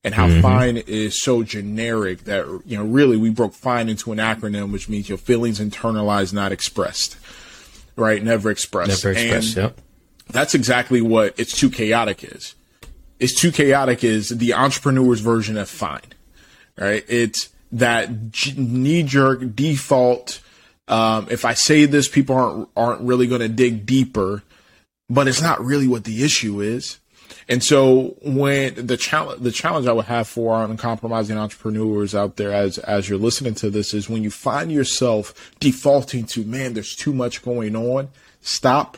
And 0.04 0.14
how 0.14 0.28
mm-hmm. 0.28 0.42
fine 0.42 0.76
is 0.76 1.20
so 1.20 1.42
generic 1.42 2.24
that, 2.24 2.46
you 2.66 2.76
know, 2.76 2.84
really 2.84 3.16
we 3.16 3.30
broke 3.30 3.54
fine 3.54 3.88
into 3.88 4.12
an 4.12 4.18
acronym, 4.18 4.70
which 4.70 4.88
means 4.88 5.08
your 5.08 5.16
feelings 5.16 5.58
internalized, 5.58 6.34
not 6.34 6.52
expressed 6.52 7.16
right? 7.96 8.22
Never 8.22 8.50
expressed. 8.50 9.04
Never 9.04 9.16
expressed. 9.18 9.56
And 9.56 9.64
yep. 9.64 9.80
That's 10.30 10.54
exactly 10.54 11.00
what 11.00 11.34
it's 11.38 11.56
too 11.58 11.70
chaotic 11.70 12.24
is. 12.24 12.54
It's 13.20 13.34
too 13.34 13.52
chaotic 13.52 14.02
is 14.02 14.30
the 14.30 14.54
entrepreneur's 14.54 15.20
version 15.20 15.56
of 15.56 15.68
fine, 15.68 16.00
right? 16.76 17.04
It's 17.08 17.50
that 17.72 18.10
knee 18.56 19.02
jerk 19.02 19.54
default. 19.54 20.40
Um, 20.88 21.28
if 21.30 21.44
I 21.44 21.54
say 21.54 21.86
this, 21.86 22.08
people 22.08 22.36
aren't 22.36 22.68
aren't 22.76 23.00
really 23.02 23.26
going 23.26 23.40
to 23.40 23.48
dig 23.48 23.86
deeper, 23.86 24.42
but 25.08 25.28
it's 25.28 25.42
not 25.42 25.64
really 25.64 25.88
what 25.88 26.04
the 26.04 26.24
issue 26.24 26.60
is. 26.60 26.98
And 27.48 27.62
so 27.62 28.16
when 28.22 28.86
the 28.86 28.96
challenge, 28.96 29.42
the 29.42 29.50
challenge 29.50 29.86
I 29.86 29.92
would 29.92 30.06
have 30.06 30.26
for 30.26 30.62
uncompromising 30.64 31.36
entrepreneurs 31.36 32.14
out 32.14 32.36
there 32.36 32.52
as, 32.52 32.78
as 32.78 33.08
you're 33.08 33.18
listening 33.18 33.54
to 33.56 33.70
this 33.70 33.92
is 33.92 34.08
when 34.08 34.22
you 34.22 34.30
find 34.30 34.72
yourself 34.72 35.52
defaulting 35.60 36.24
to, 36.26 36.44
man, 36.44 36.74
there's 36.74 36.96
too 36.96 37.12
much 37.12 37.42
going 37.42 37.76
on, 37.76 38.08
stop, 38.40 38.96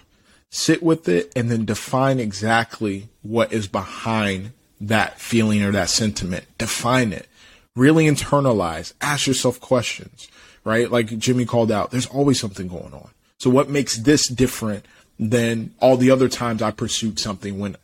sit 0.50 0.82
with 0.82 1.08
it, 1.08 1.32
and 1.34 1.50
then 1.50 1.64
define 1.64 2.20
exactly 2.20 3.08
what 3.22 3.52
is 3.52 3.66
behind 3.66 4.52
that 4.80 5.18
feeling 5.18 5.62
or 5.62 5.72
that 5.72 5.88
sentiment. 5.88 6.44
Define 6.58 7.12
it. 7.12 7.28
Really 7.74 8.06
internalize. 8.06 8.92
Ask 9.00 9.26
yourself 9.26 9.60
questions, 9.60 10.28
right? 10.64 10.90
Like 10.90 11.18
Jimmy 11.18 11.46
called 11.46 11.72
out, 11.72 11.90
there's 11.90 12.06
always 12.06 12.38
something 12.38 12.68
going 12.68 12.94
on. 12.94 13.10
So 13.38 13.50
what 13.50 13.68
makes 13.68 13.96
this 13.98 14.28
different 14.28 14.86
than 15.18 15.74
all 15.80 15.96
the 15.96 16.10
other 16.10 16.28
times 16.28 16.62
I 16.62 16.70
pursued 16.70 17.18
something 17.18 17.58
when 17.58 17.76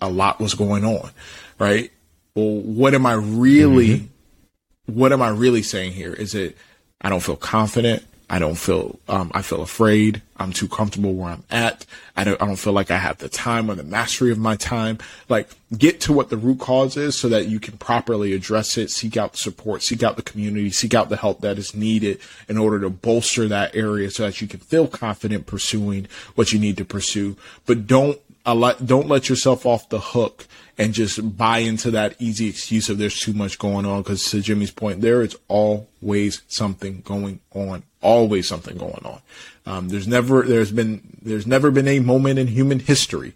a 0.00 0.08
lot 0.08 0.40
was 0.40 0.54
going 0.54 0.84
on, 0.84 1.10
right? 1.58 1.90
Well, 2.34 2.60
what 2.60 2.94
am 2.94 3.06
I 3.06 3.14
really, 3.14 3.88
mm-hmm. 3.88 4.94
what 4.94 5.12
am 5.12 5.22
I 5.22 5.28
really 5.28 5.62
saying 5.62 5.92
here? 5.92 6.12
Is 6.12 6.34
it, 6.34 6.56
I 7.00 7.08
don't 7.08 7.22
feel 7.22 7.36
confident. 7.36 8.04
I 8.32 8.38
don't 8.38 8.54
feel, 8.54 9.00
um, 9.08 9.32
I 9.34 9.42
feel 9.42 9.60
afraid. 9.60 10.22
I'm 10.36 10.52
too 10.52 10.68
comfortable 10.68 11.14
where 11.14 11.32
I'm 11.32 11.42
at. 11.50 11.84
I 12.16 12.22
don't, 12.22 12.40
I 12.40 12.46
don't 12.46 12.54
feel 12.54 12.72
like 12.72 12.92
I 12.92 12.96
have 12.96 13.18
the 13.18 13.28
time 13.28 13.68
or 13.68 13.74
the 13.74 13.82
mastery 13.82 14.30
of 14.30 14.38
my 14.38 14.54
time. 14.54 14.98
Like 15.28 15.50
get 15.76 16.00
to 16.02 16.12
what 16.12 16.30
the 16.30 16.36
root 16.36 16.60
cause 16.60 16.96
is 16.96 17.18
so 17.18 17.28
that 17.28 17.48
you 17.48 17.58
can 17.58 17.76
properly 17.78 18.32
address 18.32 18.78
it, 18.78 18.92
seek 18.92 19.16
out 19.16 19.32
the 19.32 19.38
support, 19.38 19.82
seek 19.82 20.04
out 20.04 20.14
the 20.14 20.22
community, 20.22 20.70
seek 20.70 20.94
out 20.94 21.08
the 21.08 21.16
help 21.16 21.40
that 21.40 21.58
is 21.58 21.74
needed 21.74 22.20
in 22.48 22.56
order 22.56 22.78
to 22.78 22.88
bolster 22.88 23.48
that 23.48 23.74
area 23.74 24.12
so 24.12 24.22
that 24.22 24.40
you 24.40 24.46
can 24.46 24.60
feel 24.60 24.86
confident 24.86 25.46
pursuing 25.46 26.06
what 26.36 26.52
you 26.52 26.60
need 26.60 26.76
to 26.76 26.84
pursue. 26.84 27.36
But 27.66 27.88
don't 27.88 28.20
don't 28.44 29.08
let 29.08 29.28
yourself 29.28 29.66
off 29.66 29.88
the 29.88 30.00
hook 30.00 30.46
and 30.78 30.94
just 30.94 31.36
buy 31.36 31.58
into 31.58 31.90
that 31.92 32.16
easy 32.18 32.48
excuse 32.48 32.88
of 32.88 32.98
there's 32.98 33.20
too 33.20 33.32
much 33.32 33.58
going 33.58 33.86
on. 33.86 34.02
Because 34.02 34.24
to 34.30 34.40
Jimmy's 34.40 34.70
point, 34.70 35.00
there 35.00 35.22
is 35.22 35.36
always 35.48 36.42
something 36.48 37.02
going 37.02 37.40
on. 37.52 37.82
Always 38.02 38.48
something 38.48 38.76
going 38.76 39.04
on. 39.04 39.20
Um, 39.66 39.88
there's 39.88 40.08
never 40.08 40.42
there's 40.42 40.72
been 40.72 41.18
there's 41.22 41.46
never 41.46 41.70
been 41.70 41.88
a 41.88 42.00
moment 42.00 42.38
in 42.38 42.46
human 42.46 42.78
history 42.78 43.34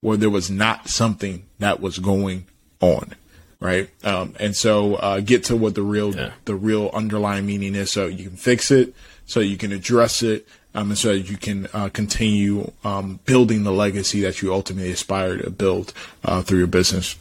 where 0.00 0.16
there 0.16 0.30
was 0.30 0.50
not 0.50 0.88
something 0.88 1.44
that 1.58 1.80
was 1.80 1.98
going 1.98 2.46
on 2.80 3.14
right? 3.60 3.90
Um, 4.04 4.34
and 4.40 4.56
so 4.56 4.94
uh, 4.96 5.20
get 5.20 5.44
to 5.44 5.56
what 5.56 5.74
the 5.74 5.82
real 5.82 6.14
yeah. 6.14 6.32
the 6.46 6.54
real 6.54 6.90
underlying 6.92 7.46
meaning 7.46 7.74
is, 7.74 7.92
so 7.92 8.06
you 8.06 8.28
can 8.28 8.36
fix 8.36 8.70
it, 8.70 8.94
so 9.26 9.40
you 9.40 9.56
can 9.56 9.70
address 9.70 10.22
it, 10.22 10.48
um, 10.74 10.90
and 10.90 10.98
so 10.98 11.14
that 11.14 11.30
you 11.30 11.36
can 11.36 11.68
uh, 11.72 11.88
continue 11.88 12.70
um, 12.84 13.20
building 13.24 13.64
the 13.64 13.72
legacy 13.72 14.20
that 14.20 14.42
you 14.42 14.52
ultimately 14.52 14.90
aspire 14.90 15.36
to 15.36 15.50
build 15.50 15.92
uh, 16.24 16.42
through 16.42 16.58
your 16.58 16.66
business. 16.66 17.16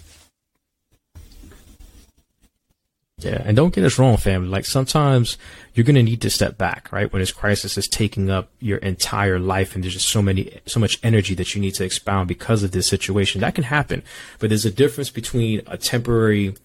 Yeah, 3.22 3.42
and 3.44 3.58
don't 3.58 3.74
get 3.74 3.84
us 3.84 4.00
wrong, 4.00 4.16
family. 4.16 4.48
Like 4.48 4.66
sometimes 4.66 5.38
you're 5.74 5.84
going 5.84 5.96
to 5.96 6.04
need 6.04 6.22
to 6.22 6.30
step 6.30 6.58
back, 6.58 6.90
right? 6.92 7.12
When 7.12 7.20
this 7.20 7.34
crisis 7.34 7.78
is 7.78 7.88
taking 7.88 8.30
up 8.30 8.50
your 8.62 8.78
entire 8.78 9.40
life 9.40 9.76
and 9.76 9.84
there's 9.84 9.96
just 9.96 10.08
so 10.08 10.22
many, 10.22 10.60
so 10.66 10.80
much 10.80 11.00
energy 11.04 11.36
that 11.36 11.54
you 11.54 11.60
need 11.60 11.76
to 11.76 11.84
expound 11.84 12.30
because 12.30 12.64
of 12.64 12.72
this 12.72 12.88
situation. 12.88 13.42
That 13.42 13.56
can 13.56 13.66
happen, 13.66 14.04
but 14.40 14.50
there's 14.50 14.66
a 14.66 14.72
difference 14.72 15.10
between 15.10 15.62
a 15.68 15.78
temporary 15.78 16.56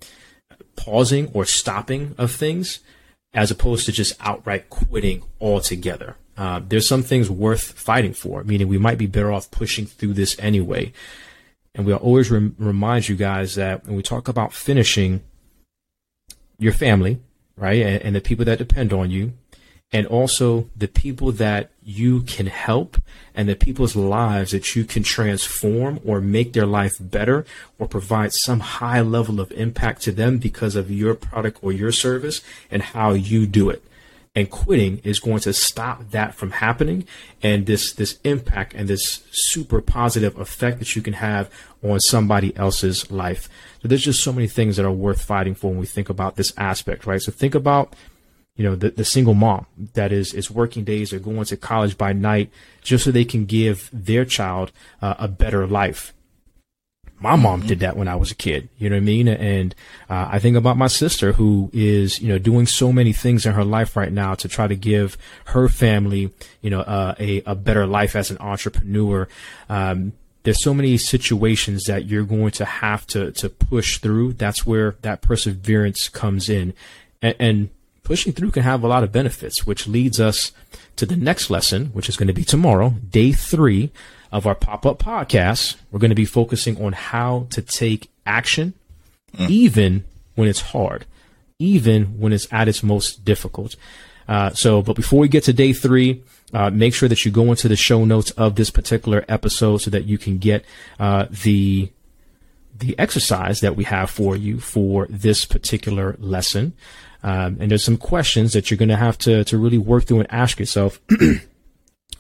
pausing 0.77 1.29
or 1.35 1.45
stopping 1.45 2.15
of 2.19 2.31
things 2.31 2.81
as 3.33 3.51
opposed 3.51 3.85
to 3.87 3.93
just 3.93 4.15
outright 4.21 4.71
quitting 4.71 5.25
altogether. 5.41 6.17
Uh, 6.37 6.61
there's 6.67 6.89
some 6.89 7.03
things 7.03 7.31
worth 7.31 7.73
fighting 7.73 8.13
for, 8.13 8.43
meaning 8.45 8.69
we 8.69 8.79
might 8.79 8.99
be 8.99 9.07
better 9.07 9.33
off 9.33 9.51
pushing 9.51 9.87
through 9.87 10.15
this 10.15 10.37
anyway. 10.39 10.93
And 11.75 11.87
we'll 11.87 11.97
always 11.97 12.31
rem- 12.31 12.57
remind 12.59 13.09
you 13.09 13.17
guys 13.17 13.55
that 13.55 13.87
when 13.87 13.97
we 13.97 14.03
talk 14.03 14.29
about 14.29 14.53
finishing 14.53 15.23
your 16.59 16.73
family, 16.73 17.21
right, 17.57 17.81
and, 17.81 18.03
and 18.03 18.17
the 18.17 18.21
people 18.21 18.45
that 18.45 18.59
depend 18.59 18.93
on 18.93 19.11
you, 19.11 19.33
and 19.93 20.09
also 20.09 20.69
the 20.77 20.89
people 20.89 21.31
that 21.31 21.71
you 21.83 22.23
can 22.23 22.47
help 22.47 22.97
and 23.33 23.49
the 23.49 23.55
people's 23.55 23.95
lives 23.95 24.51
that 24.51 24.75
you 24.75 24.85
can 24.85 25.05
transform 25.05 26.01
or 26.05 26.21
make 26.21 26.53
their 26.53 26.67
life 26.67 26.97
better 26.99 27.45
or 27.79 27.87
provide 27.87 28.33
some 28.33 28.59
high 28.59 29.01
level 29.01 29.39
of 29.39 29.53
impact 29.53 30.03
to 30.03 30.11
them 30.11 30.39
because 30.39 30.75
of 30.75 30.91
your 30.91 31.15
product 31.15 31.59
or 31.63 31.71
your 31.71 31.93
service 31.93 32.41
and 32.73 32.83
how 32.83 33.13
you 33.13 33.47
do 33.47 33.71
it 33.71 33.85
and 34.35 34.51
quitting 34.51 34.99
is 35.05 35.21
going 35.21 35.41
to 35.41 35.53
stop 35.53 36.11
that 36.11 36.35
from 36.35 36.51
happening. 36.51 37.07
And 37.43 37.67
this 37.67 37.93
this 37.93 38.19
impact 38.25 38.75
and 38.75 38.89
this 38.89 39.23
super 39.31 39.81
positive 39.81 40.39
effect 40.39 40.79
that 40.81 40.97
you 40.97 41.03
can 41.03 41.15
have 41.15 41.51
on 41.83 42.01
somebody 42.01 42.57
else's 42.57 43.11
life. 43.11 43.49
So 43.83 43.89
there's 43.89 44.05
just 44.05 44.23
so 44.23 44.33
many 44.33 44.49
things 44.49 44.77
that 44.77 44.85
are 44.85 44.93
worth 44.93 45.23
fighting 45.23 45.55
for 45.55 45.71
when 45.71 45.79
we 45.79 45.87
think 45.87 46.09
about 46.09 46.37
this 46.37 46.53
aspect 46.57 47.07
right? 47.07 47.23
So 47.23 47.33
think 47.33 47.55
about 47.55 47.95
you 48.57 48.65
know 48.65 48.77
the, 48.77 48.91
the 48.91 49.05
single 49.05 49.35
mom 49.35 49.67
that 49.95 50.13
is 50.13 50.33
is 50.33 50.51
working 50.51 50.85
days 50.85 51.13
or 51.13 51.19
going 51.19 51.45
to 51.45 51.57
college 51.57 51.99
by 51.99 52.13
night 52.13 52.51
just 52.83 53.05
so 53.05 53.11
they 53.11 53.25
can 53.25 53.47
give 53.47 53.91
their 53.93 54.25
child 54.25 54.71
uh, 55.03 55.15
a 55.19 55.29
better 55.29 55.67
life 55.67 56.13
my 57.25 57.37
mom 57.37 57.67
did 57.67 57.81
that 57.81 57.97
when 57.97 58.07
I 58.07 58.17
was 58.17 58.31
a 58.31 58.35
kid. 58.35 58.69
You 58.77 58.91
know 58.91 58.97
what 58.97 59.01
I 59.01 59.05
mean? 59.05 59.29
And 59.29 59.75
uh, 60.11 60.29
I 60.31 60.39
think 60.39 60.59
about 60.59 60.77
my 60.77 60.89
sister 60.89 61.33
who 61.33 61.71
is, 61.73 62.21
you 62.21 62.29
know, 62.29 62.39
doing 62.39 62.67
so 62.67 62.93
many 62.93 63.15
things 63.15 63.47
in 63.47 63.55
her 63.55 63.65
life 63.65 63.97
right 63.97 64.13
now 64.13 64.35
to 64.35 64.47
try 64.47 64.67
to 64.67 64.77
give 64.77 65.17
her 65.47 65.69
family, 65.69 66.31
you 66.61 66.69
know, 66.69 66.81
uh, 66.81 67.15
a, 67.19 67.43
a 67.47 67.55
better 67.55 67.87
life 67.87 68.15
as 68.15 68.31
an 68.31 68.37
entrepreneur. 68.41 69.27
Um, 69.71 70.13
there's 70.43 70.63
so 70.63 70.75
many 70.75 70.99
situations 70.99 71.85
that 71.85 72.05
you're 72.05 72.25
going 72.25 72.51
to 72.51 72.67
have 72.67 73.07
to, 73.07 73.33
to 73.33 73.49
push 73.49 73.97
through. 73.97 74.35
That's 74.35 74.67
where 74.67 74.97
that 75.01 75.23
perseverance 75.23 76.11
comes 76.11 76.51
in. 76.51 76.75
And, 77.23 77.37
and 77.39 77.71
pushing 78.03 78.35
through 78.35 78.51
can 78.51 78.65
have 78.65 78.85
a 78.85 78.87
lot 78.87 79.03
of 79.03 79.13
benefits, 79.13 79.67
which 79.67 79.89
leads 79.89 80.21
us 80.21 80.53
to 80.97 81.07
the 81.07 81.17
next 81.17 81.49
lesson, 81.49 81.87
which 81.87 82.11
is 82.11 82.19
going 82.19 82.29
to 82.29 82.35
be 82.35 82.45
tomorrow, 82.45 82.91
day 82.91 83.33
three 83.33 83.93
of 84.35 84.49
our 84.49 84.55
pop 84.57 84.85
up 84.85 84.99
podcast, 84.99 85.77
we're 85.93 86.01
going 86.01 86.11
to 86.11 86.17
be 86.17 86.25
focusing 86.25 86.85
on 86.85 86.93
how 86.93 87.47
to 87.51 87.63
take 87.63 88.11
action, 88.27 88.75
mm. 89.33 89.49
even 89.49 90.05
when 90.35 90.49
it's 90.49 90.61
hard, 90.61 91.07
even 91.61 92.19
when 92.19 92.33
it's 92.33 92.53
at 92.53 92.67
its 92.67 92.83
most 92.83 93.25
difficult. 93.25 93.77
Uh, 94.27 94.51
so, 94.51 94.83
but 94.83 94.97
before 94.97 95.21
we 95.21 95.29
get 95.29 95.45
to 95.45 95.53
day 95.53 95.73
three, 95.73 96.21
uh, 96.53 96.69
make 96.69 96.95
sure 96.95 97.09
that 97.09 97.25
you 97.25 97.31
go 97.31 97.45
into 97.45 97.69
the 97.69 97.77
show 97.77 98.05
notes 98.05 98.33
of 98.33 98.57
this 98.57 98.71
particular 98.71 99.25
episode 99.29 99.79
so 99.79 99.91
that 99.91 100.05
you 100.05 100.19
can 100.19 100.39
get 100.39 100.65
uh, 100.99 101.27
the 101.31 101.91
the 102.77 102.99
exercise 102.99 103.61
that 103.61 103.77
we 103.77 103.85
have 103.85 104.11
for 104.11 104.35
you 104.35 104.59
for 104.59 105.07
this 105.09 105.45
particular 105.45 106.17
lesson. 106.19 106.73
Um, 107.23 107.59
and 107.61 107.71
there's 107.71 107.85
some 107.85 107.97
questions 107.97 108.53
that 108.55 108.69
you're 108.69 108.79
going 108.79 108.89
to 108.89 108.97
have 108.97 109.17
to 109.19 109.45
to 109.45 109.59
really 109.59 109.79
work 109.79 110.05
through 110.05 110.21
and 110.21 110.33
ask 110.33 110.59
yourself. 110.59 111.01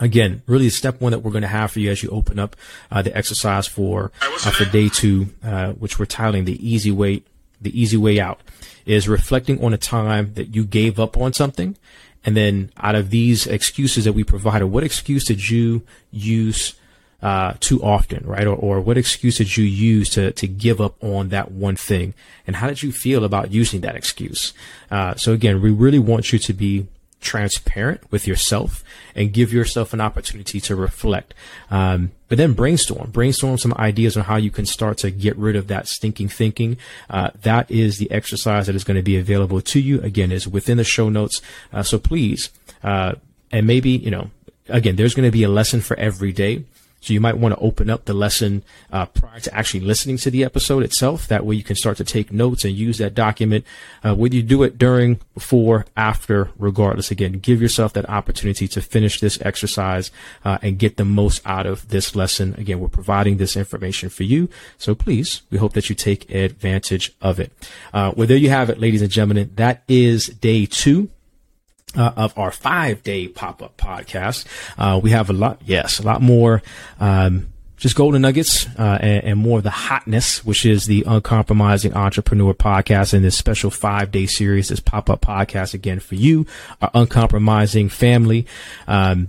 again, 0.00 0.42
really 0.46 0.64
the 0.64 0.70
step 0.70 1.00
one 1.00 1.12
that 1.12 1.20
we're 1.20 1.30
going 1.30 1.42
to 1.42 1.48
have 1.48 1.72
for 1.72 1.80
you 1.80 1.90
as 1.90 2.02
you 2.02 2.10
open 2.10 2.38
up 2.38 2.56
uh, 2.90 3.02
the 3.02 3.16
exercise 3.16 3.66
for 3.66 4.12
uh, 4.22 4.50
for 4.50 4.64
day 4.64 4.88
two, 4.88 5.28
uh, 5.42 5.72
which 5.72 5.98
we're 5.98 6.06
titling 6.06 6.44
the 6.44 6.68
easy 6.68 6.90
way 6.90 7.22
the 7.60 7.80
easy 7.80 7.96
way 7.96 8.20
out, 8.20 8.40
is 8.84 9.08
reflecting 9.08 9.64
on 9.64 9.72
a 9.72 9.78
time 9.78 10.34
that 10.34 10.54
you 10.54 10.64
gave 10.64 11.00
up 11.00 11.16
on 11.16 11.32
something, 11.32 11.76
and 12.24 12.36
then 12.36 12.70
out 12.76 12.94
of 12.94 13.10
these 13.10 13.46
excuses 13.46 14.04
that 14.04 14.12
we 14.12 14.24
provided, 14.24 14.66
what 14.66 14.84
excuse 14.84 15.24
did 15.24 15.48
you 15.48 15.82
use? 16.10 16.74
Uh, 17.22 17.54
too 17.58 17.82
often, 17.82 18.22
right? 18.26 18.46
Or, 18.46 18.54
or 18.54 18.80
what 18.82 18.98
excuse 18.98 19.38
did 19.38 19.56
you 19.56 19.64
use 19.64 20.10
to, 20.10 20.30
to 20.32 20.46
give 20.46 20.78
up 20.78 21.02
on 21.02 21.30
that 21.30 21.50
one 21.50 21.74
thing? 21.74 22.12
And 22.46 22.56
how 22.56 22.66
did 22.66 22.82
you 22.82 22.92
feel 22.92 23.24
about 23.24 23.50
using 23.50 23.80
that 23.80 23.96
excuse? 23.96 24.52
Uh, 24.90 25.14
so 25.14 25.32
again, 25.32 25.62
we 25.62 25.70
really 25.70 25.98
want 25.98 26.34
you 26.34 26.38
to 26.38 26.52
be 26.52 26.86
transparent 27.24 28.00
with 28.12 28.28
yourself 28.28 28.84
and 29.16 29.32
give 29.32 29.52
yourself 29.52 29.92
an 29.92 30.00
opportunity 30.00 30.60
to 30.60 30.76
reflect. 30.76 31.34
Um, 31.70 32.12
but 32.28 32.38
then 32.38 32.52
brainstorm, 32.52 33.10
brainstorm 33.10 33.58
some 33.58 33.74
ideas 33.74 34.16
on 34.16 34.24
how 34.24 34.36
you 34.36 34.50
can 34.50 34.66
start 34.66 34.98
to 34.98 35.10
get 35.10 35.36
rid 35.36 35.56
of 35.56 35.66
that 35.68 35.88
stinking 35.88 36.28
thinking. 36.28 36.76
Uh, 37.10 37.30
that 37.42 37.70
is 37.70 37.98
the 37.98 38.10
exercise 38.10 38.66
that 38.66 38.76
is 38.76 38.84
going 38.84 38.96
to 38.96 39.02
be 39.02 39.16
available 39.16 39.60
to 39.60 39.80
you. 39.80 40.00
Again, 40.02 40.30
is 40.30 40.46
within 40.46 40.76
the 40.76 40.84
show 40.84 41.08
notes. 41.08 41.40
Uh, 41.72 41.82
so 41.82 41.98
please, 41.98 42.50
uh, 42.82 43.14
and 43.50 43.66
maybe, 43.66 43.90
you 43.90 44.10
know, 44.10 44.30
again, 44.68 44.96
there's 44.96 45.14
going 45.14 45.26
to 45.26 45.32
be 45.32 45.42
a 45.42 45.48
lesson 45.48 45.80
for 45.80 45.98
every 45.98 46.32
day. 46.32 46.64
So 47.04 47.12
you 47.12 47.20
might 47.20 47.36
want 47.36 47.54
to 47.54 47.60
open 47.60 47.90
up 47.90 48.06
the 48.06 48.14
lesson 48.14 48.62
uh, 48.90 49.04
prior 49.04 49.38
to 49.40 49.54
actually 49.54 49.80
listening 49.80 50.16
to 50.18 50.30
the 50.30 50.42
episode 50.42 50.82
itself. 50.82 51.28
That 51.28 51.44
way 51.44 51.54
you 51.54 51.62
can 51.62 51.76
start 51.76 51.98
to 51.98 52.04
take 52.04 52.32
notes 52.32 52.64
and 52.64 52.74
use 52.74 52.96
that 52.96 53.14
document. 53.14 53.66
Uh, 54.02 54.14
whether 54.14 54.34
you 54.34 54.42
do 54.42 54.62
it 54.62 54.78
during, 54.78 55.20
before, 55.34 55.84
after, 55.98 56.50
regardless. 56.58 57.10
Again, 57.10 57.32
give 57.40 57.60
yourself 57.60 57.92
that 57.92 58.08
opportunity 58.08 58.66
to 58.68 58.80
finish 58.80 59.20
this 59.20 59.38
exercise 59.42 60.10
uh, 60.46 60.56
and 60.62 60.78
get 60.78 60.96
the 60.96 61.04
most 61.04 61.42
out 61.44 61.66
of 61.66 61.88
this 61.88 62.16
lesson. 62.16 62.54
Again, 62.56 62.80
we're 62.80 62.88
providing 62.88 63.36
this 63.36 63.54
information 63.54 64.08
for 64.08 64.22
you. 64.22 64.48
So 64.78 64.94
please, 64.94 65.42
we 65.50 65.58
hope 65.58 65.74
that 65.74 65.90
you 65.90 65.94
take 65.94 66.30
advantage 66.34 67.14
of 67.20 67.38
it. 67.38 67.52
Uh, 67.92 68.12
well, 68.16 68.26
there 68.26 68.38
you 68.38 68.48
have 68.48 68.70
it, 68.70 68.80
ladies 68.80 69.02
and 69.02 69.10
gentlemen. 69.10 69.50
That 69.56 69.82
is 69.88 70.28
day 70.28 70.64
two 70.64 71.10
uh, 71.96 72.12
of 72.16 72.36
our 72.38 72.50
five 72.50 73.02
day 73.02 73.28
pop 73.28 73.62
up 73.62 73.76
podcast. 73.76 74.46
Uh, 74.78 75.00
we 75.02 75.10
have 75.10 75.30
a 75.30 75.32
lot, 75.32 75.60
yes, 75.64 75.98
a 75.98 76.02
lot 76.02 76.22
more, 76.22 76.62
um, 77.00 77.48
just 77.76 77.96
golden 77.96 78.22
nuggets, 78.22 78.66
uh, 78.78 78.98
and, 79.00 79.24
and, 79.24 79.38
more 79.38 79.58
of 79.58 79.64
the 79.64 79.70
hotness, 79.70 80.44
which 80.44 80.64
is 80.64 80.86
the 80.86 81.04
uncompromising 81.06 81.92
entrepreneur 81.94 82.54
podcast 82.54 83.12
and 83.12 83.24
this 83.24 83.36
special 83.36 83.70
five 83.70 84.10
day 84.10 84.26
series, 84.26 84.68
this 84.68 84.80
pop 84.80 85.10
up 85.10 85.20
podcast 85.20 85.74
again 85.74 86.00
for 86.00 86.14
you, 86.14 86.46
our 86.80 86.90
uncompromising 86.94 87.88
family. 87.88 88.46
Um, 88.86 89.28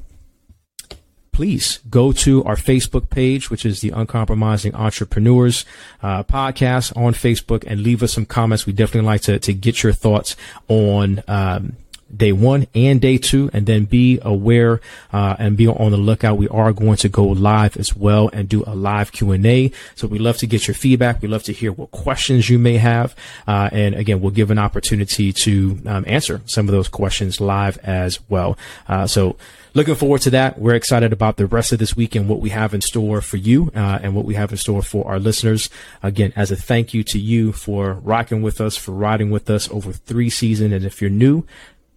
please 1.36 1.80
go 1.90 2.14
to 2.14 2.42
our 2.46 2.56
Facebook 2.56 3.10
page, 3.10 3.50
which 3.50 3.66
is 3.66 3.82
the 3.82 3.90
Uncompromising 3.90 4.74
Entrepreneurs 4.74 5.66
uh, 6.02 6.24
podcast 6.24 6.96
on 6.96 7.14
Facebook, 7.14 7.66
and 7.68 7.82
leave 7.82 8.02
us 8.02 8.14
some 8.14 8.26
comments. 8.26 8.66
We 8.66 8.72
definitely 8.72 9.08
like 9.08 9.22
to 9.24 9.38
to 9.40 9.54
get 9.54 9.84
your 9.84 9.92
thoughts 9.92 10.38
on 10.70 11.22
um, 11.28 11.76
day 12.16 12.32
one 12.32 12.68
and 12.74 13.02
day 13.02 13.18
two, 13.18 13.50
and 13.54 13.66
then 13.66 13.86
be 13.86 14.20
aware 14.22 14.82
uh, 15.12 15.36
and 15.40 15.58
be 15.58 15.68
on 15.68 15.92
the 15.92 15.98
lookout. 15.98 16.38
We 16.38 16.48
are 16.50 16.74
going 16.74 16.98
to 16.98 17.10
go 17.10 17.26
live 17.26 17.78
as 17.78 17.96
well 17.96 18.30
and 18.32 18.50
do 18.50 18.64
a 18.66 18.76
live 18.76 19.12
Q 19.12 19.32
and 19.32 19.46
A. 19.46 19.72
So 19.96 20.08
we 20.08 20.20
love 20.20 20.38
to 20.38 20.48
get 20.48 20.68
your 20.68 20.76
feedback. 20.76 21.22
We 21.22 21.28
love 21.28 21.44
to 21.44 21.54
hear 21.54 21.72
what 21.72 21.92
questions 21.92 22.50
you 22.50 22.60
may 22.60 22.78
have, 22.78 23.16
uh, 23.48 23.70
and 23.72 23.96
again, 23.96 24.22
we'll 24.22 24.32
give 24.32 24.52
an 24.52 24.60
opportunity 24.60 25.34
to 25.34 25.80
um, 25.86 26.04
answer 26.08 26.42
some 26.46 26.68
of 26.68 26.74
those 26.74 26.88
questions 26.88 27.42
live 27.42 27.78
as 27.80 28.20
well. 28.30 28.58
Uh, 28.88 29.08
so 29.08 29.36
looking 29.74 29.96
forward 29.96 30.22
to 30.22 30.30
that. 30.30 30.58
We're 30.58 30.76
excited 30.76 31.12
about 31.12 31.38
the 31.38 31.46
rest 31.46 31.74
of 31.74 31.80
this 31.80 31.96
week 31.96 32.16
and 32.16 32.30
what 32.30 32.40
we 32.40 32.50
have 32.50 32.74
in 32.74 32.82
store 32.82 33.22
for 33.22 33.38
you 33.38 33.72
uh, 33.76 34.00
and 34.02 34.16
what 34.16 34.26
we 34.26 34.36
have 34.36 34.52
in 34.52 34.58
store 34.58 34.82
for 34.82 35.06
our 35.08 35.20
listeners. 35.20 35.70
Again, 36.02 36.32
as 36.36 36.52
a 36.52 36.56
thank 36.56 36.94
you 36.94 37.04
to 37.04 37.20
you 37.20 37.52
for 37.52 37.94
rocking 37.94 38.42
with 38.42 38.62
us, 38.62 38.78
for 38.78 38.94
riding 38.94 39.32
with 39.32 39.50
us 39.50 39.70
over 39.70 39.92
three 39.92 40.30
seasons. 40.30 40.72
And 40.72 40.86
if 40.86 41.02
you're 41.02 41.10
new, 41.10 41.46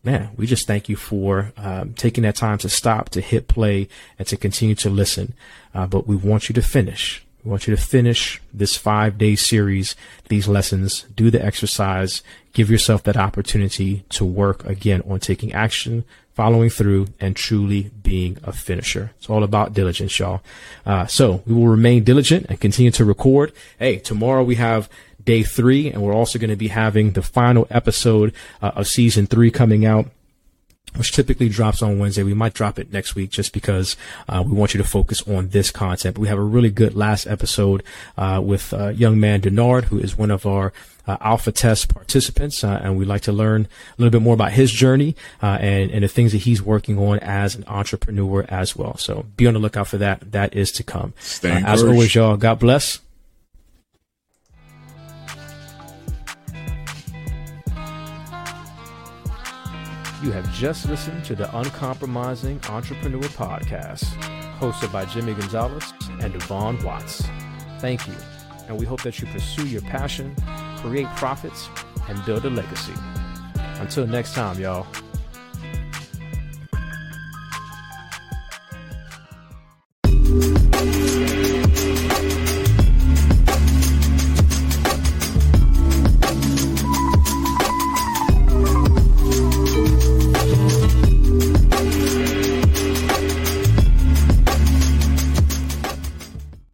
man, 0.08 0.30
we 0.38 0.46
just 0.46 0.66
thank 0.66 0.88
you 0.88 0.96
for 0.96 1.52
um, 1.58 1.92
taking 1.92 2.22
that 2.22 2.34
time 2.34 2.56
to 2.56 2.68
stop, 2.70 3.10
to 3.10 3.20
hit 3.20 3.46
play, 3.46 3.88
and 4.18 4.26
to 4.26 4.38
continue 4.38 4.74
to 4.74 4.88
listen. 4.88 5.34
Uh, 5.74 5.86
but 5.86 6.06
we 6.06 6.16
want 6.16 6.48
you 6.48 6.54
to 6.54 6.62
finish. 6.62 7.22
We 7.44 7.50
want 7.50 7.68
you 7.68 7.76
to 7.76 7.82
finish 7.82 8.40
this 8.52 8.74
five 8.74 9.18
day 9.18 9.36
series, 9.36 9.94
these 10.28 10.48
lessons, 10.48 11.02
do 11.14 11.30
the 11.30 11.44
exercise, 11.44 12.22
give 12.54 12.70
yourself 12.70 13.02
that 13.02 13.18
opportunity 13.18 14.04
to 14.08 14.24
work 14.24 14.64
again 14.64 15.02
on 15.06 15.20
taking 15.20 15.52
action, 15.52 16.04
following 16.32 16.70
through, 16.70 17.08
and 17.20 17.36
truly 17.36 17.90
being 18.02 18.38
a 18.42 18.52
finisher. 18.52 19.12
It's 19.18 19.28
all 19.28 19.44
about 19.44 19.74
diligence, 19.74 20.18
y'all. 20.18 20.40
Uh, 20.86 21.04
so 21.06 21.42
we 21.46 21.52
will 21.52 21.68
remain 21.68 22.02
diligent 22.02 22.46
and 22.48 22.58
continue 22.58 22.92
to 22.92 23.04
record. 23.04 23.52
Hey, 23.78 23.98
tomorrow 23.98 24.42
we 24.42 24.54
have 24.54 24.88
day 25.28 25.42
three, 25.42 25.90
and 25.90 26.00
we're 26.00 26.14
also 26.14 26.38
going 26.38 26.48
to 26.48 26.56
be 26.56 26.68
having 26.68 27.10
the 27.10 27.20
final 27.20 27.66
episode 27.68 28.32
uh, 28.62 28.72
of 28.76 28.86
season 28.88 29.26
three 29.26 29.50
coming 29.50 29.84
out 29.84 30.06
which 30.96 31.12
typically 31.12 31.50
drops 31.50 31.82
on 31.82 31.98
Wednesday. 31.98 32.22
We 32.22 32.32
might 32.32 32.54
drop 32.54 32.78
it 32.78 32.90
next 32.90 33.14
week 33.14 33.28
just 33.28 33.52
because 33.52 33.94
uh, 34.26 34.42
we 34.44 34.52
want 34.52 34.72
you 34.72 34.78
to 34.78 34.88
focus 34.88 35.20
on 35.28 35.48
this 35.48 35.70
content. 35.70 36.14
But 36.14 36.22
we 36.22 36.28
have 36.28 36.38
a 36.38 36.42
really 36.42 36.70
good 36.70 36.94
last 36.94 37.26
episode 37.26 37.82
uh, 38.16 38.40
with 38.42 38.72
uh, 38.72 38.88
young 38.88 39.20
man 39.20 39.42
Denard, 39.42 39.84
who 39.84 39.98
is 39.98 40.16
one 40.16 40.30
of 40.30 40.46
our 40.46 40.72
uh, 41.06 41.18
alpha 41.20 41.52
test 41.52 41.92
participants, 41.92 42.64
uh, 42.64 42.80
and 42.82 42.96
we'd 42.96 43.06
like 43.06 43.20
to 43.22 43.32
learn 43.32 43.62
a 43.66 44.00
little 44.00 44.10
bit 44.10 44.22
more 44.22 44.32
about 44.32 44.52
his 44.52 44.72
journey 44.72 45.14
uh, 45.42 45.58
and, 45.60 45.90
and 45.90 46.04
the 46.04 46.08
things 46.08 46.32
that 46.32 46.38
he's 46.38 46.62
working 46.62 46.98
on 46.98 47.18
as 47.18 47.54
an 47.54 47.64
entrepreneur 47.66 48.46
as 48.48 48.74
well. 48.74 48.96
So 48.96 49.26
be 49.36 49.46
on 49.46 49.52
the 49.52 49.60
lookout 49.60 49.88
for 49.88 49.98
that. 49.98 50.32
That 50.32 50.56
is 50.56 50.72
to 50.72 50.82
come. 50.82 51.12
as 51.66 51.82
always, 51.84 52.14
y'all, 52.14 52.38
God 52.38 52.58
bless. 52.60 53.00
You 60.20 60.32
have 60.32 60.52
just 60.52 60.88
listened 60.88 61.24
to 61.26 61.36
the 61.36 61.48
Uncompromising 61.56 62.60
Entrepreneur 62.68 63.22
Podcast, 63.22 64.02
hosted 64.58 64.92
by 64.92 65.04
Jimmy 65.04 65.32
Gonzalez 65.32 65.92
and 66.20 66.32
Devon 66.32 66.82
Watts. 66.82 67.22
Thank 67.78 68.04
you, 68.08 68.14
and 68.66 68.76
we 68.76 68.84
hope 68.84 69.00
that 69.02 69.20
you 69.20 69.28
pursue 69.28 69.68
your 69.68 69.82
passion, 69.82 70.34
create 70.78 71.06
profits, 71.14 71.68
and 72.08 72.24
build 72.26 72.44
a 72.44 72.50
legacy. 72.50 72.94
Until 73.80 74.08
next 74.08 74.34
time, 74.34 74.58
y'all. 74.58 74.88